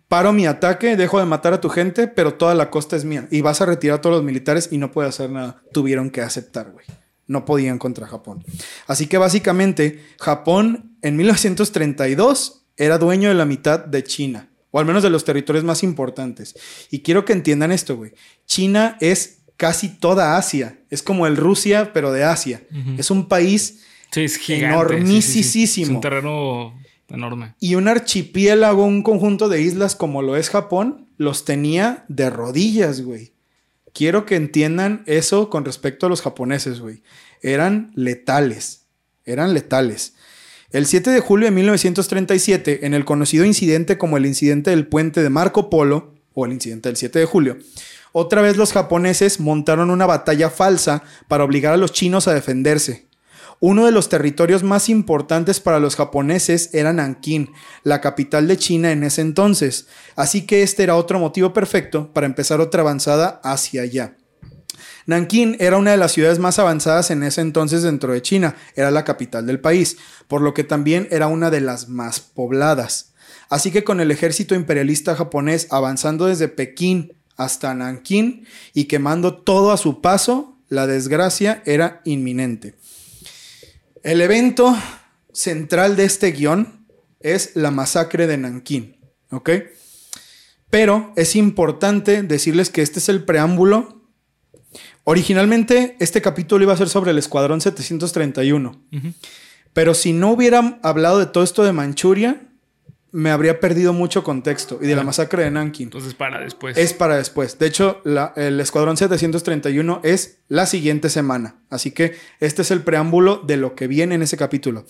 paro 0.06 0.32
mi 0.32 0.46
ataque, 0.46 0.96
dejo 0.96 1.18
de 1.18 1.24
matar 1.24 1.52
a 1.54 1.60
tu 1.60 1.68
gente, 1.68 2.06
pero 2.06 2.34
toda 2.34 2.54
la 2.54 2.70
costa 2.70 2.94
es 2.94 3.04
mía. 3.04 3.26
Y 3.32 3.40
vas 3.40 3.60
a 3.60 3.66
retirar 3.66 3.98
a 3.98 4.00
todos 4.00 4.16
los 4.16 4.24
militares 4.24 4.68
y 4.70 4.78
no 4.78 4.92
puede 4.92 5.08
hacer 5.08 5.30
nada. 5.30 5.62
Tuvieron 5.72 6.10
que 6.10 6.20
aceptar, 6.20 6.70
güey. 6.70 6.86
No 7.26 7.44
podían 7.44 7.78
contra 7.78 8.06
Japón. 8.06 8.44
Así 8.86 9.06
que 9.08 9.18
básicamente, 9.18 10.04
Japón 10.20 10.96
en 11.02 11.16
1932 11.16 12.63
era 12.76 12.98
dueño 12.98 13.28
de 13.28 13.34
la 13.34 13.44
mitad 13.44 13.80
de 13.84 14.02
China. 14.04 14.50
O 14.70 14.80
al 14.80 14.86
menos 14.86 15.02
de 15.02 15.10
los 15.10 15.24
territorios 15.24 15.64
más 15.64 15.82
importantes. 15.82 16.56
Y 16.90 17.00
quiero 17.00 17.24
que 17.24 17.32
entiendan 17.32 17.70
esto, 17.70 17.96
güey. 17.96 18.12
China 18.46 18.96
es 19.00 19.38
casi 19.56 19.88
toda 19.88 20.36
Asia. 20.36 20.80
Es 20.90 21.02
como 21.02 21.26
el 21.28 21.36
Rusia, 21.36 21.92
pero 21.92 22.10
de 22.12 22.24
Asia. 22.24 22.62
Es 22.98 23.10
un 23.10 23.28
país 23.28 23.82
Sí, 24.14 24.24
es. 24.24 24.48
Enormisísimo. 24.48 25.86
Es 25.86 25.90
un 25.90 26.00
terreno 26.00 26.78
enorme. 27.08 27.54
y 27.58 27.74
un 27.74 27.88
archipiélago, 27.88 28.84
un 28.84 29.02
conjunto 29.02 29.48
de 29.48 29.60
islas 29.60 29.96
como 29.96 30.22
lo 30.22 30.36
es 30.36 30.50
Japón, 30.50 31.08
los 31.16 31.44
tenía 31.44 32.04
de 32.08 32.30
rodillas, 32.30 33.02
güey. 33.02 33.32
Quiero 33.92 34.24
que 34.24 34.36
entiendan 34.36 35.02
eso 35.06 35.50
con 35.50 35.64
respecto 35.64 36.06
a 36.06 36.08
los 36.08 36.22
japoneses, 36.22 36.80
güey. 36.80 37.02
Eran 37.42 37.90
letales. 37.94 38.86
Eran 39.24 39.52
letales. 39.54 40.14
El 40.74 40.86
7 40.86 41.12
de 41.12 41.20
julio 41.20 41.46
de 41.46 41.52
1937, 41.52 42.84
en 42.84 42.94
el 42.94 43.04
conocido 43.04 43.44
incidente 43.44 43.96
como 43.96 44.16
el 44.16 44.26
incidente 44.26 44.70
del 44.70 44.88
puente 44.88 45.22
de 45.22 45.30
Marco 45.30 45.70
Polo, 45.70 46.14
o 46.34 46.46
el 46.46 46.52
incidente 46.52 46.88
del 46.88 46.96
7 46.96 47.20
de 47.20 47.26
julio, 47.26 47.58
Otra 48.10 48.42
vez 48.42 48.56
los 48.56 48.72
japoneses 48.72 49.38
montaron 49.38 49.88
una 49.88 50.04
batalla 50.04 50.50
falsa 50.50 51.04
para 51.28 51.44
obligar 51.44 51.74
a 51.74 51.76
los 51.76 51.92
chinos 51.92 52.26
a 52.26 52.34
defenderse. 52.34 53.06
Uno 53.60 53.86
de 53.86 53.92
los 53.92 54.08
territorios 54.08 54.64
más 54.64 54.88
importantes 54.88 55.60
para 55.60 55.78
los 55.78 55.94
japoneses 55.94 56.70
era 56.72 56.92
Nankín, 56.92 57.52
la 57.84 58.00
capital 58.00 58.48
de 58.48 58.56
China 58.56 58.90
en 58.90 59.04
ese 59.04 59.20
entonces, 59.20 59.86
así 60.16 60.44
que 60.44 60.64
este 60.64 60.82
era 60.82 60.96
otro 60.96 61.20
motivo 61.20 61.52
perfecto 61.52 62.12
para 62.12 62.26
empezar 62.26 62.60
otra 62.60 62.80
avanzada 62.80 63.40
hacia 63.44 63.82
allá. 63.82 64.16
Nankín 65.06 65.56
era 65.60 65.76
una 65.76 65.90
de 65.90 65.96
las 65.96 66.12
ciudades 66.12 66.38
más 66.38 66.58
avanzadas 66.58 67.10
en 67.10 67.22
ese 67.22 67.40
entonces 67.40 67.82
dentro 67.82 68.12
de 68.12 68.22
China, 68.22 68.56
era 68.74 68.90
la 68.90 69.04
capital 69.04 69.46
del 69.46 69.60
país, 69.60 69.96
por 70.28 70.40
lo 70.40 70.54
que 70.54 70.64
también 70.64 71.08
era 71.10 71.26
una 71.26 71.50
de 71.50 71.60
las 71.60 71.88
más 71.88 72.20
pobladas. 72.20 73.12
Así 73.48 73.70
que 73.70 73.84
con 73.84 74.00
el 74.00 74.10
ejército 74.10 74.54
imperialista 74.54 75.14
japonés 75.14 75.68
avanzando 75.70 76.26
desde 76.26 76.48
Pekín 76.48 77.12
hasta 77.36 77.74
Nankín 77.74 78.46
y 78.72 78.84
quemando 78.84 79.34
todo 79.36 79.72
a 79.72 79.76
su 79.76 80.00
paso, 80.00 80.58
la 80.68 80.86
desgracia 80.86 81.62
era 81.66 82.00
inminente. 82.04 82.74
El 84.02 84.20
evento 84.20 84.76
central 85.32 85.96
de 85.96 86.04
este 86.04 86.32
guion 86.32 86.86
es 87.20 87.52
la 87.54 87.70
masacre 87.70 88.26
de 88.26 88.36
Nankín, 88.36 88.96
¿ok? 89.30 89.50
Pero 90.70 91.12
es 91.16 91.36
importante 91.36 92.22
decirles 92.22 92.70
que 92.70 92.82
este 92.82 92.98
es 92.98 93.08
el 93.08 93.24
preámbulo. 93.24 93.93
Originalmente 95.04 95.96
este 96.00 96.22
capítulo 96.22 96.64
iba 96.64 96.72
a 96.72 96.78
ser 96.78 96.88
sobre 96.88 97.10
el 97.10 97.18
Escuadrón 97.18 97.60
731. 97.60 98.80
Pero 99.74 99.92
si 99.94 100.12
no 100.12 100.32
hubieran 100.32 100.78
hablado 100.82 101.18
de 101.18 101.26
todo 101.26 101.44
esto 101.44 101.62
de 101.62 101.72
Manchuria, 101.72 102.43
me 103.14 103.30
habría 103.30 103.60
perdido 103.60 103.92
mucho 103.92 104.24
contexto. 104.24 104.80
Y 104.82 104.88
de 104.88 104.96
la 104.96 105.04
masacre 105.04 105.44
de 105.44 105.50
Nanking. 105.52 105.86
Entonces, 105.86 106.14
para 106.14 106.40
después. 106.40 106.76
Es 106.76 106.92
para 106.92 107.16
después. 107.16 107.56
De 107.60 107.66
hecho, 107.68 108.02
el 108.34 108.58
Escuadrón 108.58 108.96
731 108.96 110.00
es 110.02 110.38
la 110.48 110.66
siguiente 110.66 111.08
semana. 111.08 111.60
Así 111.70 111.92
que 111.92 112.16
este 112.40 112.62
es 112.62 112.72
el 112.72 112.82
preámbulo 112.82 113.36
de 113.36 113.56
lo 113.56 113.76
que 113.76 113.86
viene 113.86 114.16
en 114.16 114.22
ese 114.22 114.36
capítulo. 114.36 114.84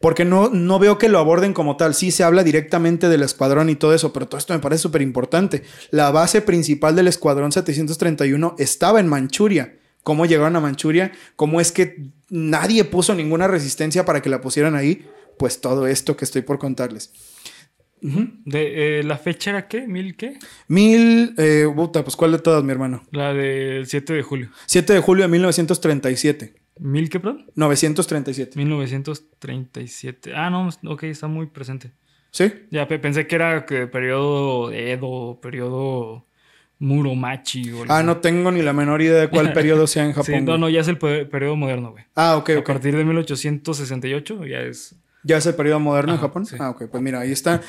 Porque 0.00 0.24
no, 0.24 0.48
no 0.48 0.78
veo 0.78 0.96
que 0.96 1.10
lo 1.10 1.18
aborden 1.18 1.52
como 1.52 1.76
tal. 1.76 1.94
Sí 1.94 2.12
se 2.12 2.24
habla 2.24 2.42
directamente 2.44 3.10
del 3.10 3.22
escuadrón 3.22 3.68
y 3.68 3.76
todo 3.76 3.92
eso, 3.92 4.10
pero 4.10 4.26
todo 4.26 4.38
esto 4.38 4.54
me 4.54 4.60
parece 4.60 4.80
súper 4.80 5.02
importante. 5.02 5.62
La 5.90 6.10
base 6.10 6.40
principal 6.40 6.96
del 6.96 7.08
Escuadrón 7.08 7.52
731 7.52 8.56
estaba 8.58 9.00
en 9.00 9.06
Manchuria. 9.06 9.76
¿Cómo 10.02 10.24
llegaron 10.24 10.56
a 10.56 10.60
Manchuria? 10.60 11.12
¿Cómo 11.36 11.60
es 11.60 11.72
que 11.72 12.06
nadie 12.30 12.84
puso 12.84 13.14
ninguna 13.14 13.48
resistencia 13.48 14.06
para 14.06 14.22
que 14.22 14.30
la 14.30 14.40
pusieran 14.40 14.76
ahí? 14.76 15.06
Pues 15.38 15.60
todo 15.60 15.86
esto 15.86 16.16
que 16.16 16.24
estoy 16.24 16.40
por 16.40 16.58
contarles. 16.58 17.12
De, 18.00 19.00
eh, 19.00 19.02
¿La 19.02 19.18
fecha 19.18 19.50
era 19.50 19.68
qué? 19.68 19.86
¿Mil 19.86 20.16
qué? 20.16 20.38
Mil, 20.68 21.34
eh, 21.38 21.66
puta, 21.74 22.04
pues 22.04 22.16
¿cuál 22.16 22.32
de 22.32 22.38
todas, 22.38 22.62
mi 22.62 22.72
hermano? 22.72 23.02
La 23.10 23.32
del 23.32 23.86
7 23.86 24.12
de 24.12 24.22
julio. 24.22 24.50
7 24.66 24.92
de 24.92 25.00
julio 25.00 25.24
de 25.24 25.28
1937. 25.28 26.54
¿Mil 26.78 27.08
qué, 27.08 27.20
perdón? 27.20 27.46
937. 27.54 28.56
1937. 28.58 30.32
Ah, 30.34 30.50
no, 30.50 30.68
ok, 30.84 31.04
está 31.04 31.26
muy 31.26 31.46
presente. 31.46 31.92
¿Sí? 32.30 32.52
Ya 32.70 32.86
pensé 32.86 33.26
que 33.26 33.34
era 33.34 33.64
que 33.64 33.86
periodo 33.86 34.70
Edo, 34.70 35.40
periodo 35.40 36.26
Muromachi. 36.78 37.72
O 37.72 37.84
ah, 37.88 38.02
no 38.02 38.18
tengo 38.18 38.50
ni 38.50 38.60
la 38.60 38.74
menor 38.74 39.00
idea 39.00 39.20
de 39.20 39.28
cuál 39.28 39.52
periodo 39.54 39.86
sea 39.86 40.04
en 40.04 40.12
Japón. 40.12 40.24
sí, 40.26 40.40
no, 40.42 40.58
no, 40.58 40.68
ya 40.68 40.80
es 40.80 40.88
el 40.88 40.98
periodo 40.98 41.56
moderno, 41.56 41.92
güey. 41.92 42.04
Ah, 42.14 42.36
ok, 42.36 42.50
ok. 42.58 42.68
A 42.68 42.74
partir 42.74 42.96
de 42.96 43.04
1868 43.04 44.44
ya 44.46 44.60
es... 44.60 44.94
¿Ya 45.26 45.38
es 45.38 45.46
el 45.46 45.56
periodo 45.56 45.80
moderno 45.80 46.12
en 46.12 46.20
Japón? 46.20 46.46
Ah, 46.60 46.70
ok. 46.70 46.84
Pues 46.88 47.02
mira, 47.02 47.18
ahí 47.18 47.32
está. 47.32 47.60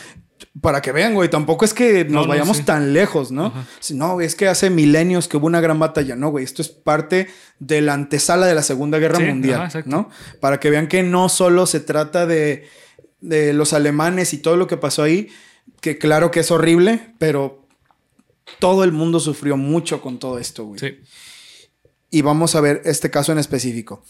Para 0.61 0.79
que 0.79 0.91
vean, 0.91 1.15
güey. 1.15 1.27
Tampoco 1.27 1.65
es 1.65 1.73
que 1.73 2.05
nos 2.05 2.27
vayamos 2.27 2.63
tan 2.65 2.93
lejos, 2.93 3.31
¿no? 3.31 3.51
No, 3.91 4.21
es 4.21 4.35
que 4.35 4.47
hace 4.47 4.69
milenios 4.69 5.27
que 5.27 5.37
hubo 5.37 5.47
una 5.47 5.59
gran 5.59 5.79
batalla. 5.79 6.15
No, 6.15 6.29
güey. 6.29 6.45
Esto 6.45 6.61
es 6.61 6.69
parte 6.69 7.29
de 7.57 7.81
la 7.81 7.93
antesala 7.93 8.45
de 8.45 8.53
la 8.53 8.61
Segunda 8.61 8.99
Guerra 8.99 9.19
Mundial, 9.19 9.71
¿no? 9.85 10.09
Para 10.39 10.59
que 10.59 10.69
vean 10.69 10.87
que 10.87 11.01
no 11.01 11.29
solo 11.29 11.65
se 11.65 11.79
trata 11.79 12.27
de, 12.27 12.67
de 13.21 13.53
los 13.53 13.73
alemanes 13.73 14.33
y 14.33 14.37
todo 14.37 14.55
lo 14.55 14.67
que 14.67 14.77
pasó 14.77 15.01
ahí, 15.01 15.29
que 15.81 15.97
claro 15.97 16.29
que 16.29 16.41
es 16.41 16.51
horrible, 16.51 17.15
pero 17.17 17.65
todo 18.59 18.83
el 18.83 18.91
mundo 18.91 19.19
sufrió 19.19 19.57
mucho 19.57 19.99
con 20.01 20.19
todo 20.19 20.37
esto, 20.37 20.63
güey. 20.65 20.79
Sí. 20.79 20.99
Y 22.11 22.21
vamos 22.21 22.53
a 22.53 22.61
ver 22.61 22.83
este 22.85 23.09
caso 23.09 23.31
en 23.31 23.39
específico. 23.39 24.03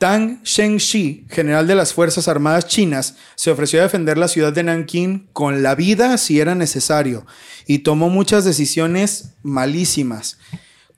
Tang 0.00 0.42
Shengxi, 0.44 1.26
general 1.28 1.66
de 1.66 1.74
las 1.74 1.92
Fuerzas 1.92 2.26
Armadas 2.26 2.66
chinas, 2.66 3.16
se 3.34 3.50
ofreció 3.50 3.80
a 3.80 3.82
defender 3.82 4.16
la 4.16 4.28
ciudad 4.28 4.50
de 4.50 4.62
Nanking 4.62 5.28
con 5.34 5.62
la 5.62 5.74
vida 5.74 6.16
si 6.16 6.40
era 6.40 6.54
necesario 6.54 7.26
y 7.66 7.80
tomó 7.80 8.08
muchas 8.08 8.46
decisiones 8.46 9.34
malísimas. 9.42 10.38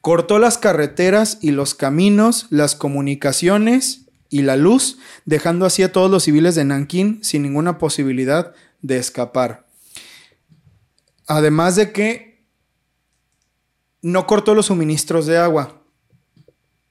Cortó 0.03 0.39
las 0.39 0.57
carreteras 0.57 1.39
y 1.41 1.51
los 1.51 1.75
caminos, 1.75 2.47
las 2.51 2.77
comunicaciones 2.77 4.03
y 4.31 4.43
la 4.43 4.55
luz, 4.55 4.99
dejando 5.25 5.67
así 5.67 5.83
a 5.83 5.91
todos 5.91 6.09
los 6.09 6.23
civiles 6.23 6.55
de 6.55 6.65
Nanking 6.65 7.25
sin 7.25 7.43
ninguna 7.43 7.79
posibilidad 7.79 8.55
de 8.83 8.99
escapar. 8.99 9.67
Además 11.27 11.75
de 11.75 11.91
que 11.91 12.47
no 14.01 14.29
cortó 14.29 14.55
los 14.55 14.67
suministros 14.67 15.27
de 15.27 15.39
agua, 15.39 15.83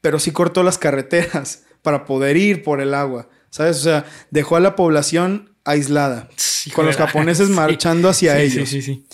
pero 0.02 0.20
sí 0.20 0.32
cortó 0.32 0.62
las 0.62 0.78
carreteras 0.78 1.64
para 1.82 2.06
poder 2.06 2.38
ir 2.38 2.64
por 2.64 2.82
el 2.82 2.94
agua, 2.94 3.30
¿sabes? 3.50 3.78
O 3.78 3.82
sea, 3.82 4.06
dejó 4.30 4.56
a 4.56 4.60
la 4.60 4.76
población 4.76 5.56
aislada, 5.64 6.30
con 6.74 6.86
los 6.86 6.98
japoneses 6.98 7.50
marchando 7.50 8.10
hacia 8.10 8.40
ellos. 8.40 8.70
Sí, 8.70 8.82
sí, 8.82 8.94
sí. 8.94 9.06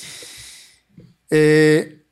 Eh, 1.30 2.05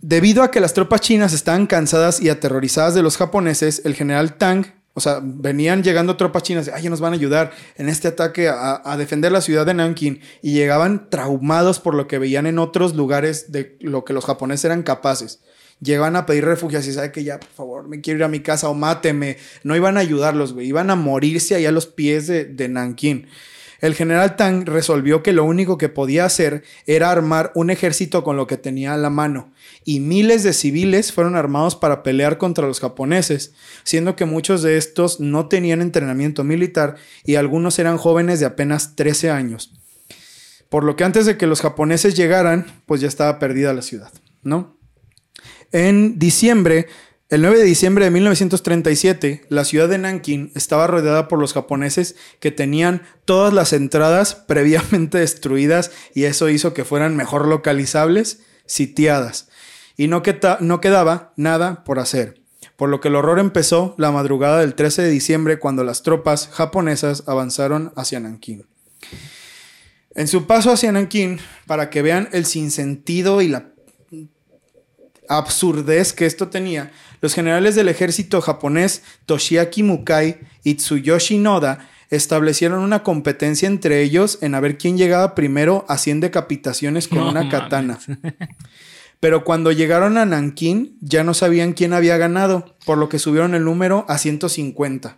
debido 0.00 0.42
a 0.42 0.50
que 0.50 0.60
las 0.60 0.74
tropas 0.74 1.00
chinas 1.00 1.32
estaban 1.32 1.66
cansadas 1.66 2.20
y 2.20 2.28
aterrorizadas 2.28 2.94
de 2.94 3.02
los 3.02 3.16
japoneses, 3.16 3.82
el 3.84 3.94
general 3.94 4.36
Tang, 4.36 4.66
o 4.96 5.00
sea, 5.00 5.20
venían 5.22 5.82
llegando 5.82 6.16
tropas 6.16 6.44
chinas, 6.44 6.70
ay, 6.72 6.88
nos 6.88 7.00
van 7.00 7.12
a 7.12 7.16
ayudar 7.16 7.52
en 7.76 7.88
este 7.88 8.06
ataque 8.06 8.48
a, 8.48 8.80
a, 8.84 8.96
defender 8.96 9.32
la 9.32 9.40
ciudad 9.40 9.66
de 9.66 9.74
Nanking, 9.74 10.20
y 10.40 10.52
llegaban 10.52 11.10
traumados 11.10 11.80
por 11.80 11.96
lo 11.96 12.06
que 12.06 12.18
veían 12.18 12.46
en 12.46 12.60
otros 12.60 12.94
lugares 12.94 13.50
de 13.50 13.76
lo 13.80 14.04
que 14.04 14.12
los 14.12 14.24
japoneses 14.24 14.66
eran 14.66 14.84
capaces 14.84 15.40
llegaban 15.84 16.16
a 16.16 16.26
pedir 16.26 16.44
refugio, 16.44 16.78
así 16.78 16.92
sabe 16.92 17.12
que 17.12 17.22
ya, 17.22 17.38
por 17.38 17.50
favor, 17.50 17.88
me 17.88 18.00
quiero 18.00 18.18
ir 18.18 18.24
a 18.24 18.28
mi 18.28 18.40
casa 18.40 18.68
o 18.68 18.74
máteme. 18.74 19.36
No 19.62 19.76
iban 19.76 19.96
a 19.96 20.00
ayudarlos, 20.00 20.54
güey, 20.54 20.66
iban 20.66 20.90
a 20.90 20.96
morirse 20.96 21.54
ahí 21.54 21.66
a 21.66 21.72
los 21.72 21.86
pies 21.86 22.26
de, 22.26 22.44
de 22.44 22.68
Nankin. 22.68 23.28
El 23.80 23.94
general 23.94 24.36
Tang 24.36 24.64
resolvió 24.64 25.22
que 25.22 25.34
lo 25.34 25.44
único 25.44 25.76
que 25.76 25.90
podía 25.90 26.24
hacer 26.24 26.62
era 26.86 27.10
armar 27.10 27.52
un 27.54 27.68
ejército 27.68 28.24
con 28.24 28.36
lo 28.36 28.46
que 28.46 28.56
tenía 28.56 28.94
a 28.94 28.96
la 28.96 29.10
mano, 29.10 29.52
y 29.84 30.00
miles 30.00 30.42
de 30.42 30.54
civiles 30.54 31.12
fueron 31.12 31.36
armados 31.36 31.76
para 31.76 32.02
pelear 32.02 32.38
contra 32.38 32.66
los 32.66 32.80
japoneses, 32.80 33.52
siendo 33.82 34.16
que 34.16 34.24
muchos 34.24 34.62
de 34.62 34.78
estos 34.78 35.20
no 35.20 35.48
tenían 35.48 35.82
entrenamiento 35.82 36.44
militar 36.44 36.96
y 37.24 37.34
algunos 37.34 37.78
eran 37.78 37.98
jóvenes 37.98 38.40
de 38.40 38.46
apenas 38.46 38.96
13 38.96 39.30
años. 39.30 39.74
Por 40.70 40.84
lo 40.84 40.96
que 40.96 41.04
antes 41.04 41.26
de 41.26 41.36
que 41.36 41.46
los 41.46 41.60
japoneses 41.60 42.16
llegaran, 42.16 42.64
pues 42.86 43.02
ya 43.02 43.08
estaba 43.08 43.38
perdida 43.38 43.74
la 43.74 43.82
ciudad, 43.82 44.10
¿no? 44.42 44.78
En 45.74 46.20
diciembre, 46.20 46.86
el 47.30 47.42
9 47.42 47.58
de 47.58 47.64
diciembre 47.64 48.04
de 48.04 48.12
1937, 48.12 49.44
la 49.48 49.64
ciudad 49.64 49.88
de 49.88 49.98
Nanking 49.98 50.52
estaba 50.54 50.86
rodeada 50.86 51.26
por 51.26 51.40
los 51.40 51.52
japoneses 51.52 52.14
que 52.38 52.52
tenían 52.52 53.02
todas 53.24 53.52
las 53.52 53.72
entradas 53.72 54.36
previamente 54.46 55.18
destruidas 55.18 55.90
y 56.14 56.24
eso 56.24 56.48
hizo 56.48 56.74
que 56.74 56.84
fueran 56.84 57.16
mejor 57.16 57.48
localizables, 57.48 58.38
sitiadas. 58.66 59.48
Y 59.96 60.06
no, 60.06 60.22
quedaba 60.22 61.32
nada 61.34 61.82
por 61.82 61.98
hacer. 61.98 62.40
Por 62.76 62.88
lo 62.88 63.00
que 63.00 63.08
el 63.08 63.16
horror 63.16 63.40
empezó 63.40 63.96
la 63.98 64.12
madrugada 64.12 64.60
del 64.60 64.76
13 64.76 65.02
de 65.02 65.10
diciembre 65.10 65.58
cuando 65.58 65.82
las 65.82 66.04
tropas 66.04 66.50
japonesas 66.52 67.24
avanzaron 67.26 67.92
hacia 67.96 68.20
Nanking. 68.20 68.64
En 70.14 70.28
su 70.28 70.46
paso 70.46 70.70
hacia 70.70 70.92
Nanking, 70.92 71.40
para 71.66 71.90
que 71.90 72.00
vean 72.00 72.28
el 72.30 72.44
sinsentido 72.44 73.42
y 73.42 73.48
la 73.48 73.73
absurdez 75.28 76.12
que 76.12 76.26
esto 76.26 76.48
tenía, 76.48 76.92
los 77.20 77.34
generales 77.34 77.74
del 77.74 77.88
ejército 77.88 78.40
japonés 78.40 79.02
Toshiaki 79.26 79.82
Mukai 79.82 80.40
y 80.62 80.74
Tsuyoshi 80.74 81.38
Noda 81.38 81.88
establecieron 82.10 82.80
una 82.80 83.02
competencia 83.02 83.66
entre 83.66 84.02
ellos 84.02 84.38
en 84.40 84.54
a 84.54 84.60
ver 84.60 84.78
quién 84.78 84.96
llegaba 84.96 85.34
primero 85.34 85.84
a 85.88 85.98
100 85.98 86.20
decapitaciones 86.20 87.08
con 87.08 87.20
una 87.20 87.48
katana. 87.48 87.98
Pero 89.20 89.44
cuando 89.44 89.72
llegaron 89.72 90.18
a 90.18 90.26
Nankin 90.26 90.98
ya 91.00 91.24
no 91.24 91.34
sabían 91.34 91.72
quién 91.72 91.92
había 91.92 92.18
ganado, 92.18 92.76
por 92.84 92.98
lo 92.98 93.08
que 93.08 93.18
subieron 93.18 93.54
el 93.54 93.64
número 93.64 94.04
a 94.08 94.18
150. 94.18 95.16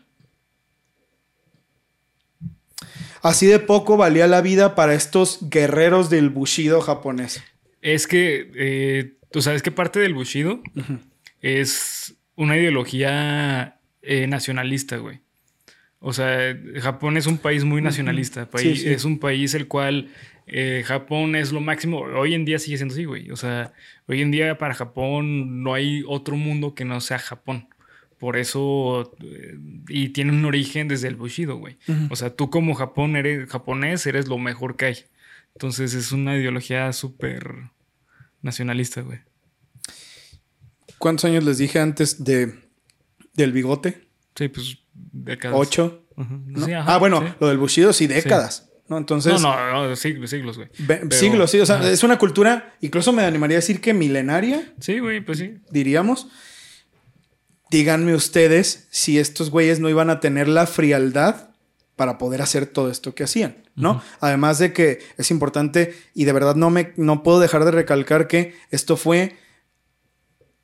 Así 3.22 3.46
de 3.46 3.58
poco 3.58 3.96
valía 3.96 4.28
la 4.28 4.40
vida 4.40 4.76
para 4.76 4.94
estos 4.94 5.38
guerreros 5.50 6.10
del 6.10 6.30
Bushido 6.30 6.80
japonés. 6.80 7.42
Es 7.82 8.06
que 8.06 8.52
eh, 8.54 9.15
Tú 9.30 9.42
sabes 9.42 9.62
que 9.62 9.70
parte 9.70 9.98
del 10.00 10.14
Bushido 10.14 10.62
es 11.40 12.16
una 12.36 12.56
ideología 12.56 13.78
eh, 14.02 14.26
nacionalista, 14.26 14.96
güey. 14.98 15.20
O 15.98 16.12
sea, 16.12 16.56
Japón 16.80 17.16
es 17.16 17.26
un 17.26 17.38
país 17.38 17.64
muy 17.64 17.82
nacionalista. 17.82 18.48
Es 18.54 19.04
un 19.04 19.18
país 19.18 19.54
el 19.54 19.66
cual 19.66 20.08
eh, 20.46 20.84
Japón 20.86 21.34
es 21.34 21.52
lo 21.52 21.60
máximo. 21.60 22.00
Hoy 22.00 22.34
en 22.34 22.44
día 22.44 22.58
sigue 22.58 22.76
siendo 22.76 22.94
así, 22.94 23.04
güey. 23.04 23.30
O 23.30 23.36
sea, 23.36 23.72
hoy 24.06 24.22
en 24.22 24.30
día 24.30 24.58
para 24.58 24.74
Japón 24.74 25.62
no 25.62 25.74
hay 25.74 26.04
otro 26.06 26.36
mundo 26.36 26.74
que 26.74 26.84
no 26.84 27.00
sea 27.00 27.18
Japón. 27.18 27.68
Por 28.18 28.36
eso, 28.36 29.12
eh, 29.20 29.58
y 29.88 30.10
tiene 30.10 30.32
un 30.32 30.44
origen 30.44 30.88
desde 30.88 31.08
el 31.08 31.16
Bushido, 31.16 31.56
güey. 31.56 31.76
O 32.10 32.16
sea, 32.16 32.30
tú 32.30 32.50
como 32.50 32.74
Japón 32.74 33.16
eres, 33.16 33.48
japonés 33.50 34.06
eres 34.06 34.28
lo 34.28 34.38
mejor 34.38 34.76
que 34.76 34.86
hay. 34.86 34.96
Entonces 35.54 35.94
es 35.94 36.12
una 36.12 36.36
ideología 36.36 36.92
súper 36.92 37.70
nacionalista, 38.46 39.02
güey. 39.02 39.18
¿Cuántos 40.98 41.26
años 41.26 41.44
les 41.44 41.58
dije 41.58 41.78
antes 41.78 42.24
de, 42.24 42.54
del 43.34 43.52
bigote? 43.52 44.08
Sí, 44.34 44.48
pues 44.48 44.78
décadas. 44.94 45.58
¿Ocho? 45.58 46.06
Ajá. 46.16 46.38
¿no? 46.46 46.64
Sí, 46.64 46.72
ajá, 46.72 46.94
ah, 46.94 46.98
bueno, 46.98 47.20
sí. 47.20 47.34
lo 47.38 47.48
del 47.48 47.58
Bushido 47.58 47.92
sí, 47.92 48.06
décadas. 48.06 48.70
¿no? 48.88 48.96
Entonces, 48.96 49.40
No, 49.40 49.54
no, 49.54 49.88
no, 49.88 49.96
siglos, 49.96 50.30
siglos, 50.30 50.56
güey. 50.56 50.68
Pero- 50.86 51.10
siglos, 51.10 51.50
sí. 51.50 51.60
O 51.60 51.66
sea, 51.66 51.76
Ajá. 51.76 51.90
es 51.90 52.02
una 52.02 52.18
cultura, 52.18 52.74
incluso 52.80 53.12
me 53.12 53.24
animaría 53.24 53.56
a 53.56 53.60
decir 53.60 53.80
que 53.80 53.92
milenaria, 53.92 54.72
Sí, 54.80 54.98
güey, 55.00 55.20
pues 55.20 55.38
sí. 55.38 55.58
diríamos. 55.70 56.28
Díganme 57.70 58.14
ustedes 58.14 58.86
si 58.90 59.18
estos 59.18 59.50
güeyes 59.50 59.80
no 59.80 59.90
iban 59.90 60.08
a 60.08 60.20
tener 60.20 60.46
la 60.48 60.66
frialdad 60.66 61.50
para 61.96 62.18
poder 62.18 62.42
hacer 62.42 62.66
todo 62.66 62.90
esto 62.90 63.14
que 63.14 63.24
hacían, 63.24 63.64
¿no? 63.74 64.02
Además 64.20 64.58
de 64.58 64.72
que 64.72 65.00
es 65.16 65.30
importante 65.30 65.94
y 66.14 66.24
de 66.26 66.32
verdad 66.32 66.54
no 66.54 66.70
me 66.70 66.92
no 66.96 67.22
puedo 67.22 67.40
dejar 67.40 67.64
de 67.64 67.70
recalcar 67.70 68.28
que 68.28 68.54
esto 68.70 68.96
fue 68.96 69.36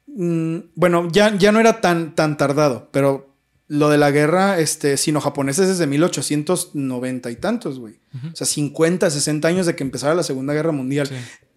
mm, 0.06 0.58
bueno, 0.74 1.08
ya, 1.10 1.34
ya 1.36 1.52
no 1.52 1.60
era 1.60 1.80
tan, 1.80 2.14
tan 2.14 2.36
tardado, 2.36 2.88
pero 2.92 3.30
lo 3.68 3.88
de 3.88 3.98
la 3.98 4.10
guerra 4.10 4.58
este, 4.58 4.96
sino-japonesa 4.98 5.62
es 5.62 5.68
desde 5.70 5.86
1890 5.86 7.30
y 7.30 7.36
tantos, 7.36 7.78
güey. 7.78 7.94
O 8.30 8.36
sea, 8.36 8.46
50, 8.46 9.08
60 9.08 9.48
años 9.48 9.64
de 9.64 9.74
que 9.74 9.82
empezara 9.82 10.14
la 10.14 10.22
Segunda 10.22 10.52
Guerra 10.52 10.72
Mundial. 10.72 11.06
Sí. 11.06 11.14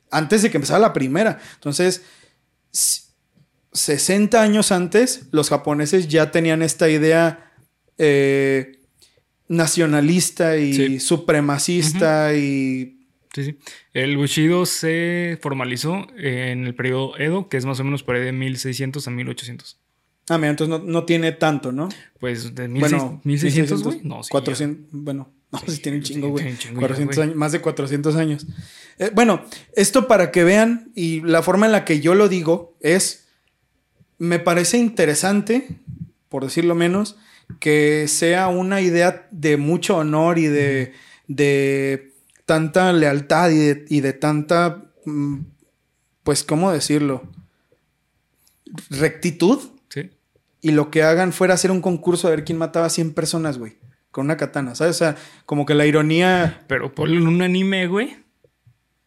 Antes 0.09 0.41
de 0.41 0.49
que 0.49 0.55
empezara 0.55 0.79
la 0.79 0.93
primera. 0.93 1.39
Entonces, 1.55 2.03
s- 2.71 3.01
60 3.73 4.41
años 4.41 4.71
antes, 4.71 5.23
los 5.31 5.49
japoneses 5.49 6.07
ya 6.07 6.31
tenían 6.31 6.61
esta 6.61 6.87
idea 6.87 7.51
eh, 7.97 8.79
nacionalista 9.47 10.57
y 10.57 10.73
Sí. 10.73 10.99
supremacista 10.99 12.33
y... 12.35 12.91
Sí, 13.33 13.43
sí. 13.43 13.57
El 13.93 14.15
Bushido 14.17 14.65
se 14.65 15.37
formalizó 15.41 16.07
en 16.17 16.65
el 16.65 16.73
periodo 16.73 17.17
Edo, 17.17 17.49
que 17.49 17.57
es 17.57 17.65
más 17.65 17.79
o 17.79 17.83
menos 17.83 18.01
por 18.01 18.15
ahí 18.15 18.23
de 18.23 18.31
1600 18.31 19.05
a 19.07 19.11
1800. 19.11 19.77
Ah, 20.29 20.37
mira, 20.37 20.51
entonces 20.51 20.69
no, 20.79 20.83
no 20.85 21.03
tiene 21.03 21.33
tanto, 21.33 21.71
¿no? 21.71 21.89
Pues 22.19 22.55
de 22.55 22.67
Bueno, 22.69 23.19
1600, 23.25 23.83
güey. 23.83 23.99
No, 24.03 24.23
sí. 24.23 24.29
400, 24.31 24.85
bueno, 24.91 25.29
no, 25.51 25.59
Sí, 25.59 25.65
sí, 25.73 25.81
tiene 25.81 25.97
un 25.99 26.03
chingo, 26.03 26.29
güey. 26.29 26.43
tiene 26.45 26.51
un 26.53 26.57
chingo 26.59 26.75
ya, 26.75 26.87
400 26.87 27.15
güey. 27.15 27.23
años, 27.27 27.35
más 27.37 27.51
de 27.51 27.61
400 27.61 28.15
años. 28.15 28.45
Eh, 28.99 29.11
bueno, 29.13 29.43
esto 29.75 30.07
para 30.07 30.31
que 30.31 30.43
vean 30.45 30.91
y 30.95 31.19
la 31.21 31.43
forma 31.43 31.65
en 31.65 31.73
la 31.73 31.83
que 31.85 31.99
yo 31.99 32.15
lo 32.15 32.29
digo 32.29 32.75
es, 32.79 33.27
me 34.17 34.39
parece 34.39 34.77
interesante, 34.77 35.67
por 36.29 36.43
decirlo 36.45 36.73
menos, 36.73 37.17
que 37.59 38.07
sea 38.07 38.47
una 38.47 38.81
idea 38.81 39.27
de 39.31 39.57
mucho 39.57 39.97
honor 39.97 40.37
y 40.39 40.47
de, 40.47 40.93
de 41.27 42.13
tanta 42.45 42.91
lealtad 42.93 43.49
y 43.51 43.57
de, 43.57 43.85
y 43.89 44.01
de 44.01 44.13
tanta, 44.13 44.83
mm, 45.05 45.37
pues, 46.23 46.43
¿cómo 46.43 46.71
decirlo? 46.71 47.23
Rectitud 48.89 49.59
Sí. 49.89 50.09
y 50.61 50.71
lo 50.71 50.89
que 50.91 51.03
hagan 51.03 51.31
fuera 51.31 51.53
hacer 51.53 51.71
un 51.71 51.81
concurso 51.81 52.27
a 52.27 52.31
ver 52.31 52.43
quién 52.43 52.57
mataba 52.57 52.87
a 52.87 52.89
100 52.89 53.13
personas, 53.13 53.57
güey. 53.57 53.77
Con 54.11 54.25
una 54.25 54.37
katana, 54.37 54.75
¿sabes? 54.75 54.95
O 54.95 54.99
sea, 54.99 55.15
como 55.45 55.65
que 55.65 55.73
la 55.73 55.85
ironía. 55.85 56.63
Pero 56.67 56.93
ponlo 56.93 57.17
en 57.17 57.27
un 57.27 57.41
anime, 57.41 57.87
güey. 57.87 58.15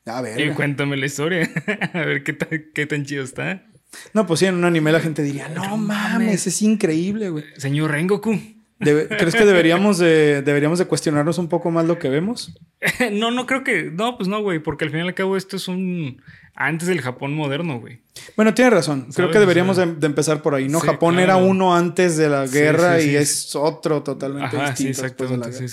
A 0.06 0.20
ver. 0.20 0.40
Y 0.40 0.50
cuéntame 0.52 0.96
la 0.96 1.06
historia. 1.06 1.50
a 1.92 1.98
ver 2.00 2.22
qué 2.24 2.32
tan, 2.34 2.48
qué 2.74 2.86
tan 2.86 3.04
chido 3.04 3.24
está. 3.24 3.66
No, 4.12 4.26
pues 4.26 4.40
sí, 4.40 4.46
en 4.46 4.54
un 4.54 4.64
anime 4.64 4.92
la 4.92 5.00
gente 5.00 5.22
diría, 5.22 5.48
no 5.48 5.64
No 5.64 5.76
mames, 5.76 6.12
mames. 6.12 6.46
es 6.46 6.62
increíble, 6.62 7.30
güey. 7.30 7.44
Señor 7.56 7.90
Rengoku. 7.90 8.38
Debe- 8.80 9.08
¿Crees 9.08 9.34
que 9.34 9.44
deberíamos 9.44 9.98
de, 9.98 10.40
deberíamos 10.42 10.78
de 10.78 10.84
cuestionarnos 10.84 11.38
un 11.38 11.48
poco 11.48 11.70
más 11.72 11.84
lo 11.86 11.98
que 11.98 12.08
vemos? 12.08 12.54
no, 13.12 13.30
no 13.32 13.44
creo 13.46 13.64
que. 13.64 13.90
No, 13.90 14.16
pues 14.16 14.28
no, 14.28 14.40
güey. 14.40 14.60
Porque 14.60 14.84
al 14.84 14.90
fin 14.90 15.00
y 15.00 15.02
al 15.02 15.14
cabo 15.14 15.36
esto 15.36 15.56
es 15.56 15.66
un. 15.66 16.22
Antes 16.54 16.86
del 16.88 17.00
Japón 17.00 17.34
moderno, 17.34 17.80
güey. 17.80 18.00
Bueno, 18.36 18.52
tienes 18.54 18.72
razón. 18.74 19.08
Creo 19.14 19.30
que 19.30 19.38
deberíamos 19.38 19.76
de, 19.76 19.86
de 19.94 20.06
empezar 20.06 20.42
por 20.42 20.54
ahí, 20.54 20.68
¿no? 20.68 20.80
sí, 20.80 20.86
Japón 20.86 21.14
claro. 21.14 21.32
era 21.32 21.36
uno 21.36 21.74
antes 21.74 22.16
de 22.16 22.28
la 22.28 22.46
guerra 22.46 22.98
sí, 23.00 23.10
y 23.10 23.16
es 23.16 23.54
otro 23.56 24.02
totalmente 24.02 24.56
Ajá, 24.56 24.70
distinto 24.70 25.02
después 25.02 25.30
de 25.30 25.38
la 25.38 25.48
guerra. 25.48 25.66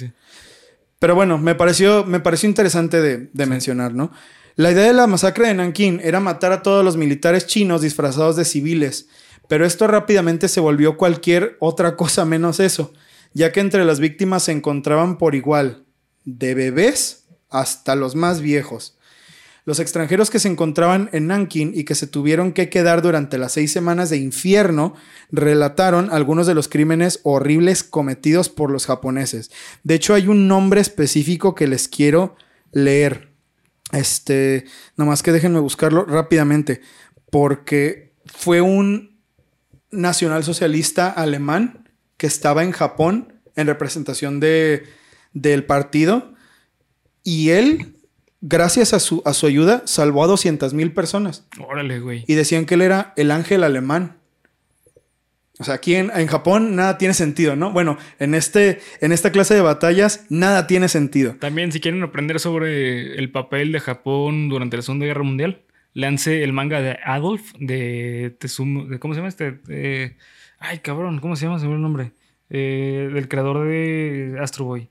Pero 0.99 1.15
bueno, 1.15 1.37
me 1.37 1.53
pareció, 1.55 2.05
me 2.05 2.19
pareció 2.19 2.47
interesante 2.49 3.01
de, 3.01 3.29
de 3.33 3.45
mencionar, 3.45 3.93
¿no? 3.93 4.11
La 4.57 4.71
idea 4.71 4.85
de 4.85 4.93
la 4.93 5.05
masacre 5.05 5.49
de 5.49 5.53
Nankín 5.53 5.99
era 6.01 6.21
matar 6.21 6.53
a 6.53 6.63
todos 6.63 6.85
los 6.85 6.95
militares 6.95 7.45
chinos 7.45 7.81
disfrazados 7.81 8.37
de 8.37 8.45
civiles, 8.45 9.09
pero 9.49 9.65
esto 9.65 9.85
rápidamente 9.85 10.47
se 10.47 10.61
volvió 10.61 10.95
cualquier 10.95 11.57
otra 11.59 11.97
cosa 11.97 12.23
menos 12.23 12.61
eso, 12.61 12.93
ya 13.33 13.51
que 13.51 13.59
entre 13.59 13.83
las 13.83 13.99
víctimas 13.99 14.43
se 14.43 14.53
encontraban 14.53 15.17
por 15.17 15.35
igual, 15.35 15.83
de 16.23 16.55
bebés 16.55 17.25
hasta 17.49 17.97
los 17.97 18.15
más 18.15 18.39
viejos. 18.39 18.97
Los 19.65 19.81
extranjeros 19.81 20.29
que 20.29 20.39
se 20.39 20.47
encontraban 20.47 21.09
en 21.11 21.27
Nankin 21.27 21.73
y 21.75 21.83
que 21.83 21.95
se 21.95 22.07
tuvieron 22.07 22.53
que 22.53 22.69
quedar 22.69 23.01
durante 23.01 23.37
las 23.37 23.51
seis 23.51 23.73
semanas 23.73 24.09
de 24.09 24.17
infierno 24.17 24.93
relataron 25.31 26.09
algunos 26.13 26.47
de 26.47 26.53
los 26.53 26.69
crímenes 26.69 27.19
horribles 27.23 27.83
cometidos 27.83 28.47
por 28.47 28.71
los 28.71 28.85
japoneses. 28.85 29.51
De 29.83 29.95
hecho, 29.95 30.13
hay 30.13 30.29
un 30.29 30.47
nombre 30.47 30.79
específico 30.79 31.55
que 31.55 31.67
les 31.67 31.89
quiero 31.89 32.37
leer. 32.71 33.34
Este, 33.95 34.65
nomás 34.97 35.23
que 35.23 35.31
déjenme 35.31 35.59
buscarlo 35.59 36.05
rápidamente, 36.05 36.81
porque 37.31 38.13
fue 38.25 38.61
un 38.61 39.21
nacionalsocialista 39.91 41.09
alemán 41.09 41.89
que 42.17 42.27
estaba 42.27 42.63
en 42.63 42.71
Japón 42.71 43.41
en 43.55 43.67
representación 43.67 44.39
de, 44.39 44.83
del 45.33 45.63
partido 45.63 46.33
y 47.23 47.49
él, 47.49 47.95
gracias 48.41 48.93
a 48.93 48.99
su, 48.99 49.21
a 49.25 49.33
su 49.33 49.47
ayuda, 49.47 49.81
salvó 49.85 50.23
a 50.23 50.27
200 50.27 50.73
mil 50.73 50.93
personas. 50.93 51.45
Órale, 51.59 51.99
güey. 51.99 52.25
Y 52.27 52.35
decían 52.35 52.65
que 52.65 52.75
él 52.75 52.81
era 52.81 53.13
el 53.15 53.31
ángel 53.31 53.63
alemán. 53.63 54.17
O 55.57 55.63
sea, 55.63 55.75
aquí 55.75 55.95
en, 55.95 56.11
en 56.13 56.27
Japón 56.27 56.75
nada 56.75 56.97
tiene 56.97 57.13
sentido, 57.13 57.55
¿no? 57.55 57.71
Bueno, 57.71 57.97
en, 58.19 58.35
este, 58.35 58.79
en 58.99 59.11
esta 59.11 59.31
clase 59.31 59.53
de 59.53 59.61
batallas 59.61 60.25
nada 60.29 60.67
tiene 60.67 60.89
sentido. 60.89 61.35
También, 61.35 61.71
si 61.71 61.79
quieren 61.79 62.03
aprender 62.03 62.39
sobre 62.39 63.15
el 63.17 63.31
papel 63.31 63.71
de 63.71 63.79
Japón 63.79 64.49
durante 64.49 64.75
la 64.75 64.83
Segunda 64.83 65.05
Guerra 65.05 65.23
Mundial, 65.23 65.61
lance 65.93 66.43
el 66.43 66.51
manga 66.51 66.81
de 66.81 66.99
Adolf 67.05 67.53
de 67.57 68.35
Tezumo. 68.37 68.85
¿Cómo 68.99 69.13
se 69.13 69.19
llama 69.19 69.29
este? 69.29 69.59
Eh, 69.69 70.17
ay, 70.59 70.79
cabrón, 70.79 71.19
¿cómo 71.19 71.37
se 71.37 71.45
llama? 71.45 71.59
Se 71.59 71.67
me 71.67 71.75
el 71.75 71.81
nombre. 71.81 72.11
Eh, 72.49 73.09
del 73.13 73.27
creador 73.27 73.65
de 73.65 74.37
Astro 74.41 74.65
Boy. 74.65 74.89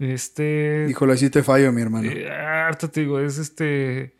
Este. 0.00 0.86
Híjole, 0.90 1.12
así 1.12 1.30
te 1.30 1.44
fallo, 1.44 1.72
mi 1.72 1.80
hermano. 1.80 2.10
Eh, 2.10 2.28
harto 2.28 2.90
te 2.90 3.00
digo, 3.02 3.20
es 3.20 3.38
este. 3.38 4.16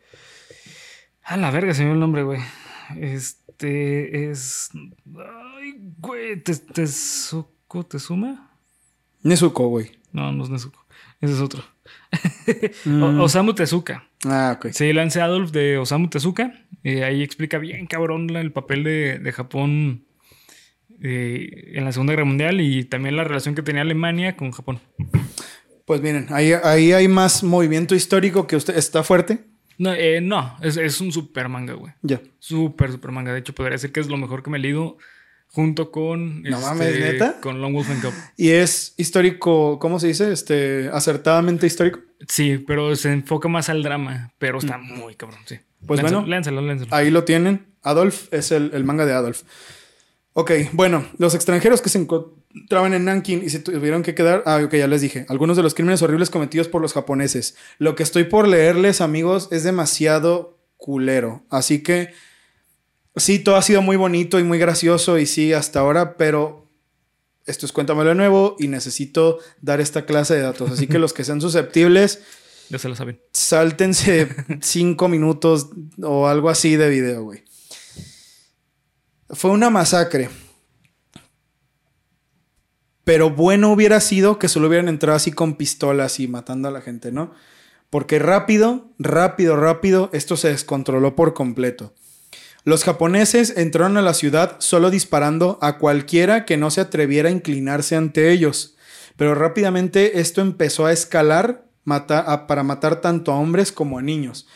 A 1.23 1.35
la 1.35 1.51
verga 1.51 1.73
se 1.73 1.83
me 1.83 1.89
olvidó 1.89 1.93
el 1.95 1.99
nombre, 1.99 2.23
güey. 2.23 2.39
Este 2.95 4.29
es. 4.29 4.69
Ay, 5.15 5.75
güey. 5.99 6.41
Te- 6.41 6.55
Tezuko, 6.55 7.85
¿Tezuma? 7.85 8.51
Nezuko, 9.23 9.67
güey. 9.67 9.91
No, 10.11 10.31
no 10.31 10.43
es 10.43 10.49
Nezuko. 10.49 10.85
Ese 11.21 11.33
es 11.33 11.39
otro. 11.41 11.63
Mm. 12.85 13.19
Osamu 13.21 13.53
Tezuka. 13.53 14.07
Ah, 14.25 14.55
ok. 14.57 14.67
Sí, 14.71 14.93
Lance 14.93 15.19
Adolf 15.21 15.51
de 15.51 15.77
Osamu 15.77 16.09
Tezuka. 16.09 16.53
Eh, 16.83 17.03
ahí 17.03 17.21
explica 17.21 17.57
bien, 17.57 17.85
cabrón, 17.87 18.29
el 18.35 18.51
papel 18.53 18.83
de, 18.85 19.19
de 19.19 19.31
Japón 19.33 20.05
eh, 21.01 21.71
en 21.73 21.83
la 21.85 21.91
Segunda 21.91 22.13
Guerra 22.13 22.23
Mundial 22.25 22.61
y 22.61 22.85
también 22.85 23.15
la 23.17 23.23
relación 23.25 23.55
que 23.55 23.61
tenía 23.63 23.81
Alemania 23.81 24.35
con 24.37 24.51
Japón. 24.51 24.79
Pues 25.85 26.01
miren, 26.01 26.27
ahí, 26.29 26.53
ahí 26.63 26.93
hay 26.93 27.07
más 27.07 27.43
movimiento 27.43 27.95
histórico 27.95 28.47
que 28.47 28.55
usted 28.55 28.77
está 28.77 29.03
fuerte. 29.03 29.39
No, 29.77 29.93
eh, 29.93 30.21
no 30.21 30.57
es, 30.61 30.77
es 30.77 30.99
un 31.01 31.11
super 31.11 31.49
manga, 31.49 31.73
güey. 31.73 31.93
Ya. 32.01 32.21
Súper, 32.39 32.91
super 32.91 33.11
manga. 33.11 33.33
De 33.33 33.39
hecho, 33.39 33.53
podría 33.53 33.73
decir 33.73 33.91
que 33.91 33.99
es 33.99 34.07
lo 34.07 34.17
mejor 34.17 34.43
que 34.43 34.49
me 34.49 34.57
he 34.57 34.61
leído 34.61 34.97
junto 35.47 35.91
con. 35.91 36.37
este, 36.37 36.49
No 36.49 36.59
mames, 36.61 36.99
¿neta? 36.99 37.39
Con 37.41 37.61
Long 37.61 37.73
Wolf 37.73 37.89
and 37.89 38.01
Cub. 38.01 38.13
Y 38.37 38.49
es 38.49 38.93
histórico, 38.97 39.79
¿cómo 39.79 39.99
se 39.99 40.07
dice? 40.07 40.31
Este, 40.31 40.89
acertadamente 40.91 41.67
histórico. 41.67 41.99
Sí, 42.27 42.63
pero 42.65 42.95
se 42.95 43.11
enfoca 43.11 43.47
más 43.47 43.69
al 43.69 43.83
drama. 43.83 44.33
Pero 44.39 44.57
está 44.57 44.77
muy 44.77 45.15
cabrón, 45.15 45.39
sí. 45.45 45.59
Pues 45.85 45.99
Lénselo, 45.99 46.21
bueno. 46.21 46.35
Lénselo, 46.35 46.61
lénselo. 46.61 46.95
Ahí 46.95 47.11
lo 47.11 47.23
tienen. 47.23 47.67
Adolf 47.83 48.33
es 48.33 48.51
el, 48.51 48.71
el 48.73 48.83
manga 48.83 49.05
de 49.05 49.13
Adolf. 49.13 49.43
Ok, 50.39 50.51
bueno, 50.73 51.03
los 51.17 51.33
extranjeros 51.33 51.81
que 51.81 51.89
se 51.89 51.97
encontraban 51.97 52.93
en 52.93 53.05
Nanking 53.05 53.41
y 53.43 53.49
se 53.49 53.57
tuvieron 53.57 54.03
que 54.03 54.13
quedar. 54.13 54.43
Ah, 54.45 54.61
ok, 54.63 54.75
ya 54.75 54.85
les 54.85 55.01
dije. 55.01 55.25
Algunos 55.29 55.57
de 55.57 55.63
los 55.63 55.73
crímenes 55.73 56.03
horribles 56.03 56.29
cometidos 56.29 56.67
por 56.67 56.79
los 56.79 56.93
japoneses. 56.93 57.55
Lo 57.79 57.95
que 57.95 58.03
estoy 58.03 58.25
por 58.25 58.47
leerles, 58.47 59.01
amigos, 59.01 59.47
es 59.49 59.63
demasiado 59.63 60.59
culero. 60.77 61.41
Así 61.49 61.81
que. 61.81 62.13
Sí, 63.15 63.39
todo 63.39 63.55
ha 63.55 63.63
sido 63.63 63.81
muy 63.81 63.97
bonito 63.97 64.37
y 64.37 64.43
muy 64.43 64.59
gracioso 64.59 65.17
y 65.17 65.25
sí, 65.25 65.53
hasta 65.53 65.79
ahora, 65.79 66.17
pero 66.17 66.67
esto 67.47 67.65
es 67.65 67.71
Cuéntamelo 67.71 68.09
de 68.09 68.15
nuevo 68.15 68.57
y 68.59 68.67
necesito 68.67 69.39
dar 69.61 69.81
esta 69.81 70.05
clase 70.05 70.35
de 70.35 70.41
datos. 70.41 70.69
Así 70.69 70.85
que 70.85 70.99
los 70.99 71.13
que 71.13 71.23
sean 71.23 71.41
susceptibles, 71.41 72.21
Ya 72.69 72.77
se 72.77 72.87
lo 72.87 72.95
saben. 72.95 73.19
Sáltense 73.33 74.29
cinco 74.61 75.07
minutos 75.07 75.69
o 75.99 76.27
algo 76.27 76.51
así 76.51 76.75
de 76.75 76.89
video, 76.89 77.23
güey. 77.23 77.46
Fue 79.29 79.51
una 79.51 79.69
masacre. 79.69 80.29
Pero 83.03 83.29
bueno 83.29 83.71
hubiera 83.71 83.99
sido 83.99 84.39
que 84.39 84.47
solo 84.47 84.67
hubieran 84.67 84.89
entrado 84.89 85.15
así 85.15 85.31
con 85.31 85.55
pistolas 85.55 86.19
y 86.19 86.27
matando 86.27 86.67
a 86.67 86.71
la 86.71 86.81
gente, 86.81 87.11
¿no? 87.11 87.33
Porque 87.89 88.19
rápido, 88.19 88.89
rápido, 88.99 89.55
rápido, 89.55 90.09
esto 90.11 90.35
se 90.35 90.49
descontroló 90.49 91.15
por 91.15 91.33
completo. 91.33 91.93
Los 92.65 92.83
japoneses 92.83 93.53
entraron 93.55 93.95
a 93.95 94.01
la 94.01 94.13
ciudad 94.13 94.57
solo 94.59 94.89
disparando 94.89 95.57
a 95.61 95.77
cualquiera 95.77 96.43
que 96.43 96.57
no 96.57 96.69
se 96.69 96.81
atreviera 96.81 97.29
a 97.29 97.31
inclinarse 97.31 97.95
ante 97.95 98.31
ellos. 98.31 98.75
Pero 99.15 99.35
rápidamente 99.35 100.19
esto 100.19 100.41
empezó 100.41 100.85
a 100.85 100.91
escalar 100.91 101.65
para 101.85 102.63
matar 102.63 102.99
tanto 102.99 103.31
a 103.31 103.39
hombres 103.39 103.71
como 103.71 103.99
a 103.99 104.01
niños. 104.01 104.47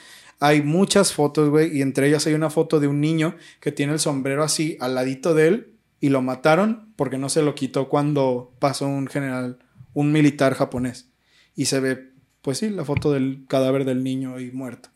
Hay 0.44 0.64
muchas 0.64 1.14
fotos, 1.14 1.50
güey, 1.50 1.78
y 1.78 1.84
entre 1.84 2.08
ellas 2.08 2.26
hay 2.26 2.34
una 2.34 2.50
foto 2.50 2.80
de 2.80 2.88
un 2.88 3.00
niño 3.00 3.36
que 3.60 3.72
tiene 3.72 3.94
el 3.94 4.00
sombrero 4.00 4.44
así 4.44 4.76
al 4.80 4.96
ladito 4.96 5.36
de 5.36 5.48
él 5.48 5.74
y 6.00 6.10
lo 6.10 6.24
mataron 6.24 6.92
porque 6.96 7.20
no 7.20 7.30
se 7.30 7.44
lo 7.44 7.54
quitó 7.54 7.90
cuando 7.90 8.52
pasó 8.58 8.88
un 8.88 9.06
general, 9.06 9.60
un 9.94 10.12
militar 10.12 10.56
japonés. 10.56 11.12
Y 11.56 11.66
se 11.66 11.80
ve, 11.80 12.10
pues 12.42 12.58
sí, 12.58 12.72
la 12.72 12.84
foto 12.84 13.12
del 13.12 13.46
cadáver 13.48 13.86
del 13.86 14.04
niño 14.04 14.36
ahí 14.36 14.50
muerto. 14.50 14.90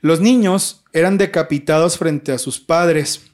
Los 0.00 0.20
niños 0.20 0.82
eran 0.92 1.16
decapitados 1.16 1.96
frente 1.96 2.32
a 2.32 2.38
sus 2.38 2.58
padres. 2.58 3.29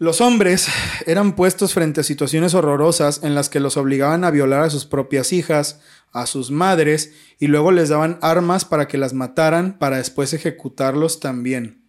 Los 0.00 0.22
hombres 0.22 0.66
eran 1.04 1.36
puestos 1.36 1.74
frente 1.74 2.00
a 2.00 2.04
situaciones 2.04 2.54
horrorosas 2.54 3.22
en 3.22 3.34
las 3.34 3.50
que 3.50 3.60
los 3.60 3.76
obligaban 3.76 4.24
a 4.24 4.30
violar 4.30 4.62
a 4.62 4.70
sus 4.70 4.86
propias 4.86 5.30
hijas, 5.30 5.82
a 6.10 6.24
sus 6.24 6.50
madres, 6.50 7.12
y 7.38 7.48
luego 7.48 7.70
les 7.70 7.90
daban 7.90 8.18
armas 8.22 8.64
para 8.64 8.88
que 8.88 8.96
las 8.96 9.12
mataran 9.12 9.78
para 9.78 9.98
después 9.98 10.32
ejecutarlos 10.32 11.20
también. 11.20 11.82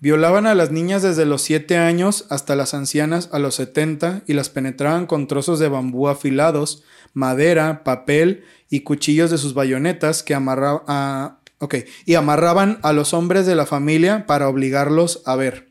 Violaban 0.00 0.48
a 0.48 0.56
las 0.56 0.72
niñas 0.72 1.02
desde 1.02 1.26
los 1.26 1.42
7 1.42 1.76
años 1.76 2.26
hasta 2.28 2.56
las 2.56 2.74
ancianas 2.74 3.28
a 3.30 3.38
los 3.38 3.54
70 3.54 4.22
y 4.26 4.32
las 4.32 4.48
penetraban 4.48 5.06
con 5.06 5.28
trozos 5.28 5.60
de 5.60 5.68
bambú 5.68 6.08
afilados, 6.08 6.82
madera, 7.14 7.84
papel 7.84 8.42
y 8.68 8.80
cuchillos 8.80 9.30
de 9.30 9.38
sus 9.38 9.54
bayonetas 9.54 10.24
que 10.24 10.34
a, 10.34 11.38
y 12.04 12.14
amarraban 12.16 12.80
a 12.82 12.92
los 12.92 13.14
hombres 13.14 13.46
de 13.46 13.54
la 13.54 13.64
familia 13.64 14.26
para 14.26 14.48
obligarlos 14.48 15.22
a 15.24 15.36
ver. 15.36 15.65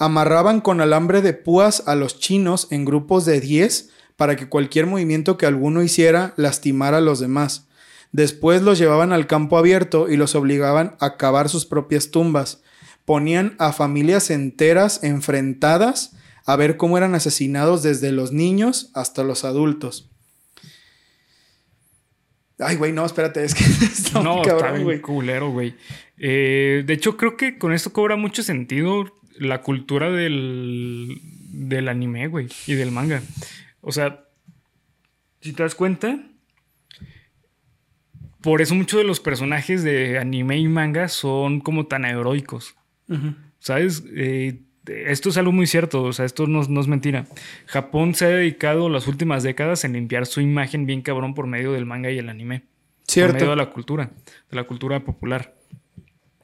Amarraban 0.00 0.60
con 0.60 0.80
alambre 0.80 1.22
de 1.22 1.32
púas 1.32 1.84
a 1.86 1.94
los 1.94 2.18
chinos 2.18 2.66
en 2.72 2.84
grupos 2.84 3.24
de 3.24 3.40
10 3.40 3.90
para 4.16 4.34
que 4.34 4.48
cualquier 4.48 4.86
movimiento 4.86 5.38
que 5.38 5.46
alguno 5.46 5.84
hiciera 5.84 6.34
lastimara 6.36 6.96
a 6.96 7.00
los 7.00 7.20
demás. 7.20 7.68
Después 8.10 8.62
los 8.62 8.78
llevaban 8.78 9.12
al 9.12 9.28
campo 9.28 9.56
abierto 9.56 10.08
y 10.08 10.16
los 10.16 10.34
obligaban 10.34 10.96
a 10.98 11.16
cavar 11.16 11.48
sus 11.48 11.64
propias 11.64 12.10
tumbas 12.10 12.62
ponían 13.10 13.56
a 13.58 13.72
familias 13.72 14.30
enteras 14.30 15.02
enfrentadas 15.02 16.16
a 16.46 16.54
ver 16.54 16.76
cómo 16.76 16.96
eran 16.96 17.16
asesinados 17.16 17.82
desde 17.82 18.12
los 18.12 18.30
niños 18.30 18.92
hasta 18.94 19.24
los 19.24 19.44
adultos. 19.44 20.08
Ay, 22.60 22.76
güey, 22.76 22.92
no, 22.92 23.04
espérate, 23.04 23.42
es 23.44 23.54
que 23.56 23.64
está 23.84 24.22
no, 24.22 24.42
cabrón, 24.42 24.84
güey. 24.84 25.00
culero, 25.00 25.50
güey. 25.50 25.74
Eh, 26.18 26.84
de 26.86 26.92
hecho, 26.92 27.16
creo 27.16 27.36
que 27.36 27.58
con 27.58 27.72
esto 27.72 27.92
cobra 27.92 28.14
mucho 28.14 28.44
sentido 28.44 29.06
la 29.40 29.62
cultura 29.62 30.10
del, 30.10 31.18
del 31.48 31.88
anime, 31.88 32.28
güey, 32.28 32.48
y 32.66 32.74
del 32.74 32.90
manga. 32.90 33.22
O 33.80 33.90
sea, 33.90 34.24
si 35.40 35.52
te 35.54 35.62
das 35.62 35.74
cuenta, 35.74 36.18
por 38.42 38.60
eso 38.60 38.74
muchos 38.74 39.00
de 39.00 39.06
los 39.06 39.18
personajes 39.18 39.82
de 39.82 40.18
anime 40.18 40.58
y 40.58 40.68
manga 40.68 41.08
son 41.08 41.60
como 41.60 41.86
tan 41.86 42.04
heroicos. 42.04 42.74
¿Sabes? 43.58 44.04
Eh, 44.14 44.60
esto 44.86 45.30
es 45.30 45.36
algo 45.36 45.52
muy 45.52 45.66
cierto, 45.66 46.02
o 46.02 46.12
sea, 46.12 46.26
esto 46.26 46.46
no, 46.46 46.60
es 46.60 46.86
mentira. 46.86 47.26
Japón 47.66 48.14
se 48.14 48.26
ha 48.26 48.28
dedicado 48.28 48.90
las 48.90 49.06
últimas 49.06 49.42
décadas 49.42 49.84
en 49.84 49.94
limpiar 49.94 50.26
su 50.26 50.40
imagen 50.40 50.84
bien 50.84 51.00
cabrón 51.00 51.34
por 51.34 51.46
medio 51.46 51.72
del 51.72 51.86
manga 51.86 52.10
y 52.10 52.18
el 52.18 52.28
anime. 52.28 52.64
Cierto. 53.06 53.32
Por 53.32 53.40
medio 53.40 53.50
de 53.50 53.56
la 53.56 53.70
cultura, 53.70 54.10
de 54.50 54.56
la 54.56 54.64
cultura 54.64 55.00
popular. 55.00 55.54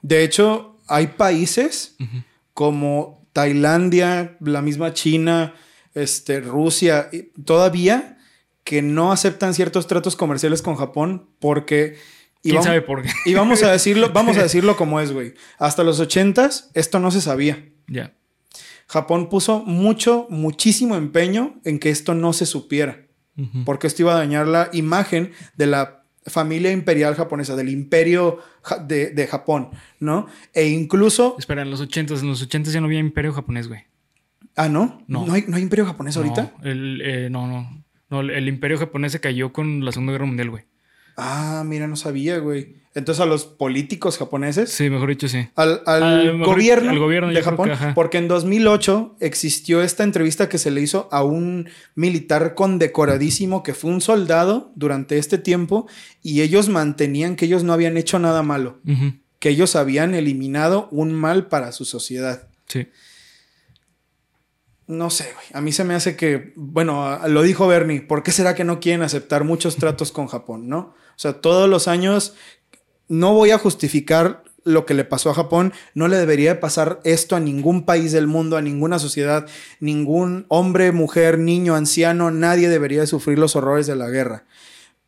De 0.01 0.25
hecho, 0.25 0.79
hay 0.89 1.09
países 1.09 1.97
como 2.57 3.29
Tailandia, 3.35 4.39
la 4.41 4.63
misma 4.63 4.95
China, 4.95 5.53
este, 5.93 6.41
Rusia, 6.41 7.11
todavía 7.45 8.17
que 8.65 8.81
no 8.81 9.13
aceptan 9.13 9.53
ciertos 9.53 9.87
tratos 9.87 10.17
comerciales 10.17 10.63
con 10.63 10.77
Japón 10.77 11.29
porque 11.39 11.99
¿Quién 12.43 12.63
sabe 12.63 12.81
por 12.81 13.03
qué? 13.03 13.11
Y 13.27 13.35
vamos 13.35 13.63
a 13.63 13.71
decirlo, 13.71 14.11
vamos 14.15 14.39
a 14.39 14.43
decirlo 14.43 14.75
como 14.75 15.01
es, 15.01 15.13
güey. 15.13 15.35
Hasta 15.59 15.85
los 15.85 16.01
ochentas 16.01 16.71
esto 16.73 16.99
no 16.99 17.11
se 17.11 17.21
sabía. 17.21 17.69
Ya. 17.89 18.15
Japón 18.87 19.29
puso 19.29 19.63
mucho, 19.67 20.27
muchísimo 20.31 20.97
empeño 20.97 21.61
en 21.65 21.79
que 21.79 21.91
esto 21.91 22.15
no 22.15 22.33
se 22.33 22.47
supiera. 22.47 23.03
Porque 23.67 23.87
esto 23.87 24.01
iba 24.01 24.15
a 24.15 24.19
dañar 24.19 24.49
la 24.49 24.71
imagen 24.73 25.33
de 25.57 25.67
la 25.67 26.06
familia 26.27 26.73
imperial 26.73 27.15
japonesa, 27.15 27.57
del 27.57 27.69
imperio 27.69 28.39
de, 28.87 29.27
Japón, 29.31 29.71
¿no? 30.01 30.27
E 30.53 30.69
incluso... 30.69 31.37
Espera, 31.39 31.63
en 31.63 31.71
los 31.71 31.81
ochentas, 31.81 32.23
en 32.23 32.29
los 32.29 32.43
ochentas 32.43 32.73
ya 32.73 32.81
no 32.81 32.87
había 32.87 32.99
imperio 32.99 33.33
japonés, 33.33 33.69
güey. 33.69 33.85
Ah, 34.57 34.69
¿no? 34.69 35.03
No. 35.07 35.27
¿No 35.27 35.33
hay, 35.35 35.45
imperio 35.59 35.87
japonés 35.87 36.17
ahorita? 36.17 36.53
El, 36.63 37.03
eh, 37.05 37.29
no, 37.31 37.47
no. 37.47 37.85
No, 38.09 38.21
el 38.21 38.49
imperio 38.49 38.79
japonés 38.79 39.13
se 39.13 39.21
cayó 39.21 39.53
con 39.53 39.85
la 39.85 39.93
Segunda 39.93 40.13
Guerra 40.13 40.27
Mundial, 40.27 40.51
güey. 40.51 40.65
Ah, 41.17 41.63
mira, 41.67 41.87
no 41.87 41.97
sabía, 41.97 42.39
güey. 42.39 42.75
Entonces 42.97 43.21
a 43.21 43.27
los 43.27 43.45
políticos 43.45 44.17
japoneses. 44.17 44.73
Sí, 44.73 44.89
mejor 44.89 45.11
dicho, 45.11 45.29
sí. 45.29 45.47
Al, 45.55 45.83
gobierno, 46.43 46.99
gobierno, 46.99 47.29
de 47.29 47.43
Japón. 47.43 47.71
porque 47.95 48.17
en 48.17 48.27
2008 48.27 49.17
existió 49.21 49.83
esta 49.83 50.03
entrevista 50.03 50.49
que 50.49 50.57
se 50.57 50.71
le 50.71 50.81
hizo 50.81 51.07
a 51.13 51.23
un 51.23 51.69
militar 51.95 52.55
condecoradísimo 52.55 53.63
que 53.63 53.75
fue 53.75 53.91
un 53.91 54.01
soldado 54.01 54.73
durante 54.77 55.19
este 55.19 55.37
tiempo 55.37 55.87
y 56.23 56.41
ellos 56.41 56.71
mantenían 56.71 57.37
que 57.37 57.45
ellos 57.45 57.65
no 57.65 57.75
habían 57.75 57.99
hecho 57.99 58.19
nada 58.19 58.43
malo. 58.43 58.81
Que 59.41 59.51
ellos 59.51 59.77
habían 59.77 60.15
eliminado 60.15 60.89
un 60.91 61.13
mal 61.13 61.49
para 61.49 61.73
su 61.73 61.85
sociedad. 61.85 62.49
Sí. 62.67 62.89
No 64.87 65.11
sé, 65.11 65.25
güey. 65.35 65.47
A 65.53 65.61
mí 65.61 65.71
se 65.73 65.85
me 65.85 65.95
hace 65.95 66.17
que, 66.17 66.55
bueno, 66.57 67.21
lo 67.29 67.43
dijo 67.43 67.67
Bernie, 67.67 68.01
¿por 68.01 68.23
qué 68.23 68.33
será 68.33 68.55
que 68.55 68.65
no 68.65 68.81
quieren 68.81 69.03
aceptar 69.03 69.45
muchos 69.45 69.77
tratos 69.77 70.13
con 70.13 70.29
Japón, 70.29 70.67
no? 70.69 70.95
O 71.17 71.19
sea, 71.19 71.41
todos 71.41 71.69
los 71.69 71.89
años 71.89 72.35
no 73.09 73.33
voy 73.33 73.51
a 73.51 73.59
justificar 73.59 74.45
lo 74.65 74.85
que 74.85 74.95
le 74.95 75.05
pasó 75.05 75.31
a 75.31 75.35
Japón, 75.35 75.73
no 75.95 76.09
le 76.09 76.17
debería 76.17 76.59
pasar 76.59 77.01
esto 77.05 77.37
a 77.37 77.41
ningún 77.41 77.85
país 77.85 78.11
del 78.11 78.27
mundo, 78.27 78.57
a 78.57 78.63
ninguna 78.63 78.99
sociedad, 78.99 79.47
ningún 79.79 80.45
hombre, 80.49 80.91
mujer, 80.91 81.39
niño, 81.39 81.77
anciano, 81.77 82.33
nadie 82.33 82.69
debería 82.69 83.07
sufrir 83.07 83.39
los 83.39 83.55
horrores 83.55 83.87
de 83.87 83.95
la 83.95 84.09
guerra. 84.09 84.45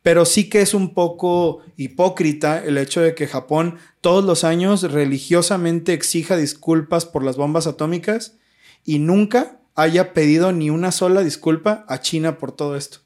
Pero 0.01 0.23
sí 0.25 0.49
que 0.49 0.61
es 0.61 0.73
un 0.73 0.93
poco 0.93 1.61
hipócrita 1.75 2.63
el 2.63 2.77
hecho 2.77 3.01
de 3.01 3.15
que 3.15 3.27
Japón 3.27 3.77
todos 3.99 4.23
los 4.23 4.45
años 4.45 4.81
religiosamente 4.83 5.91
exija 5.91 6.37
disculpas 6.37 7.05
por 7.05 7.23
las 7.23 7.35
bombas 7.35 7.67
atómicas 7.67 8.37
y 8.85 8.99
nunca 8.99 9.59
haya 9.75 10.13
pedido 10.13 10.53
ni 10.53 10.69
una 10.69 10.93
sola 10.93 11.21
disculpa 11.21 11.85
a 11.89 11.99
China 11.99 12.37
por 12.37 12.53
todo 12.53 12.77
esto. 12.77 12.99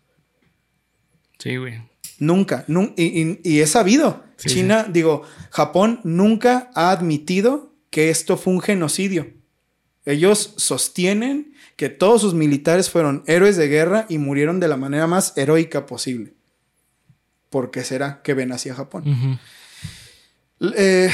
Sí, 1.39 1.57
güey. 1.57 1.92
Nunca. 2.19 2.65
y, 2.67 3.59
es 3.59 3.71
sabido. 3.71 4.23
China, 4.37 4.85
digo, 4.89 5.23
Japón 5.51 6.01
nunca 6.03 6.69
ha 6.75 6.91
admitido 6.91 7.73
que 7.89 8.09
esto 8.09 8.37
fue 8.37 8.53
un 8.53 8.61
genocidio. 8.61 9.31
Ellos 10.05 10.53
sostienen 10.57 11.53
que 11.75 11.89
todos 11.89 12.21
sus 12.21 12.33
militares 12.33 12.89
fueron 12.89 13.23
héroes 13.25 13.55
de 13.55 13.67
guerra 13.67 14.05
y 14.09 14.17
murieron 14.17 14.59
de 14.59 14.67
la 14.67 14.77
manera 14.77 15.07
más 15.07 15.33
heroica 15.37 15.85
posible. 15.85 16.33
¿Por 17.49 17.71
qué 17.71 17.83
será 17.83 18.21
que 18.21 18.33
ven 18.33 18.51
hacia 18.51 18.75
Japón? 18.75 19.39
Eh, 20.75 21.09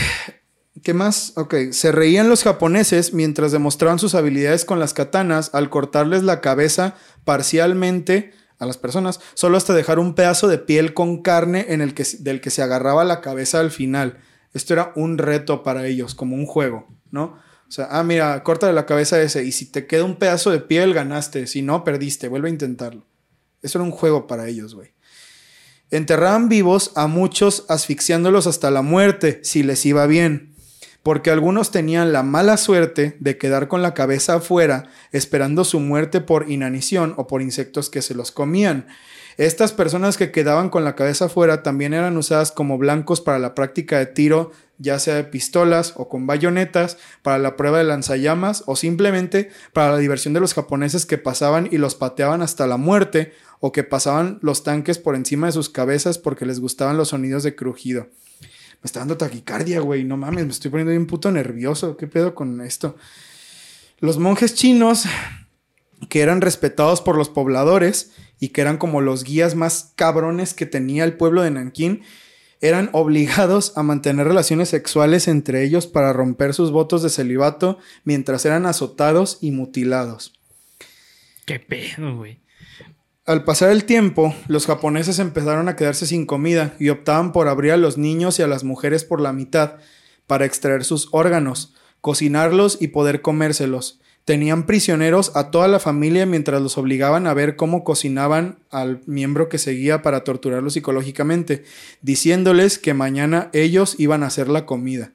¿Qué 0.84 0.94
más? 0.94 1.34
Ok, 1.36 1.56
se 1.72 1.92
reían 1.92 2.30
los 2.30 2.44
japoneses 2.44 3.14
mientras 3.14 3.52
demostraban 3.52 4.00
sus 4.00 4.16
habilidades 4.16 4.66
con 4.66 4.80
las 4.80 4.94
katanas 4.94 5.52
al 5.54 5.70
cortarles 5.70 6.24
la 6.24 6.42
cabeza 6.42 6.96
parcialmente 7.26 8.34
a 8.60 8.66
las 8.66 8.78
personas, 8.78 9.20
solo 9.34 9.58
hasta 9.58 9.74
dejar 9.74 10.00
un 10.00 10.14
pedazo 10.14 10.48
de 10.48 10.58
piel 10.58 10.94
con 10.94 11.22
carne 11.22 11.66
en 11.70 11.82
el 11.82 11.94
que, 11.94 12.06
del 12.20 12.42
que 12.42 12.50
se 12.50 12.62
agarraba 12.62 13.04
la 13.06 13.22
cabeza 13.22 13.60
al 13.60 13.72
final. 13.72 14.20
Esto 14.54 14.74
era 14.74 14.92
un 14.96 15.18
reto 15.18 15.64
para 15.64 15.88
ellos, 15.88 16.14
como 16.14 16.36
un 16.36 16.46
juego, 16.46 16.88
¿no? 17.12 17.38
O 17.70 17.72
sea, 17.72 17.88
ah, 17.92 18.04
mira, 18.04 18.44
córtale 18.44 18.74
la 18.74 18.88
cabeza 18.88 19.22
ese 19.22 19.44
y 19.44 19.52
si 19.52 19.68
te 19.68 19.86
queda 19.86 20.04
un 20.04 20.16
pedazo 20.16 20.50
de 20.50 20.60
piel, 20.60 20.94
ganaste. 20.94 21.46
Si 21.46 21.62
no, 21.62 21.84
perdiste. 21.84 22.28
Vuelve 22.28 22.48
a 22.48 22.52
intentarlo. 22.52 23.06
Eso 23.62 23.78
era 23.78 23.86
un 23.86 23.92
juego 23.92 24.26
para 24.26 24.48
ellos, 24.48 24.74
güey. 24.74 24.94
Enterraban 25.92 26.50
vivos 26.50 26.92
a 26.96 27.06
muchos 27.06 27.66
asfixiándolos 27.70 28.48
hasta 28.48 28.72
la 28.72 28.82
muerte, 28.82 29.40
si 29.44 29.62
les 29.62 29.86
iba 29.86 30.08
bien. 30.08 30.49
Porque 31.04 31.32
algunos 31.32 31.72
tenían 31.72 32.12
la 32.12 32.24
mala 32.24 32.58
suerte 32.58 33.16
de 33.20 33.38
quedar 33.38 33.68
con 33.68 33.82
la 33.82 33.94
cabeza 33.94 34.36
afuera 34.36 34.90
esperando 35.12 35.64
su 35.64 35.80
muerte 35.80 36.22
por 36.22 36.50
inanición 36.52 37.14
o 37.18 37.28
por 37.28 37.42
insectos 37.42 37.90
que 37.90 38.02
se 38.02 38.16
los 38.16 38.32
comían. 38.32 38.88
Estas 39.38 39.72
personas 39.72 40.18
que 40.18 40.32
quedaban 40.32 40.70
con 40.70 40.84
la 40.84 40.96
cabeza 40.96 41.26
afuera 41.26 41.64
también 41.64 41.94
eran 41.94 42.18
usadas 42.18 42.52
como 42.52 42.78
blancos 42.78 43.22
para 43.22 43.40
la 43.40 43.56
práctica 43.56 43.98
de 43.98 44.06
tiro, 44.06 44.52
ya 44.80 45.00
sea 45.00 45.16
de 45.16 45.24
pistolas 45.24 45.94
o 45.96 46.10
con 46.10 46.28
bayonetas, 46.28 46.98
para 47.22 47.38
la 47.38 47.56
prueba 47.56 47.78
de 47.78 47.86
lanzallamas 47.86 48.64
o 48.66 48.76
simplemente 48.76 49.50
para 49.72 49.92
la 49.92 49.98
diversión 49.98 50.34
de 50.34 50.42
los 50.42 50.54
japoneses 50.54 51.06
que 51.06 51.18
pasaban 51.18 51.70
y 51.72 51.78
los 51.78 51.96
pateaban 51.96 52.42
hasta 52.42 52.68
la 52.68 52.76
muerte 52.76 53.32
o 53.62 53.72
que 53.72 53.86
pasaban 53.86 54.40
los 54.42 54.64
tanques 54.66 54.98
por 54.98 55.16
encima 55.16 55.48
de 55.48 55.54
sus 55.54 55.70
cabezas 55.70 56.18
porque 56.18 56.46
les 56.46 56.60
gustaban 56.60 56.98
los 56.98 57.08
sonidos 57.10 57.44
de 57.44 57.56
crujido. 57.56 58.08
Me 58.82 58.88
está 58.88 59.00
dando 59.00 59.18
taquicardia, 59.18 59.82
güey. 59.82 60.04
No 60.04 60.18
mames, 60.18 60.46
me 60.46 60.52
estoy 60.52 60.72
poniendo 60.72 60.92
bien 60.92 61.08
puto 61.08 61.32
nervioso. 61.32 61.98
¿Qué 61.98 62.08
pedo 62.08 62.34
con 62.34 62.62
esto? 62.62 62.96
Los 64.00 64.18
monjes 64.18 64.56
chinos, 64.56 65.04
que 66.08 66.22
eran 66.22 66.42
respetados 66.42 67.02
por 67.02 67.18
los 67.18 67.30
pobladores 67.30 68.12
y 68.40 68.50
que 68.50 68.62
eran 68.62 68.78
como 68.78 69.02
los 69.02 69.24
guías 69.24 69.56
más 69.56 69.92
cabrones 69.96 70.54
que 70.54 70.66
tenía 70.66 71.04
el 71.04 71.18
pueblo 71.18 71.42
de 71.42 71.52
Nankín, 71.52 72.04
eran 72.62 72.90
obligados 72.94 73.78
a 73.78 73.84
mantener 73.84 74.28
relaciones 74.28 74.70
sexuales 74.70 75.28
entre 75.28 75.64
ellos 75.64 75.88
para 75.88 76.14
romper 76.14 76.54
sus 76.54 76.72
votos 76.72 77.04
de 77.04 77.10
celibato 77.10 77.78
mientras 78.06 78.46
eran 78.46 78.66
azotados 78.66 79.40
y 79.42 79.52
mutilados. 79.52 80.34
Qué 81.46 81.60
pedo, 81.60 82.16
güey. 82.16 82.40
Al 83.30 83.44
pasar 83.44 83.70
el 83.70 83.84
tiempo, 83.84 84.34
los 84.48 84.66
japoneses 84.66 85.20
empezaron 85.20 85.70
a 85.70 85.76
quedarse 85.76 86.08
sin 86.08 86.26
comida 86.26 86.74
y 86.80 86.90
optaban 86.90 87.32
por 87.32 87.48
abrir 87.48 87.74
a 87.74 87.78
los 87.78 87.96
niños 87.96 88.40
y 88.40 88.42
a 88.42 88.48
las 88.48 88.64
mujeres 88.64 89.04
por 89.04 89.22
la 89.22 89.34
mitad 89.34 89.76
para 90.26 90.46
extraer 90.46 90.84
sus 90.84 91.10
órganos, 91.12 91.76
cocinarlos 92.02 92.80
y 92.82 92.88
poder 92.88 93.22
comérselos. 93.22 94.00
Tenían 94.26 94.66
prisioneros 94.66 95.36
a 95.36 95.52
toda 95.52 95.68
la 95.68 95.78
familia 95.78 96.26
mientras 96.26 96.60
los 96.60 96.80
obligaban 96.80 97.28
a 97.28 97.36
ver 97.36 97.56
cómo 97.56 97.84
cocinaban 97.84 98.58
al 98.72 99.02
miembro 99.06 99.48
que 99.48 99.60
seguía 99.60 100.02
para 100.02 100.24
torturarlos 100.24 100.74
psicológicamente, 100.74 101.66
diciéndoles 102.02 102.80
que 102.80 102.96
mañana 102.96 103.52
ellos 103.54 103.94
iban 104.00 104.24
a 104.24 104.28
hacer 104.28 104.50
la 104.50 104.66
comida. 104.66 105.12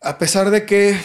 A 0.00 0.18
pesar 0.18 0.50
de 0.50 0.64
que 0.64 0.96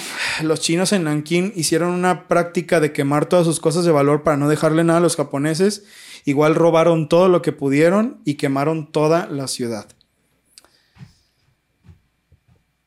los 0.44 0.60
chinos 0.60 0.92
en 0.94 1.06
Nankín 1.06 1.52
hicieron 1.56 1.92
una 1.92 2.28
práctica 2.28 2.80
de 2.80 2.94
quemar 2.94 3.26
todas 3.26 3.46
sus 3.46 3.60
cosas 3.60 3.86
de 3.86 3.92
valor 3.92 4.22
para 4.22 4.38
no 4.38 4.48
dejarle 4.48 4.84
nada 4.84 5.00
a 5.00 5.02
los 5.02 5.16
japoneses, 5.16 5.86
igual 6.26 6.54
robaron 6.54 7.10
todo 7.10 7.28
lo 7.28 7.42
que 7.42 7.52
pudieron 7.52 8.22
y 8.24 8.36
quemaron 8.36 8.92
toda 8.92 9.26
la 9.28 9.48
ciudad. 9.48 9.88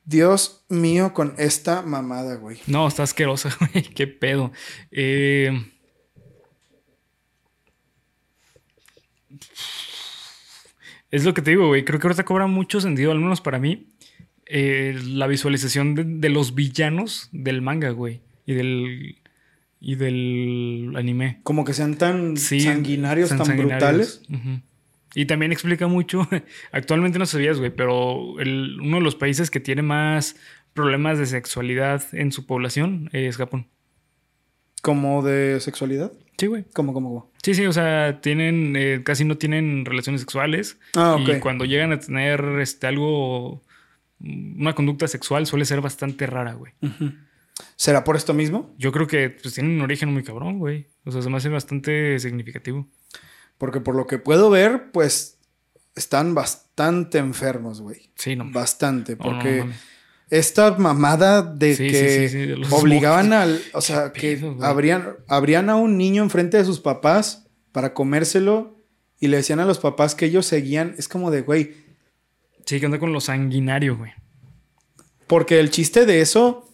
Dios 0.05 0.63
mío 0.69 1.13
con 1.13 1.33
esta 1.37 1.81
mamada, 1.81 2.35
güey. 2.35 2.59
No, 2.67 2.87
está 2.87 3.03
asquerosa, 3.03 3.49
güey. 3.73 3.83
Qué 3.83 4.07
pedo. 4.07 4.53
Eh... 4.91 5.51
Es 11.11 11.25
lo 11.25 11.33
que 11.33 11.41
te 11.41 11.51
digo, 11.51 11.67
güey. 11.67 11.83
Creo 11.83 11.99
que 11.99 12.07
ahorita 12.07 12.23
cobra 12.23 12.47
mucho 12.47 12.79
sentido, 12.79 13.11
al 13.11 13.19
menos 13.19 13.41
para 13.41 13.59
mí, 13.59 13.89
eh, 14.49 14.99
la 15.05 15.27
visualización 15.27 15.95
de, 15.95 16.03
de, 16.05 16.29
los 16.29 16.55
villanos 16.55 17.29
del 17.31 17.61
manga, 17.61 17.89
güey. 17.91 18.21
Y 18.45 18.53
del. 18.53 19.17
Y 19.79 19.95
del 19.95 20.93
anime. 20.95 21.39
Como 21.43 21.63
que 21.63 21.73
sean 21.73 21.97
tan 21.97 22.35
sí, 22.37 22.61
sanguinarios, 22.61 23.29
tan, 23.29 23.45
sanguinarios. 23.45 23.79
brutales. 23.79 24.21
Uh 24.29 24.33
-huh. 24.33 24.61
Y 25.13 25.25
también 25.25 25.51
explica 25.51 25.87
mucho. 25.87 26.27
Actualmente 26.71 27.19
no 27.19 27.25
sabías, 27.25 27.59
güey, 27.59 27.71
pero 27.71 28.39
el, 28.39 28.79
uno 28.81 28.97
de 28.97 29.03
los 29.03 29.15
países 29.15 29.51
que 29.51 29.59
tiene 29.59 29.81
más 29.81 30.35
problemas 30.73 31.17
de 31.17 31.25
sexualidad 31.25 32.03
en 32.13 32.31
su 32.31 32.45
población 32.45 33.09
es 33.13 33.37
Japón. 33.37 33.67
¿Como 34.81 35.23
de 35.23 35.59
sexualidad? 35.59 36.11
Sí, 36.37 36.45
güey. 36.45 36.65
¿Cómo, 36.73 36.93
cómo, 36.93 37.09
cómo? 37.09 37.31
Sí, 37.41 37.55
sí, 37.55 37.65
o 37.65 37.73
sea, 37.73 38.21
tienen, 38.21 38.75
eh, 38.77 39.01
casi 39.03 39.25
no 39.25 39.37
tienen 39.37 39.85
relaciones 39.85 40.21
sexuales. 40.21 40.77
Ah, 40.95 41.15
ok. 41.15 41.29
Y 41.37 41.39
cuando 41.39 41.65
llegan 41.65 41.91
a 41.91 41.99
tener 41.99 42.41
este, 42.61 42.85
algo 42.87 43.63
una 44.19 44.73
conducta 44.73 45.07
sexual 45.07 45.45
suele 45.45 45.65
ser 45.65 45.81
bastante 45.81 46.25
rara, 46.25 46.53
güey. 46.53 46.73
Uh 46.81 46.87
-huh. 46.87 47.27
¿Será 47.75 48.03
por 48.03 48.15
esto 48.15 48.33
mismo? 48.33 48.73
Yo 48.77 48.91
creo 48.91 49.07
que 49.07 49.29
pues, 49.29 49.53
tienen 49.53 49.73
un 49.73 49.81
origen 49.81 50.11
muy 50.11 50.23
cabrón, 50.23 50.59
güey. 50.59 50.87
O 51.05 51.11
sea, 51.11 51.21
se 51.21 51.29
me 51.29 51.37
hace 51.37 51.49
bastante 51.49 52.19
significativo. 52.19 52.87
Porque 53.57 53.81
por 53.81 53.95
lo 53.95 54.05
que 54.05 54.19
puedo 54.19 54.49
ver, 54.49 54.91
pues 54.91 55.39
están 55.95 56.35
bastante 56.35 57.17
enfermos, 57.17 57.81
güey. 57.81 58.11
Sí, 58.15 58.35
no. 58.35 58.49
Bastante. 58.51 59.15
Porque 59.15 59.59
no, 59.59 59.65
no, 59.65 59.73
esta 60.29 60.71
mamada 60.77 61.41
de 61.41 61.75
Sí, 61.75 61.87
que 61.87 62.09
sí, 62.09 62.27
sí, 62.27 62.29
sí, 62.29 62.45
de 62.47 62.57
los 62.57 62.71
obligaban 62.71 63.33
al. 63.33 63.61
O 63.73 63.81
sea, 63.81 64.11
que 64.11 64.37
pedo, 64.37 64.57
abrían, 64.61 65.15
abrían 65.27 65.69
a 65.69 65.75
un 65.75 65.97
niño 65.97 66.21
enfrente 66.23 66.57
de 66.57 66.65
sus 66.65 66.79
papás 66.79 67.47
para 67.71 67.93
comérselo 67.93 68.77
y 69.19 69.27
le 69.27 69.37
decían 69.37 69.59
a 69.59 69.65
los 69.65 69.79
papás 69.79 70.15
que 70.15 70.25
ellos 70.25 70.45
seguían. 70.45 70.95
Es 70.97 71.07
como 71.07 71.31
de, 71.31 71.41
güey. 71.41 71.86
Sí, 72.67 72.81
que 72.81 72.85
anda 72.85 72.99
con 72.99 73.13
lo 73.13 73.21
sanguinario, 73.21 73.97
güey. 73.97 74.11
Porque 75.25 75.59
el 75.59 75.71
chiste 75.71 76.05
de 76.05 76.21
eso. 76.21 76.69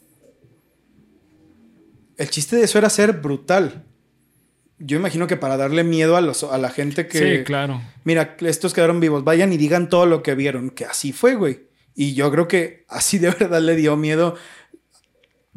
El 2.18 2.30
chiste 2.30 2.56
de 2.56 2.64
eso 2.64 2.80
era 2.80 2.90
ser 2.90 3.14
brutal. 3.14 3.86
Yo 4.80 4.98
imagino 4.98 5.28
que 5.28 5.38
para 5.38 5.56
darle 5.56 5.84
miedo 5.84 6.18
a, 6.18 6.22
los, 6.22 6.44
a 6.44 6.58
la 6.58 6.70
gente 6.70 7.08
que. 7.08 7.38
Sí, 7.38 7.44
claro. 7.44 7.80
Mira, 8.04 8.36
estos 8.40 8.74
quedaron 8.74 9.00
vivos. 9.00 9.24
Vayan 9.24 9.54
y 9.54 9.58
digan 9.58 9.88
todo 9.88 10.08
lo 10.08 10.24
que 10.24 10.34
vieron. 10.34 10.72
Que 10.72 10.86
así 10.86 11.14
fue, 11.14 11.36
güey. 11.36 11.68
Y 11.94 12.16
yo 12.16 12.32
creo 12.32 12.48
que 12.48 12.86
así 12.90 13.20
de 13.20 13.30
verdad 13.30 13.62
le 13.62 13.76
dio 13.76 13.96
miedo. 13.96 14.36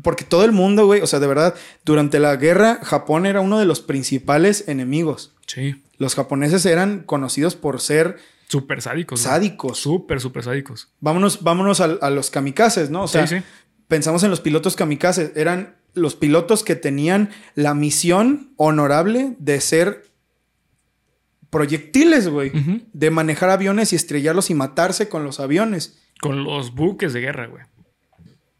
Porque 0.02 0.24
todo 0.24 0.44
el 0.44 0.52
mundo, 0.52 0.84
güey, 0.84 1.00
o 1.00 1.06
sea, 1.06 1.18
de 1.18 1.26
verdad, 1.26 1.54
durante 1.82 2.18
la 2.18 2.36
guerra, 2.36 2.80
Japón 2.82 3.24
era 3.24 3.40
uno 3.40 3.58
de 3.58 3.64
los 3.64 3.80
principales 3.80 4.68
enemigos. 4.68 5.34
Sí. 5.46 5.82
Los 5.96 6.14
japoneses 6.14 6.66
eran 6.66 7.04
conocidos 7.04 7.56
por 7.56 7.80
ser 7.80 8.18
Súper 8.48 8.80
sádicos. 8.82 9.20
sádicos. 9.20 9.78
Súper, 9.78 10.20
súper 10.20 10.42
sádicos. 10.44 10.92
Vámonos, 11.00 11.42
vámonos 11.42 11.80
a, 11.80 11.84
a 12.00 12.10
los 12.10 12.30
kamikazes, 12.30 12.90
¿no? 12.90 13.02
O 13.04 13.08
sea, 13.08 13.26
sí, 13.26 13.38
sí. 13.38 13.44
pensamos 13.88 14.22
en 14.22 14.30
los 14.30 14.40
pilotos 14.40 14.76
kamikazes. 14.76 15.32
Eran 15.36 15.76
los 15.94 16.14
pilotos 16.14 16.62
que 16.62 16.76
tenían 16.76 17.30
la 17.54 17.74
misión 17.74 18.52
honorable 18.56 19.34
de 19.38 19.60
ser 19.60 20.04
proyectiles, 21.50 22.28
güey. 22.28 22.52
De 22.92 23.10
manejar 23.10 23.50
aviones 23.50 23.92
y 23.92 23.96
estrellarlos 23.96 24.50
y 24.50 24.54
matarse 24.54 25.08
con 25.08 25.24
los 25.24 25.40
aviones. 25.40 26.02
Con 26.20 26.44
los 26.44 26.74
buques 26.74 27.12
de 27.12 27.20
guerra, 27.20 27.46
güey. 27.46 27.62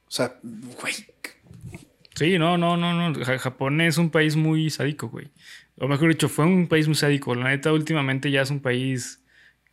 O 0.06 0.10
sea, 0.10 0.38
güey. 0.42 0.94
Sí, 2.14 2.38
no, 2.38 2.56
no, 2.56 2.76
no, 2.76 3.10
no. 3.10 3.24
Ja- 3.24 3.38
Japón 3.38 3.80
es 3.80 3.98
un 3.98 4.10
país 4.10 4.36
muy 4.36 4.70
sádico, 4.70 5.08
güey. 5.08 5.28
O 5.78 5.86
mejor 5.88 6.08
dicho, 6.08 6.28
fue 6.28 6.46
un 6.46 6.66
país 6.68 6.86
muy 6.86 6.94
sádico. 6.94 7.34
La 7.34 7.48
neta, 7.50 7.72
últimamente 7.72 8.30
ya 8.30 8.42
es 8.42 8.50
un 8.50 8.60
país 8.60 9.20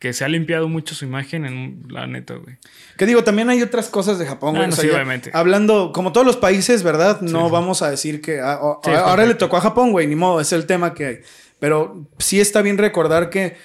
que 0.04 0.12
se 0.12 0.22
ha 0.22 0.28
limpiado 0.28 0.68
mucho 0.68 0.94
su 0.94 1.06
imagen 1.06 1.46
en 1.46 1.84
la 1.88 2.06
neta, 2.06 2.34
güey. 2.34 2.58
Que 2.98 3.06
digo, 3.06 3.24
también 3.24 3.48
hay 3.48 3.62
otras 3.62 3.88
cosas 3.88 4.18
de 4.18 4.26
Japón, 4.26 4.54
Ah, 4.54 4.58
güey. 4.58 4.68
no, 4.68 4.72
O 4.74 4.76
sea, 4.76 4.84
sí, 4.84 4.90
obviamente. 4.90 5.30
Hablando, 5.32 5.92
como 5.94 6.12
todos 6.12 6.26
los 6.26 6.36
países, 6.36 6.82
¿verdad? 6.82 7.22
No 7.22 7.46
sí. 7.46 7.52
vamos 7.52 7.80
a 7.80 7.88
decir 7.90 8.20
que 8.20 8.40
ah, 8.42 8.58
oh, 8.60 8.82
Sí, 8.84 8.90
ahora 8.90 9.24
le 9.24 9.34
tocó 9.34 9.56
a 9.56 9.62
Japón, 9.62 9.92
güey, 9.92 10.06
ni 10.06 10.14
modo, 10.14 10.42
es 10.42 10.52
el 10.52 10.66
tema 10.66 10.92
que 10.92 11.06
hay. 11.06 11.18
Pero 11.58 12.06
sí 12.18 12.38
está 12.38 12.60
bien 12.60 12.76
recordar 12.76 13.30
que 13.30 13.56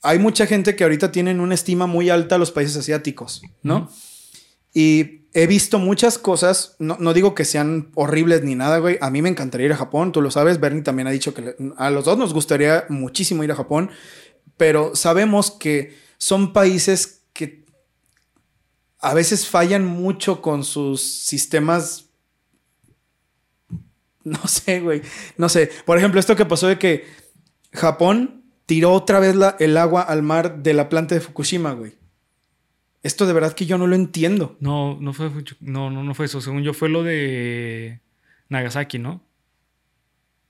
hay 0.00 0.18
mucha 0.18 0.46
gente 0.46 0.76
que 0.76 0.84
ahorita 0.84 1.12
tienen 1.12 1.40
una 1.40 1.54
estima 1.54 1.86
muy 1.86 2.08
alta 2.08 2.36
a 2.36 2.38
los 2.38 2.52
países 2.52 2.74
asiáticos, 2.78 3.42
¿no? 3.62 3.90
Y 4.72 5.26
he 5.34 5.46
visto 5.46 5.78
muchas 5.78 6.18
cosas, 6.18 6.76
no, 6.78 6.96
no 6.98 7.12
digo 7.12 7.34
que 7.34 7.44
sean 7.44 7.90
horribles 7.94 8.42
ni 8.42 8.54
nada, 8.54 8.78
güey. 8.78 8.96
A 9.00 9.10
mí 9.10 9.20
me 9.22 9.28
encantaría 9.28 9.66
ir 9.66 9.72
a 9.72 9.76
Japón, 9.76 10.12
tú 10.12 10.22
lo 10.22 10.30
sabes. 10.30 10.58
Bernie 10.60 10.82
también 10.82 11.06
ha 11.08 11.10
dicho 11.10 11.34
que 11.34 11.42
le- 11.42 11.56
a 11.76 11.90
los 11.90 12.04
dos 12.06 12.16
nos 12.18 12.32
gustaría 12.32 12.84
muchísimo 12.88 13.44
ir 13.44 13.52
a 13.52 13.56
Japón, 13.56 13.90
pero 14.62 14.94
sabemos 14.94 15.50
que 15.50 15.98
son 16.18 16.52
países 16.52 17.24
que 17.32 17.64
a 19.00 19.12
veces 19.12 19.48
fallan 19.48 19.84
mucho 19.84 20.40
con 20.40 20.62
sus 20.62 21.02
sistemas. 21.02 22.06
No 24.24 24.46
sé, 24.46 24.78
güey. 24.78 25.02
No 25.36 25.48
sé. 25.48 25.68
Por 25.84 25.98
ejemplo, 25.98 26.20
esto 26.20 26.36
que 26.36 26.46
pasó 26.46 26.68
de 26.68 26.78
que 26.78 27.04
Japón 27.72 28.44
tiró 28.66 28.92
otra 28.92 29.18
vez 29.18 29.34
el 29.58 29.76
agua 29.76 30.02
al 30.02 30.22
mar 30.22 30.62
de 30.62 30.74
la 30.74 30.88
planta 30.88 31.16
de 31.16 31.20
Fukushima, 31.20 31.72
güey. 31.72 31.94
Esto 33.02 33.26
de 33.26 33.32
verdad 33.32 33.54
que 33.54 33.66
yo 33.66 33.78
no 33.78 33.88
lo 33.88 33.96
entiendo. 33.96 34.56
No, 34.60 34.96
no 35.00 35.12
fue, 35.12 35.28
no, 35.58 35.90
no, 35.90 36.04
no 36.04 36.14
fue 36.14 36.26
eso. 36.26 36.40
Según 36.40 36.62
yo, 36.62 36.72
fue 36.72 36.88
lo 36.88 37.02
de 37.02 38.00
Nagasaki, 38.48 39.00
¿no? 39.00 39.24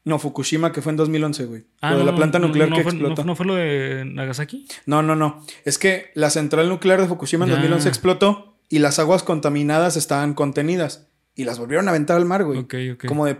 No, 0.05 0.19
Fukushima, 0.19 0.73
que 0.73 0.83
fue 0.83 0.91
en 0.91 0.97
2011, 0.97 1.45
güey. 1.47 1.65
Ah, 1.81 1.93
lo 1.93 1.99
de 1.99 2.05
no, 2.05 2.11
la 2.11 2.17
planta 2.17 2.39
nuclear 2.39 2.69
no 2.69 2.77
que 2.77 2.83
fue, 2.83 2.93
explotó. 2.93 3.25
No, 3.25 3.37
fue 3.37 3.47
lo 3.47 3.55
de 3.55 4.05
Nagasaki? 4.05 4.67
No, 4.87 5.03
no, 5.03 5.15
no. 5.15 5.45
Es 5.65 5.79
que 5.79 6.11
la 6.15 6.31
central 6.31 6.69
nuclear 6.69 7.01
de 7.01 7.07
Fukushima 7.07 7.45
en 7.45 7.51
Ya. 7.51 7.57
2011 7.57 7.89
explotó 7.89 8.57
y 8.69 8.81
las 8.81 8.99
aguas 8.99 9.23
contaminadas 9.23 9.97
estaban 9.97 10.35
contenidas. 10.35 11.07
Y 11.35 11.45
las 11.45 11.59
volvieron 11.59 11.87
a 11.89 11.93
aventar 11.93 12.17
al 12.17 12.25
mar, 12.25 12.45
güey. 12.45 12.59
Ok, 12.59 12.75
ok. 12.95 13.07
Como 13.07 13.27
de, 13.27 13.39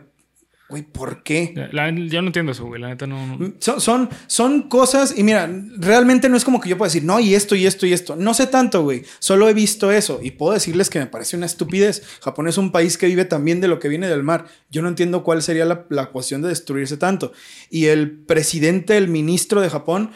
güey, 0.73 0.83
¿por 0.83 1.23
qué? 1.23 1.53
Ya- 1.57 1.69
la- 1.71 1.91
yo 1.91 2.21
no 2.23 2.29
entiendo 2.29 2.51
eso, 2.51 2.65
güey. 2.65 2.81
La 2.81 2.89
neta 2.89 3.07
no. 3.07 3.25
no- 3.39 3.53
Son, 3.61 3.81
son, 3.81 4.11
son 4.27 4.63
cosas, 4.69 5.15
y 5.17 5.23
mira, 5.23 5.49
realmente 5.77 6.29
no 6.29 6.37
es 6.37 6.45
como 6.45 6.61
que 6.61 6.69
yo 6.69 6.77
pueda 6.77 6.89
decir, 6.89 7.05
no, 7.05 7.21
y 7.21 7.35
esto, 7.37 7.55
y 7.55 7.67
esto, 7.67 7.87
y 7.87 7.93
esto. 7.93 8.17
No 8.17 8.35
sé 8.35 8.47
tanto, 8.49 8.83
güey. 8.83 9.05
Solo 9.21 9.49
he 9.49 9.55
visto 9.55 9.93
eso. 9.93 10.19
Y 10.23 10.33
puedo 10.33 10.55
decirles 10.55 10.91
que 10.91 10.99
me 10.99 11.07
parece 11.07 11.37
una 11.37 11.47
estupidez. 11.47 12.03
Japón 12.23 12.49
es 12.49 12.59
un 12.59 12.73
país 12.73 12.99
que 12.99 13.07
vive 13.07 13.25
también 13.25 13.61
de 13.61 13.69
lo 13.69 13.79
que 13.79 13.89
viene 13.89 14.09
del 14.09 14.25
mar. 14.25 14.47
Yo 14.71 14.83
no 14.83 14.89
entiendo 14.89 15.23
cuál 15.23 15.43
sería 15.43 15.65
la, 15.65 15.85
la 15.91 16.07
cuestión 16.07 16.43
de 16.43 16.49
destruirse 16.49 16.97
tanto. 16.97 17.33
Y 17.71 17.87
el 17.87 18.11
presidente, 18.11 18.97
el 18.97 19.07
ministro 19.09 19.61
de 19.61 19.71
Japón, 19.71 20.11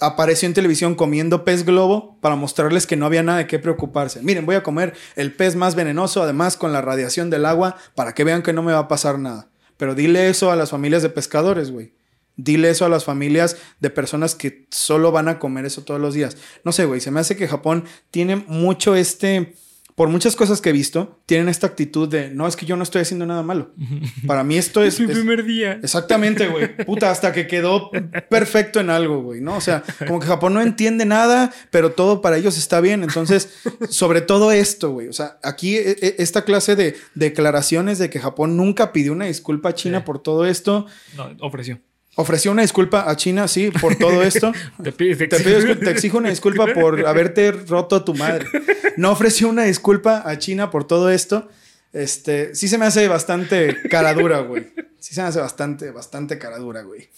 apareció 0.00 0.46
en 0.48 0.54
televisión 0.54 0.96
comiendo 0.96 1.44
pez 1.44 1.64
globo 1.64 2.18
para 2.20 2.34
mostrarles 2.34 2.88
que 2.88 2.96
no 2.96 3.06
había 3.06 3.22
nada 3.22 3.38
de 3.38 3.46
qué 3.46 3.60
preocuparse. 3.60 4.20
Miren, 4.20 4.44
voy 4.44 4.56
a 4.56 4.62
comer 4.64 4.94
el 5.14 5.32
pez 5.32 5.54
más 5.54 5.76
venenoso, 5.76 6.22
además 6.22 6.56
con 6.56 6.72
la 6.72 6.82
radiación 6.82 7.30
del 7.30 7.46
agua, 7.46 7.76
para 7.94 8.12
que 8.12 8.24
vean 8.24 8.42
que 8.42 8.52
no 8.52 8.64
me 8.64 8.72
va 8.72 8.80
a 8.80 8.88
pasar 8.88 9.18
nada. 9.20 9.48
Pero 9.76 9.94
dile 9.94 10.28
eso 10.28 10.50
a 10.50 10.56
las 10.56 10.70
familias 10.70 11.02
de 11.02 11.10
pescadores, 11.10 11.70
güey. 11.70 11.92
Dile 12.36 12.70
eso 12.70 12.84
a 12.84 12.88
las 12.88 13.04
familias 13.04 13.56
de 13.80 13.90
personas 13.90 14.34
que 14.34 14.66
solo 14.70 15.10
van 15.10 15.28
a 15.28 15.38
comer 15.38 15.64
eso 15.64 15.82
todos 15.82 16.00
los 16.00 16.14
días. 16.14 16.36
No 16.64 16.72
sé, 16.72 16.84
güey, 16.84 17.00
se 17.00 17.10
me 17.10 17.20
hace 17.20 17.36
que 17.36 17.48
Japón 17.48 17.84
tiene 18.10 18.36
mucho 18.36 18.94
este... 18.94 19.54
Por 19.96 20.08
muchas 20.10 20.36
cosas 20.36 20.60
que 20.60 20.68
he 20.68 20.72
visto, 20.72 21.18
tienen 21.26 21.48
esta 21.48 21.66
actitud 21.66 22.06
de, 22.06 22.28
no, 22.30 22.46
es 22.46 22.54
que 22.54 22.66
yo 22.66 22.76
no 22.76 22.82
estoy 22.82 23.00
haciendo 23.02 23.24
nada 23.24 23.42
malo. 23.42 23.72
Para 24.26 24.44
mí 24.44 24.56
esto 24.58 24.84
es... 24.84 24.94
Es 24.94 25.00
mi 25.00 25.06
primer 25.14 25.42
día. 25.42 25.80
Exactamente, 25.82 26.46
güey. 26.48 26.76
Puta, 26.84 27.10
hasta 27.10 27.32
que 27.32 27.46
quedó 27.46 27.90
perfecto 28.28 28.78
en 28.78 28.90
algo, 28.90 29.22
güey, 29.22 29.40
¿no? 29.40 29.56
O 29.56 29.60
sea, 29.62 29.82
como 30.06 30.20
que 30.20 30.26
Japón 30.26 30.52
no 30.52 30.60
entiende 30.60 31.06
nada, 31.06 31.50
pero 31.70 31.92
todo 31.92 32.20
para 32.20 32.36
ellos 32.36 32.58
está 32.58 32.80
bien. 32.82 33.02
Entonces, 33.04 33.54
sobre 33.88 34.20
todo 34.20 34.52
esto, 34.52 34.90
güey. 34.90 35.08
O 35.08 35.14
sea, 35.14 35.38
aquí 35.42 35.76
e- 35.76 35.96
e- 36.02 36.16
esta 36.18 36.44
clase 36.44 36.76
de 36.76 36.94
declaraciones 37.14 37.98
de 37.98 38.10
que 38.10 38.20
Japón 38.20 38.56
nunca 38.56 38.92
pidió 38.92 39.12
una 39.14 39.24
disculpa 39.24 39.70
a 39.70 39.74
China 39.74 39.98
Sí. 40.00 40.04
por 40.04 40.22
todo 40.22 40.44
esto. 40.44 40.86
No, 41.16 41.30
ofreció. 41.40 41.80
Ofreció 42.18 42.50
una 42.50 42.62
disculpa 42.62 43.10
a 43.10 43.14
China, 43.16 43.46
sí, 43.46 43.70
por 43.78 43.96
todo 43.96 44.22
esto. 44.22 44.50
Te 44.82 44.90
pido, 44.92 45.18
Te, 45.18 45.26
pido 45.38 45.76
te 45.78 45.90
exijo 45.90 46.16
una 46.16 46.30
disculpa 46.30 46.66
por 46.72 47.06
haberte 47.06 47.52
roto 47.52 47.96
a 47.96 48.04
tu 48.06 48.14
madre. 48.14 48.46
No 48.96 49.10
ofreció 49.10 49.48
una 49.48 49.64
disculpa 49.64 50.22
a 50.24 50.38
China 50.38 50.70
por 50.70 50.84
todo 50.84 51.10
esto. 51.10 51.48
Este, 51.92 52.54
sí 52.54 52.68
se 52.68 52.78
me 52.78 52.86
hace 52.86 53.08
bastante 53.08 53.76
cara 53.90 54.14
dura, 54.14 54.40
güey. 54.40 54.72
Sí 54.98 55.14
se 55.14 55.22
me 55.22 55.28
hace 55.28 55.40
bastante, 55.40 55.90
bastante 55.90 56.38
cara 56.38 56.58
dura, 56.58 56.82
güey. 56.82 57.08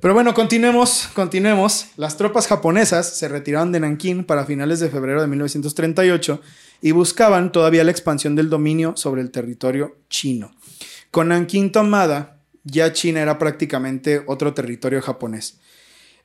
Pero 0.00 0.14
bueno, 0.14 0.34
continuemos, 0.34 1.08
continuemos. 1.14 1.86
Las 1.96 2.16
tropas 2.16 2.46
japonesas 2.46 3.16
se 3.16 3.28
retiraron 3.28 3.72
de 3.72 3.80
Nankín 3.80 4.24
para 4.24 4.44
finales 4.44 4.78
de 4.78 4.90
febrero 4.90 5.20
de 5.20 5.26
1938 5.26 6.40
y 6.82 6.92
buscaban 6.92 7.50
todavía 7.50 7.84
la 7.84 7.90
expansión 7.90 8.36
del 8.36 8.50
dominio 8.50 8.96
sobre 8.96 9.22
el 9.22 9.30
territorio 9.30 9.96
chino. 10.08 10.54
Con 11.10 11.28
Nankín 11.28 11.72
tomada, 11.72 12.38
ya 12.62 12.92
China 12.92 13.20
era 13.20 13.38
prácticamente 13.38 14.22
otro 14.26 14.52
territorio 14.52 15.00
japonés. 15.00 15.58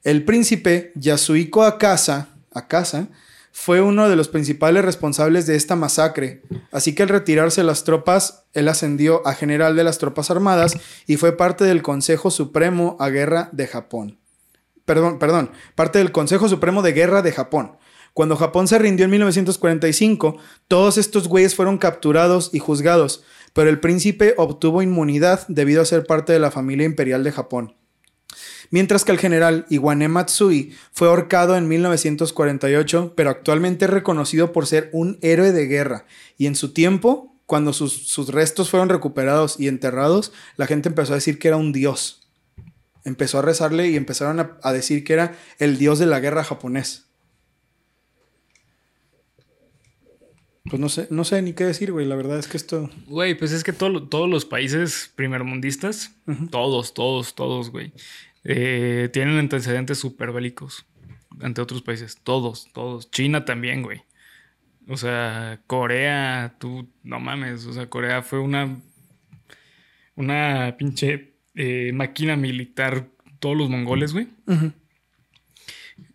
El 0.04 0.26
príncipe 0.26 0.92
Yasuhiko 0.96 1.64
Akasa, 1.64 2.30
Akasa 2.54 3.08
fue 3.52 3.82
uno 3.82 4.10
de 4.10 4.16
los 4.16 4.30
principales 4.30 4.84
responsables 4.84 5.46
de 5.46 5.56
esta 5.56 5.76
masacre, 5.76 6.42
así 6.72 6.96
que 6.96 7.04
al 7.04 7.10
retirarse 7.10 7.64
las 7.64 7.84
tropas, 7.84 8.46
él 8.54 8.68
ascendió 8.68 9.26
a 9.28 9.34
general 9.34 9.76
de 9.76 9.84
las 9.84 9.98
tropas 9.98 10.32
armadas 10.32 10.78
y 11.06 11.18
fue 11.18 11.36
parte 11.36 11.66
del 11.66 11.82
Consejo 11.82 12.32
Supremo 12.32 12.96
a 13.00 13.10
Guerra 13.10 13.50
de 13.52 13.68
Japón. 13.68 14.20
Perdón, 14.86 15.20
perdón, 15.20 15.52
parte 15.76 16.00
del 16.00 16.12
Consejo 16.12 16.50
Supremo 16.50 16.82
de 16.82 16.94
Guerra 16.94 17.22
de 17.22 17.32
Japón. 17.32 17.78
Cuando 18.14 18.36
Japón 18.36 18.68
se 18.68 18.80
rindió 18.80 19.06
en 19.06 19.12
1945, 19.12 20.38
todos 20.68 20.98
estos 20.98 21.28
güeyes 21.28 21.56
fueron 21.56 21.78
capturados 21.78 22.50
y 22.54 22.60
juzgados, 22.60 23.24
pero 23.54 23.70
el 23.70 23.80
príncipe 23.80 24.34
obtuvo 24.38 24.82
inmunidad 24.82 25.46
debido 25.48 25.82
a 25.82 25.86
ser 25.86 26.06
parte 26.06 26.34
de 26.34 26.40
la 26.40 26.52
familia 26.52 26.86
imperial 26.86 27.24
de 27.24 27.32
Japón 27.32 27.76
mientras 28.72 29.06
que 29.06 29.12
el 29.12 29.20
general 29.20 29.66
Iwane 29.70 30.08
Matsui 30.08 30.74
fue 30.92 31.08
ahorcado 31.08 31.56
en 31.56 31.68
1948, 31.68 33.14
pero 33.16 33.30
actualmente 33.30 33.86
es 33.86 33.92
reconocido 33.92 34.52
por 34.52 34.66
ser 34.66 34.90
un 34.92 35.20
héroe 35.22 35.52
de 35.52 35.68
guerra. 35.68 36.06
Y 36.38 36.48
en 36.48 36.56
su 36.56 36.74
tiempo, 36.74 37.36
cuando 37.46 37.74
sus, 37.74 37.94
sus 38.08 38.30
restos 38.30 38.70
fueron 38.70 38.90
recuperados 38.90 39.60
y 39.60 39.68
enterrados, 39.68 40.32
la 40.58 40.66
gente 40.68 40.90
empezó 40.90 41.12
a 41.14 41.16
decir 41.16 41.38
que 41.38 41.50
era 41.50 41.58
un 41.58 41.72
dios. 41.72 42.28
Empezó 43.04 43.40
a 43.40 43.42
rezarle 43.42 43.90
y 43.90 43.96
empezaron 43.98 44.40
a, 44.40 44.58
a 44.64 44.74
decir 44.74 45.04
que 45.04 45.14
era 45.14 45.38
el 45.60 45.78
dios 45.78 46.00
de 46.00 46.06
la 46.06 46.20
guerra 46.20 46.44
japonés. 46.44 47.06
Pues 50.70 50.80
no 50.80 50.90
sé, 50.90 51.08
no 51.10 51.24
sé 51.24 51.42
ni 51.42 51.54
qué 51.54 51.64
decir, 51.64 51.92
güey. 51.92 52.06
La 52.06 52.16
verdad 52.16 52.38
es 52.38 52.48
que 52.48 52.56
esto. 52.56 52.90
Güey, 53.08 53.36
pues 53.38 53.52
es 53.52 53.64
que 53.64 53.74
todo- 53.74 54.08
todos 54.08 54.30
los 54.30 54.46
países 54.46 55.12
primermundistas, 55.16 56.12
todos, 56.52 56.94
todos, 56.94 57.34
todos, 57.34 57.72
güey, 57.72 57.92
eh, 58.44 59.10
tienen 59.14 59.38
antecedentes 59.38 60.00
súper 60.00 60.32
bélicos 60.32 60.86
ante 61.40 61.62
otros 61.62 61.82
países. 61.82 62.18
Todos, 62.24 62.68
todos. 62.74 63.10
China 63.12 63.46
también, 63.46 63.82
güey. 63.84 64.02
O 64.88 64.98
sea, 64.98 65.62
Corea, 65.68 66.56
tú, 66.60 66.90
no 67.04 67.20
mames. 67.20 67.66
O 67.66 67.74
sea, 67.74 67.90
Corea 67.90 68.22
fue 68.22 68.40
una. 68.40 68.80
Una 70.16 70.76
pinche 70.78 71.36
eh, 71.56 71.92
máquina 71.94 72.36
militar. 72.36 73.08
Todos 73.40 73.58
los 73.58 73.70
mongoles, 73.70 74.14
güey. 74.14 74.28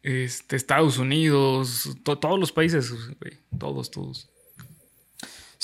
Este, 0.03 0.57
Estados 0.57 0.99
Unidos, 0.99 1.97
to- 2.05 2.18
todos 2.18 2.39
los 2.39 2.53
países, 2.53 2.91
güey. 3.20 3.35
Todos, 3.59 3.91
todos. 3.91 4.31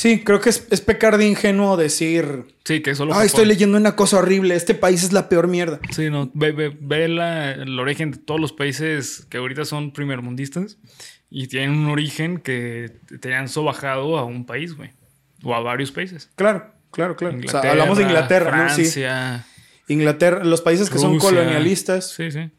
Sí, 0.03 0.25
creo 0.25 0.41
que 0.41 0.49
es, 0.51 0.67
es 0.73 0.81
pecar 0.81 1.17
de 1.17 1.29
ingenuo 1.29 1.77
decir. 1.77 2.57
Sí, 2.65 2.81
que 2.83 2.97
solo. 2.97 3.15
Ay, 3.15 3.27
estoy 3.27 3.45
leyendo 3.47 3.77
una 3.79 3.95
cosa 3.95 4.19
horrible. 4.19 4.57
Este 4.57 4.75
país 4.75 5.05
es 5.05 5.13
la 5.13 5.29
peor 5.29 5.47
mierda. 5.47 5.79
Sí, 5.93 6.11
no, 6.11 6.29
ve, 6.35 6.51
ve- 6.51 6.77
ve 6.81 7.07
la- 7.07 7.53
el 7.53 7.79
origen 7.79 8.11
de 8.11 8.19
todos 8.19 8.41
los 8.41 8.53
países 8.53 9.25
que 9.31 9.39
ahorita 9.39 9.65
son 9.65 9.93
primermundistas 9.93 10.79
y 11.31 11.47
tienen 11.47 11.71
un 11.71 11.89
origen 11.89 12.39
que 12.39 12.91
tenían 13.21 13.49
sobajado 13.49 14.19
a 14.19 14.25
un 14.25 14.45
país, 14.45 14.75
güey. 14.77 14.91
O 15.45 15.55
a 15.55 15.61
varios 15.61 15.93
países. 15.93 16.31
Claro, 16.35 16.73
claro, 16.91 17.15
claro. 17.15 17.39
O 17.45 17.49
sea, 17.49 17.61
hablamos 17.71 17.97
de 17.99 18.03
Inglaterra, 18.03 18.51
¿no? 18.57 18.69
Sí. 18.71 18.83
Francia. 18.83 19.47
Inglaterra, 19.87 20.43
los 20.45 20.63
países 20.63 20.91
que 20.91 20.99
son 20.99 21.17
colonialistas. 21.21 22.11
Sí, 22.11 22.33
sí. 22.33 22.51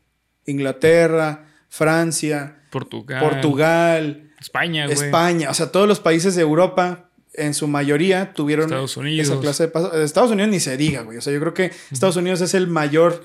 Inglaterra, 0.46 1.46
Francia, 1.68 2.64
Portugal. 2.70 3.20
Portugal, 3.22 4.32
España, 4.40 4.86
güey. 4.86 4.98
España. 4.98 5.50
O 5.50 5.54
sea, 5.54 5.72
todos 5.74 5.88
los 5.90 6.00
países 6.00 6.36
de 6.36 6.42
Europa, 6.42 7.10
en 7.34 7.54
su 7.54 7.68
mayoría, 7.68 8.34
tuvieron 8.34 8.66
Estados 8.66 8.98
Unidos. 8.98 9.28
esa 9.28 9.40
clase 9.40 9.64
de 9.64 9.70
pasos. 9.70 9.96
Estados 9.96 10.32
Unidos 10.32 10.52
ni 10.52 10.60
se 10.60 10.78
diga, 10.78 11.02
güey. 11.02 11.18
O 11.18 11.22
sea, 11.22 11.34
yo 11.34 11.40
creo 11.40 11.54
que 11.54 11.72
Estados 11.92 12.16
Unidos 12.16 12.42
es 12.42 12.54
el 12.54 12.68
mayor 12.68 13.24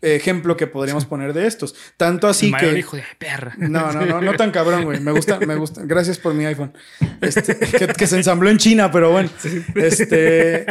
ejemplo 0.00 0.56
que 0.56 0.66
podríamos 0.66 1.06
poner 1.06 1.32
de 1.32 1.46
estos. 1.46 1.74
Tanto 1.96 2.28
así 2.28 2.46
el 2.46 2.52
mayor 2.52 2.72
que. 2.72 2.78
hijo 2.78 2.96
de 2.96 3.04
perra. 3.18 3.54
No, 3.58 3.92
no, 3.92 4.06
no, 4.06 4.20
no 4.20 4.34
tan 4.34 4.50
cabrón, 4.50 4.84
güey. 4.84 5.00
Me 5.00 5.12
gusta, 5.12 5.38
me 5.40 5.56
gusta. 5.56 5.82
Gracias 5.84 6.18
por 6.18 6.34
mi 6.34 6.44
iPhone. 6.46 6.72
Este, 7.20 7.56
que, 7.58 7.88
que 7.88 8.06
se 8.06 8.16
ensambló 8.16 8.50
en 8.50 8.58
China, 8.58 8.90
pero 8.90 9.10
bueno. 9.10 9.30
Este, 9.74 10.66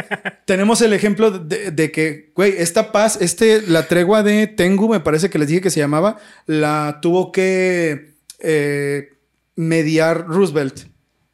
tenemos 0.46 0.80
el 0.80 0.92
ejemplo 0.92 1.30
de, 1.30 1.70
de 1.70 1.90
que, 1.90 2.32
güey, 2.34 2.54
esta 2.58 2.92
paz, 2.92 3.18
este, 3.20 3.62
la 3.62 3.86
tregua 3.86 4.22
de 4.22 4.46
Tengu, 4.46 4.88
me 4.88 5.00
parece 5.00 5.30
que 5.30 5.38
les 5.38 5.48
dije 5.48 5.60
que 5.60 5.70
se 5.70 5.80
llamaba, 5.80 6.18
la 6.46 6.98
tuvo 7.02 7.32
que 7.32 8.14
eh, 8.38 9.10
mediar 9.56 10.26
Roosevelt. 10.26 10.86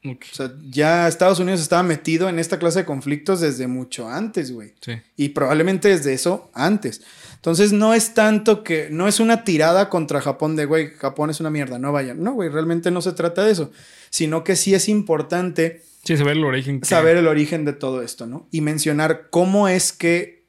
O 0.07 0.35
sea, 0.35 0.53
ya 0.71 1.09
Estados 1.09 1.39
Unidos 1.41 1.61
estaba 1.63 1.83
metido 1.83 2.29
en 2.29 2.39
esta 2.39 2.59
clase 2.59 2.81
de 2.81 2.85
conflictos 2.85 3.41
desde 3.41 3.67
mucho 3.67 4.09
antes, 4.09 4.53
güey. 4.53 4.75
Sí. 4.81 4.93
Y 5.17 5.31
probablemente 5.31 5.89
desde 5.89 6.13
eso 6.13 6.51
antes. 6.53 7.01
Entonces 7.37 7.73
no 7.73 7.95
es 7.95 8.13
tanto 8.13 8.63
que, 8.63 8.89
no 8.91 9.09
es 9.09 9.19
una 9.19 9.45
tirada 9.45 9.89
contra 9.89 10.21
Japón 10.21 10.57
de, 10.57 10.67
güey, 10.67 10.91
Japón 10.91 11.31
es 11.31 11.41
una 11.41 11.49
mierda, 11.51 11.79
no 11.79 11.91
vayan. 11.93 12.23
No, 12.23 12.33
güey, 12.35 12.51
realmente 12.51 12.91
no 12.91 13.01
se 13.01 13.13
trata 13.13 13.45
de 13.45 13.53
eso. 13.53 13.71
Sino 14.11 14.45
que 14.45 14.57
sí 14.57 14.75
es 14.75 14.89
importante 14.91 15.83
Sí, 16.05 16.17
saber 16.19 16.37
el 16.37 16.45
origen. 16.45 16.81
que- 16.81 16.87
saber 16.87 17.17
el 17.17 17.27
origen 17.27 17.65
de 17.65 17.73
todo 17.73 18.03
esto, 18.03 18.27
¿no? 18.27 18.47
Y 18.51 18.61
mencionar 18.61 19.29
cómo 19.31 19.69
es 19.69 19.93
que 19.93 20.45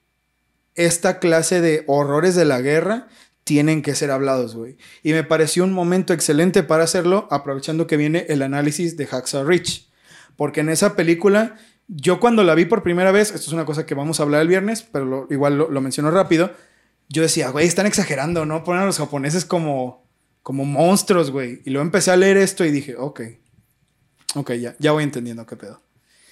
esta 0.76 1.20
clase 1.20 1.62
de 1.62 1.86
horrores 1.88 2.36
de 2.36 2.44
la 2.44 2.60
guerra 2.60 3.08
tienen 3.46 3.84
que 3.84 3.96
ser 3.96 4.12
hablados, 4.12 4.56
güey. 4.56 4.76
Y 5.04 5.14
me 5.14 5.24
pareció 5.24 5.64
un 5.64 5.72
momento 5.72 6.14
excelente 6.14 6.64
para 6.64 6.84
hacerlo, 6.84 7.28
aprovechando 7.32 7.88
que 7.88 7.96
viene 7.96 8.26
el 8.28 8.42
análisis 8.42 8.98
de 8.98 9.06
Hacksaw 9.06 9.46
Ridge. 9.46 9.88
Porque 10.36 10.62
en 10.62 10.70
esa 10.70 10.96
película, 10.96 11.56
yo 11.88 12.20
cuando 12.20 12.44
la 12.44 12.56
vi 12.56 12.66
por 12.66 12.82
primera 12.82 13.12
vez, 13.12 13.28
esto 13.28 13.48
es 13.48 13.54
una 13.54 13.64
cosa 13.64 13.86
que 13.86 13.94
vamos 13.94 14.20
a 14.20 14.24
hablar 14.24 14.42
el 14.42 14.48
viernes, 14.48 14.82
pero 14.92 15.28
igual 15.30 15.60
lo, 15.60 15.70
lo 15.70 15.80
menciono 15.80 16.10
rápido, 16.10 16.52
yo 17.08 17.22
decía, 17.22 17.50
güey, 17.50 17.68
están 17.68 17.86
exagerando, 17.86 18.48
¿no? 18.48 18.64
Ponen 18.64 18.82
a 18.82 18.86
los 18.88 18.98
japoneses 18.98 19.46
como, 19.46 20.04
como 20.42 20.66
monstruos, 20.66 21.30
güey. 21.30 21.62
Y 21.66 21.70
luego 21.70 21.86
empecé 21.86 22.10
a 22.10 22.18
leer 22.18 22.38
esto 22.38 22.66
y 22.66 22.72
dije, 22.72 22.96
ok. 22.98 23.22
Ok, 24.34 24.54
ya, 24.54 24.76
ya 24.80 24.92
voy 24.92 25.04
entendiendo 25.04 25.46
qué 25.46 25.56
pedo. 25.56 25.85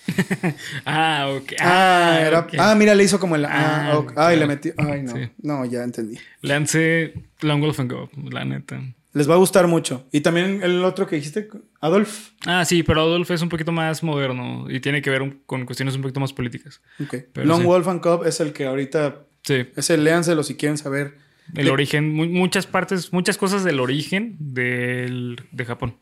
Ah, 0.85 1.29
ok. 1.35 1.53
Ah, 1.59 2.19
era. 2.25 2.39
ok. 2.41 2.53
Ah, 2.59 2.75
mira, 2.75 2.93
le 2.95 3.03
hizo 3.03 3.19
como 3.19 3.35
el. 3.35 3.45
Ah, 3.45 3.91
Ah, 3.91 3.97
ok. 3.97 4.13
Ay, 4.15 4.37
le 4.37 4.45
metió. 4.47 4.73
Ay, 4.77 5.03
no. 5.03 5.13
Sí. 5.15 5.29
No, 5.41 5.65
ya 5.65 5.83
entendí. 5.83 6.17
Lance 6.41 7.13
Long 7.41 7.61
Wolf 7.61 7.79
and 7.79 7.91
Go, 7.91 8.09
la 8.31 8.45
neta. 8.45 8.81
Les 9.13 9.29
va 9.29 9.35
a 9.35 9.37
gustar 9.37 9.67
mucho. 9.67 10.07
Y 10.11 10.21
también 10.21 10.61
el 10.63 10.83
otro 10.83 11.05
que 11.05 11.15
dijiste, 11.17 11.47
Adolf. 11.81 12.31
Ah, 12.47 12.65
sí, 12.65 12.81
pero 12.83 13.01
Adolf 13.01 13.29
es 13.31 13.41
un 13.43 13.49
poquito 13.49 13.71
más 13.71 14.01
moderno 14.01 14.65
y 14.69 14.79
tiene 14.79 15.01
que 15.03 15.09
ver 15.11 15.21
un- 15.21 15.41
con 15.45 15.65
cuestiones 15.65 15.95
un 15.95 16.01
poquito 16.01 16.19
más 16.19 16.33
políticas. 16.33 16.81
Ok. 16.99 17.15
Pero 17.31 17.45
Long 17.45 17.61
sí. 17.61 17.65
Wolf 17.67 17.87
and 17.87 18.01
Cub 18.01 18.25
es 18.25 18.39
el 18.39 18.53
que 18.53 18.65
ahorita. 18.65 19.19
Sí. 19.43 19.67
Ese 19.75 19.97
léanselo 19.97 20.41
si 20.43 20.55
quieren 20.55 20.77
saber. 20.77 21.17
El 21.53 21.65
De- 21.65 21.71
origen, 21.71 22.11
mu- 22.13 22.25
muchas 22.25 22.65
partes, 22.65 23.13
muchas 23.13 23.37
cosas 23.37 23.63
del 23.63 23.79
origen 23.79 24.35
del, 24.39 25.41
de 25.51 25.65
Japón. 25.65 25.97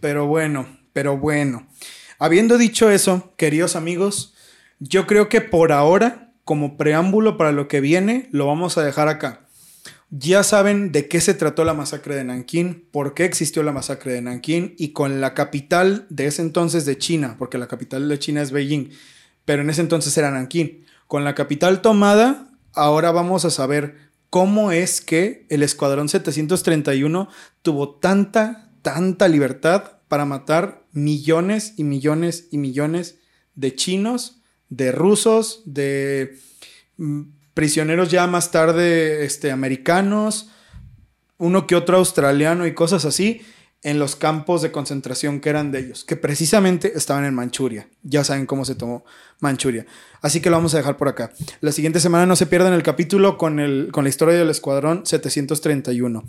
Pero 0.00 0.26
bueno, 0.26 0.66
pero 0.92 1.16
bueno. 1.18 1.66
Habiendo 2.22 2.56
dicho 2.56 2.88
eso, 2.88 3.34
queridos 3.36 3.74
amigos, 3.74 4.32
yo 4.78 5.08
creo 5.08 5.28
que 5.28 5.40
por 5.40 5.72
ahora, 5.72 6.32
como 6.44 6.76
preámbulo 6.76 7.36
para 7.36 7.50
lo 7.50 7.66
que 7.66 7.80
viene, 7.80 8.28
lo 8.30 8.46
vamos 8.46 8.78
a 8.78 8.84
dejar 8.84 9.08
acá. 9.08 9.48
Ya 10.08 10.44
saben 10.44 10.92
de 10.92 11.08
qué 11.08 11.20
se 11.20 11.34
trató 11.34 11.64
la 11.64 11.74
masacre 11.74 12.14
de 12.14 12.22
Nankín, 12.22 12.86
por 12.92 13.14
qué 13.14 13.24
existió 13.24 13.64
la 13.64 13.72
masacre 13.72 14.12
de 14.12 14.22
Nankín 14.22 14.76
y 14.78 14.92
con 14.92 15.20
la 15.20 15.34
capital 15.34 16.06
de 16.10 16.26
ese 16.26 16.42
entonces 16.42 16.86
de 16.86 16.96
China, 16.96 17.34
porque 17.40 17.58
la 17.58 17.66
capital 17.66 18.08
de 18.08 18.20
China 18.20 18.40
es 18.40 18.52
Beijing, 18.52 18.90
pero 19.44 19.62
en 19.62 19.70
ese 19.70 19.80
entonces 19.80 20.16
era 20.16 20.30
Nankín. 20.30 20.84
Con 21.08 21.24
la 21.24 21.34
capital 21.34 21.82
tomada, 21.82 22.52
ahora 22.72 23.10
vamos 23.10 23.44
a 23.44 23.50
saber 23.50 23.96
cómo 24.30 24.70
es 24.70 25.00
que 25.00 25.44
el 25.50 25.64
Escuadrón 25.64 26.08
731 26.08 27.28
tuvo 27.62 27.96
tanta, 27.96 28.70
tanta 28.82 29.26
libertad 29.26 29.94
para 30.06 30.24
matar 30.24 30.81
millones 30.92 31.74
y 31.76 31.84
millones 31.84 32.48
y 32.50 32.58
millones 32.58 33.18
de 33.54 33.74
chinos, 33.74 34.40
de 34.68 34.92
rusos, 34.92 35.62
de 35.64 36.38
mm, 36.96 37.22
prisioneros 37.54 38.10
ya 38.10 38.26
más 38.26 38.50
tarde 38.50 39.24
este, 39.24 39.50
americanos, 39.50 40.50
uno 41.38 41.66
que 41.66 41.76
otro 41.76 41.96
australiano 41.96 42.66
y 42.66 42.74
cosas 42.74 43.04
así, 43.04 43.42
en 43.82 43.98
los 43.98 44.14
campos 44.14 44.62
de 44.62 44.70
concentración 44.70 45.40
que 45.40 45.50
eran 45.50 45.72
de 45.72 45.80
ellos, 45.80 46.04
que 46.04 46.16
precisamente 46.16 46.92
estaban 46.94 47.24
en 47.24 47.34
Manchuria. 47.34 47.88
Ya 48.04 48.22
saben 48.22 48.46
cómo 48.46 48.64
se 48.64 48.76
tomó 48.76 49.04
Manchuria. 49.40 49.86
Así 50.20 50.40
que 50.40 50.50
lo 50.50 50.56
vamos 50.56 50.74
a 50.74 50.76
dejar 50.76 50.96
por 50.96 51.08
acá. 51.08 51.32
La 51.60 51.72
siguiente 51.72 51.98
semana 51.98 52.24
no 52.24 52.36
se 52.36 52.46
pierdan 52.46 52.74
el 52.74 52.84
capítulo 52.84 53.36
con, 53.36 53.58
el, 53.58 53.88
con 53.90 54.04
la 54.04 54.10
historia 54.10 54.36
del 54.36 54.50
Escuadrón 54.50 55.04
731. 55.04 56.22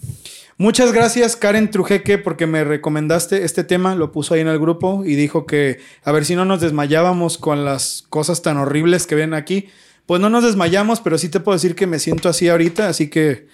Muchas 0.57 0.93
gracias 0.93 1.35
Karen 1.35 1.69
Trujeque 1.69 2.17
porque 2.17 2.47
me 2.47 2.63
recomendaste 2.63 3.43
este 3.43 3.63
tema, 3.63 3.95
lo 3.95 4.11
puso 4.11 4.33
ahí 4.33 4.41
en 4.41 4.47
el 4.47 4.59
grupo 4.59 5.03
y 5.05 5.15
dijo 5.15 5.45
que 5.45 5.79
a 6.03 6.11
ver 6.11 6.25
si 6.25 6.35
no 6.35 6.45
nos 6.45 6.61
desmayábamos 6.61 7.37
con 7.37 7.65
las 7.65 8.05
cosas 8.09 8.41
tan 8.41 8.57
horribles 8.57 9.05
que 9.05 9.15
ven 9.15 9.33
aquí. 9.33 9.69
Pues 10.05 10.19
no 10.19 10.29
nos 10.29 10.43
desmayamos, 10.43 10.99
pero 10.99 11.17
sí 11.17 11.29
te 11.29 11.39
puedo 11.39 11.55
decir 11.55 11.75
que 11.75 11.87
me 11.87 11.97
siento 11.97 12.27
así 12.27 12.49
ahorita, 12.49 12.89
así 12.89 13.09
que 13.09 13.47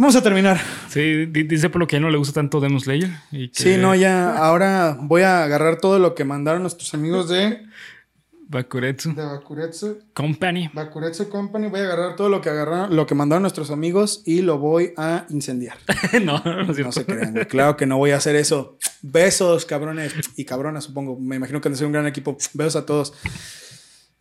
vamos 0.00 0.16
a 0.16 0.22
terminar. 0.22 0.58
Sí, 0.88 1.26
di- 1.26 1.42
dice 1.44 1.68
por 1.70 1.80
lo 1.80 1.86
que 1.86 1.96
ya 1.96 2.00
no 2.00 2.10
le 2.10 2.16
gusta 2.18 2.32
tanto 2.34 2.58
Demon 2.60 2.80
Slayer. 2.80 3.10
Y 3.30 3.48
que 3.50 3.62
Sí, 3.62 3.76
no, 3.76 3.94
ya 3.94 4.36
ahora 4.36 4.96
voy 5.00 5.22
a 5.22 5.44
agarrar 5.44 5.76
todo 5.78 5.98
lo 5.98 6.14
que 6.14 6.24
mandaron 6.24 6.62
nuestros 6.62 6.94
amigos 6.94 7.28
de, 7.28 7.66
Bakuretsu 8.48 9.14
de 9.14 9.22
Bakuretsu, 9.24 9.98
Company. 10.12 10.70
Bakuretsu 10.72 11.28
Company. 11.28 11.68
Voy 11.68 11.80
a 11.80 11.84
agarrar 11.84 12.16
todo 12.16 12.28
lo 12.28 12.40
que 12.40 12.48
agarraron, 12.48 12.96
lo 12.96 13.06
que 13.06 13.14
mandaron 13.14 13.42
nuestros 13.42 13.70
amigos 13.70 14.22
y 14.26 14.42
lo 14.42 14.58
voy 14.58 14.92
a 14.96 15.26
incendiar. 15.30 15.76
no, 16.24 16.42
no 16.44 16.64
No 16.64 16.92
se 16.92 17.04
crean, 17.04 17.34
claro 17.48 17.76
que 17.76 17.86
no 17.86 17.96
voy 17.98 18.10
a 18.10 18.16
hacer 18.16 18.34
eso. 18.34 18.76
Besos, 19.02 19.66
cabrones 19.66 20.14
y 20.36 20.44
cabronas, 20.44 20.84
supongo. 20.84 21.16
Me 21.20 21.36
imagino 21.36 21.60
que 21.60 21.68
han 21.68 21.74
de 21.74 21.78
ser 21.78 21.86
un 21.86 21.92
gran 21.92 22.06
equipo. 22.08 22.36
Besos 22.54 22.74
a 22.76 22.86
todos. 22.86 23.12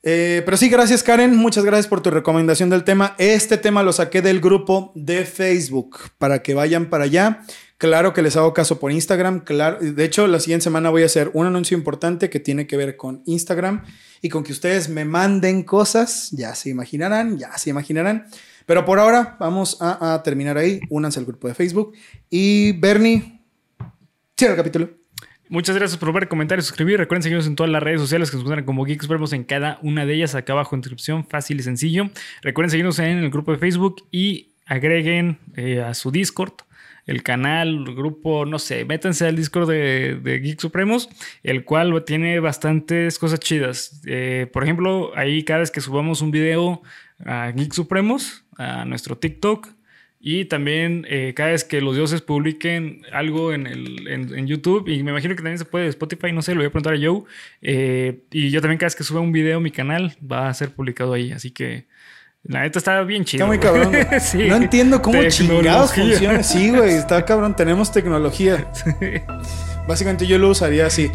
Eh, 0.01 0.41
pero 0.45 0.55
sí, 0.55 0.69
gracias 0.69 1.03
Karen, 1.03 1.35
muchas 1.35 1.65
gracias 1.65 1.87
por 1.87 2.01
tu 2.01 2.09
recomendación 2.09 2.69
del 2.69 2.83
tema. 2.83 3.15
Este 3.17 3.57
tema 3.57 3.83
lo 3.83 3.91
saqué 3.91 4.21
del 4.21 4.39
grupo 4.39 4.93
de 4.95 5.25
Facebook 5.25 5.97
para 6.17 6.41
que 6.41 6.53
vayan 6.53 6.89
para 6.89 7.03
allá. 7.03 7.41
Claro 7.77 8.13
que 8.13 8.21
les 8.21 8.35
hago 8.35 8.53
caso 8.53 8.79
por 8.79 8.91
Instagram. 8.91 9.41
Claro, 9.41 9.79
de 9.79 10.03
hecho, 10.03 10.27
la 10.27 10.39
siguiente 10.39 10.65
semana 10.65 10.89
voy 10.89 11.03
a 11.03 11.05
hacer 11.05 11.31
un 11.33 11.45
anuncio 11.45 11.77
importante 11.77 12.29
que 12.29 12.39
tiene 12.39 12.67
que 12.67 12.75
ver 12.75 12.97
con 12.97 13.23
Instagram 13.25 13.83
y 14.21 14.27
con 14.27 14.43
que 14.43 14.51
ustedes 14.51 14.89
me 14.89 15.05
manden 15.05 15.63
cosas. 15.63 16.29
Ya 16.31 16.55
se 16.55 16.69
imaginarán, 16.69 17.37
ya 17.37 17.57
se 17.57 17.69
imaginarán. 17.69 18.27
Pero 18.65 18.83
por 18.83 18.99
ahora 18.99 19.37
vamos 19.39 19.77
a, 19.79 20.13
a 20.13 20.23
terminar 20.23 20.57
ahí. 20.57 20.81
Únanse 20.89 21.19
al 21.19 21.25
grupo 21.25 21.47
de 21.47 21.53
Facebook. 21.53 21.93
Y 22.29 22.73
Bernie, 22.73 23.41
cierra 24.37 24.55
el 24.55 24.57
capítulo. 24.57 24.98
Muchas 25.49 25.75
gracias 25.75 25.97
por 25.97 26.13
ver, 26.13 26.27
comentar 26.27 26.59
y 26.59 26.61
suscribir. 26.61 26.99
Recuerden 26.99 27.23
seguirnos 27.23 27.47
en 27.47 27.55
todas 27.55 27.71
las 27.71 27.81
redes 27.81 27.99
sociales 27.99 28.29
que 28.29 28.37
nos 28.37 28.43
encuentran 28.43 28.65
como 28.65 28.85
Geeks 28.85 29.01
Supremos 29.01 29.33
en 29.33 29.43
cada 29.43 29.79
una 29.81 30.05
de 30.05 30.13
ellas. 30.13 30.35
Acá 30.35 30.53
abajo 30.53 30.75
en 30.75 30.81
descripción, 30.81 31.25
fácil 31.25 31.59
y 31.59 31.63
sencillo. 31.63 32.11
Recuerden 32.43 32.69
seguirnos 32.69 32.99
en 32.99 33.17
el 33.17 33.31
grupo 33.31 33.51
de 33.51 33.57
Facebook 33.57 34.05
y 34.11 34.49
agreguen 34.67 35.39
eh, 35.55 35.81
a 35.81 35.95
su 35.95 36.11
Discord 36.11 36.53
el 37.07 37.23
canal, 37.23 37.69
el 37.87 37.95
grupo, 37.95 38.45
no 38.45 38.59
sé, 38.59 38.85
métanse 38.85 39.25
al 39.25 39.35
Discord 39.35 39.67
de, 39.67 40.19
de 40.21 40.39
Geek 40.39 40.59
Supremos, 40.59 41.09
el 41.41 41.65
cual 41.65 42.03
tiene 42.05 42.39
bastantes 42.39 43.17
cosas 43.17 43.39
chidas. 43.39 44.01
Eh, 44.05 44.47
por 44.53 44.63
ejemplo, 44.63 45.11
ahí 45.15 45.43
cada 45.43 45.61
vez 45.61 45.71
que 45.71 45.81
subamos 45.81 46.21
un 46.21 46.29
video 46.29 46.83
a 47.25 47.49
Geek 47.49 47.73
Supremos, 47.73 48.43
a 48.57 48.85
nuestro 48.85 49.17
TikTok, 49.17 49.69
y 50.21 50.45
también 50.45 51.05
eh, 51.09 51.33
cada 51.35 51.51
vez 51.51 51.63
que 51.63 51.79
los 51.79 51.95
dioses 51.95 52.21
publiquen 52.21 53.03
algo 53.13 53.53
en, 53.53 53.67
el, 53.67 54.07
en, 54.07 54.37
en 54.37 54.47
YouTube, 54.47 54.87
y 54.89 55.01
me 55.03 55.11
imagino 55.11 55.33
que 55.35 55.41
también 55.41 55.57
se 55.57 55.65
puede 55.65 55.85
de 55.85 55.89
Spotify, 55.91 56.31
no 56.33 56.41
sé, 56.41 56.53
lo 56.53 56.59
voy 56.59 56.67
a 56.67 56.71
preguntar 56.71 56.93
a 56.93 56.97
Joe. 57.01 57.23
eh, 57.61 58.19
y 58.31 58.49
yo 58.49 58.59
también 58.61 58.77
cada 58.77 58.87
vez 58.87 58.95
que 58.95 59.03
suba 59.03 59.21
un 59.21 59.31
video 59.31 59.57
a 59.57 59.61
mi 59.61 59.71
canal 59.71 60.15
va 60.29 60.49
a 60.49 60.53
ser 60.53 60.71
publicado 60.71 61.13
ahí. 61.13 61.31
Así 61.31 61.51
que 61.51 61.87
la 62.43 62.61
neta 62.61 62.79
está 62.79 63.01
bien 63.03 63.25
chido. 63.25 63.43
Está 63.43 63.47
muy 63.47 63.59
cabrón. 63.59 63.93
Sí. 64.19 64.47
No 64.47 64.55
entiendo 64.57 65.01
cómo 65.01 65.21
chingados 65.29 65.93
funciona. 65.93 66.43
Sí, 66.43 66.69
güey, 66.69 66.95
está 66.95 67.23
cabrón. 67.25 67.55
Tenemos 67.55 67.91
tecnología. 67.91 68.71
Básicamente 69.87 70.25
yo 70.27 70.37
lo 70.37 70.49
usaría 70.49 70.85
así. 70.85 71.09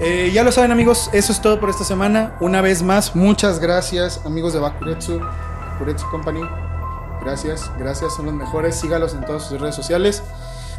Eh, 0.00 0.30
ya 0.32 0.42
lo 0.42 0.50
saben 0.50 0.72
amigos, 0.72 1.10
eso 1.12 1.32
es 1.32 1.40
todo 1.42 1.60
por 1.60 1.70
esta 1.70 1.84
semana. 1.84 2.34
Una 2.40 2.60
vez 2.60 2.82
más, 2.82 3.14
muchas 3.14 3.60
gracias 3.60 4.24
amigos 4.24 4.52
de 4.52 4.60
Bakuretsu, 4.60 5.20
Bakuretsu 5.20 6.06
Company. 6.10 6.40
Gracias, 7.24 7.70
gracias, 7.78 8.14
son 8.14 8.26
los 8.26 8.34
mejores. 8.34 8.74
Sígalos 8.76 9.14
en 9.14 9.20
todas 9.24 9.44
sus 9.46 9.60
redes 9.60 9.74
sociales. 9.74 10.22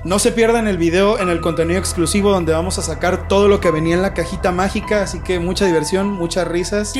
No 0.03 0.19
se 0.19 0.33
pierdan 0.33 0.67
el 0.67 0.77
video 0.77 1.17
en 1.19 1.29
el 1.29 1.39
contenido 1.39 1.79
exclusivo 1.79 2.31
donde 2.31 2.51
vamos 2.51 2.77
a 2.77 2.81
sacar 2.81 3.29
todo 3.29 3.47
lo 3.47 3.61
que 3.61 3.71
venía 3.71 3.95
en 3.95 4.01
la 4.01 4.13
cajita 4.13 4.51
mágica. 4.51 5.03
Así 5.03 5.21
que 5.21 5.39
mucha 5.39 5.65
diversión, 5.65 6.09
muchas 6.09 6.45
risas. 6.47 6.93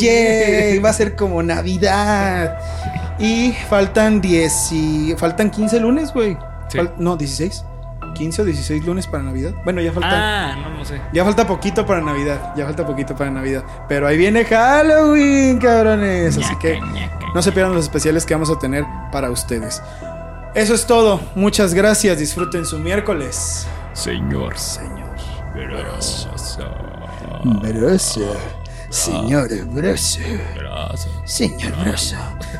¡Yay! 0.00 0.78
Va 0.80 0.90
a 0.90 0.92
ser 0.92 1.14
como 1.14 1.40
Navidad. 1.44 2.58
Y 3.20 3.52
faltan 3.68 4.20
10 4.20 4.72
y... 4.72 5.14
Faltan 5.16 5.50
15 5.50 5.78
lunes, 5.78 6.12
güey. 6.12 6.36
Sí. 6.68 6.78
Fal- 6.78 6.94
no, 6.98 7.16
16. 7.16 7.64
15 8.12 8.42
o 8.42 8.44
16 8.44 8.84
lunes 8.84 9.06
para 9.06 9.22
Navidad. 9.22 9.54
Bueno, 9.64 9.80
ya 9.80 9.92
falta... 9.92 10.10
Ah, 10.12 10.56
no, 10.56 10.70
no 10.70 10.84
sé. 10.84 11.00
Ya 11.12 11.24
falta 11.24 11.46
poquito 11.46 11.86
para 11.86 12.00
Navidad. 12.00 12.54
Ya 12.56 12.64
falta 12.66 12.86
poquito 12.86 13.16
para 13.16 13.30
Navidad. 13.30 13.64
Pero 13.88 14.06
ahí 14.06 14.16
viene 14.16 14.44
Halloween, 14.44 15.58
cabrones. 15.58 16.38
Así 16.38 16.56
que 16.56 16.80
no 17.34 17.42
se 17.42 17.52
pierdan 17.52 17.74
los 17.74 17.84
especiales 17.84 18.26
que 18.26 18.34
vamos 18.34 18.50
a 18.50 18.58
tener 18.58 18.84
para 19.10 19.30
ustedes. 19.30 19.82
Eso 20.54 20.74
es 20.74 20.86
todo. 20.86 21.20
Muchas 21.34 21.72
gracias. 21.72 22.18
Disfruten 22.18 22.66
su 22.66 22.78
miércoles. 22.78 23.66
Señor. 23.94 24.58
Señor. 24.58 25.02
Gracias. 25.54 26.58
Broso. 27.44 28.36
Señor. 28.90 29.48
Gracias. 29.72 30.28
Señor 31.24 31.72
Broso. 31.82 32.16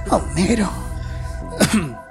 Homero. 0.09 0.71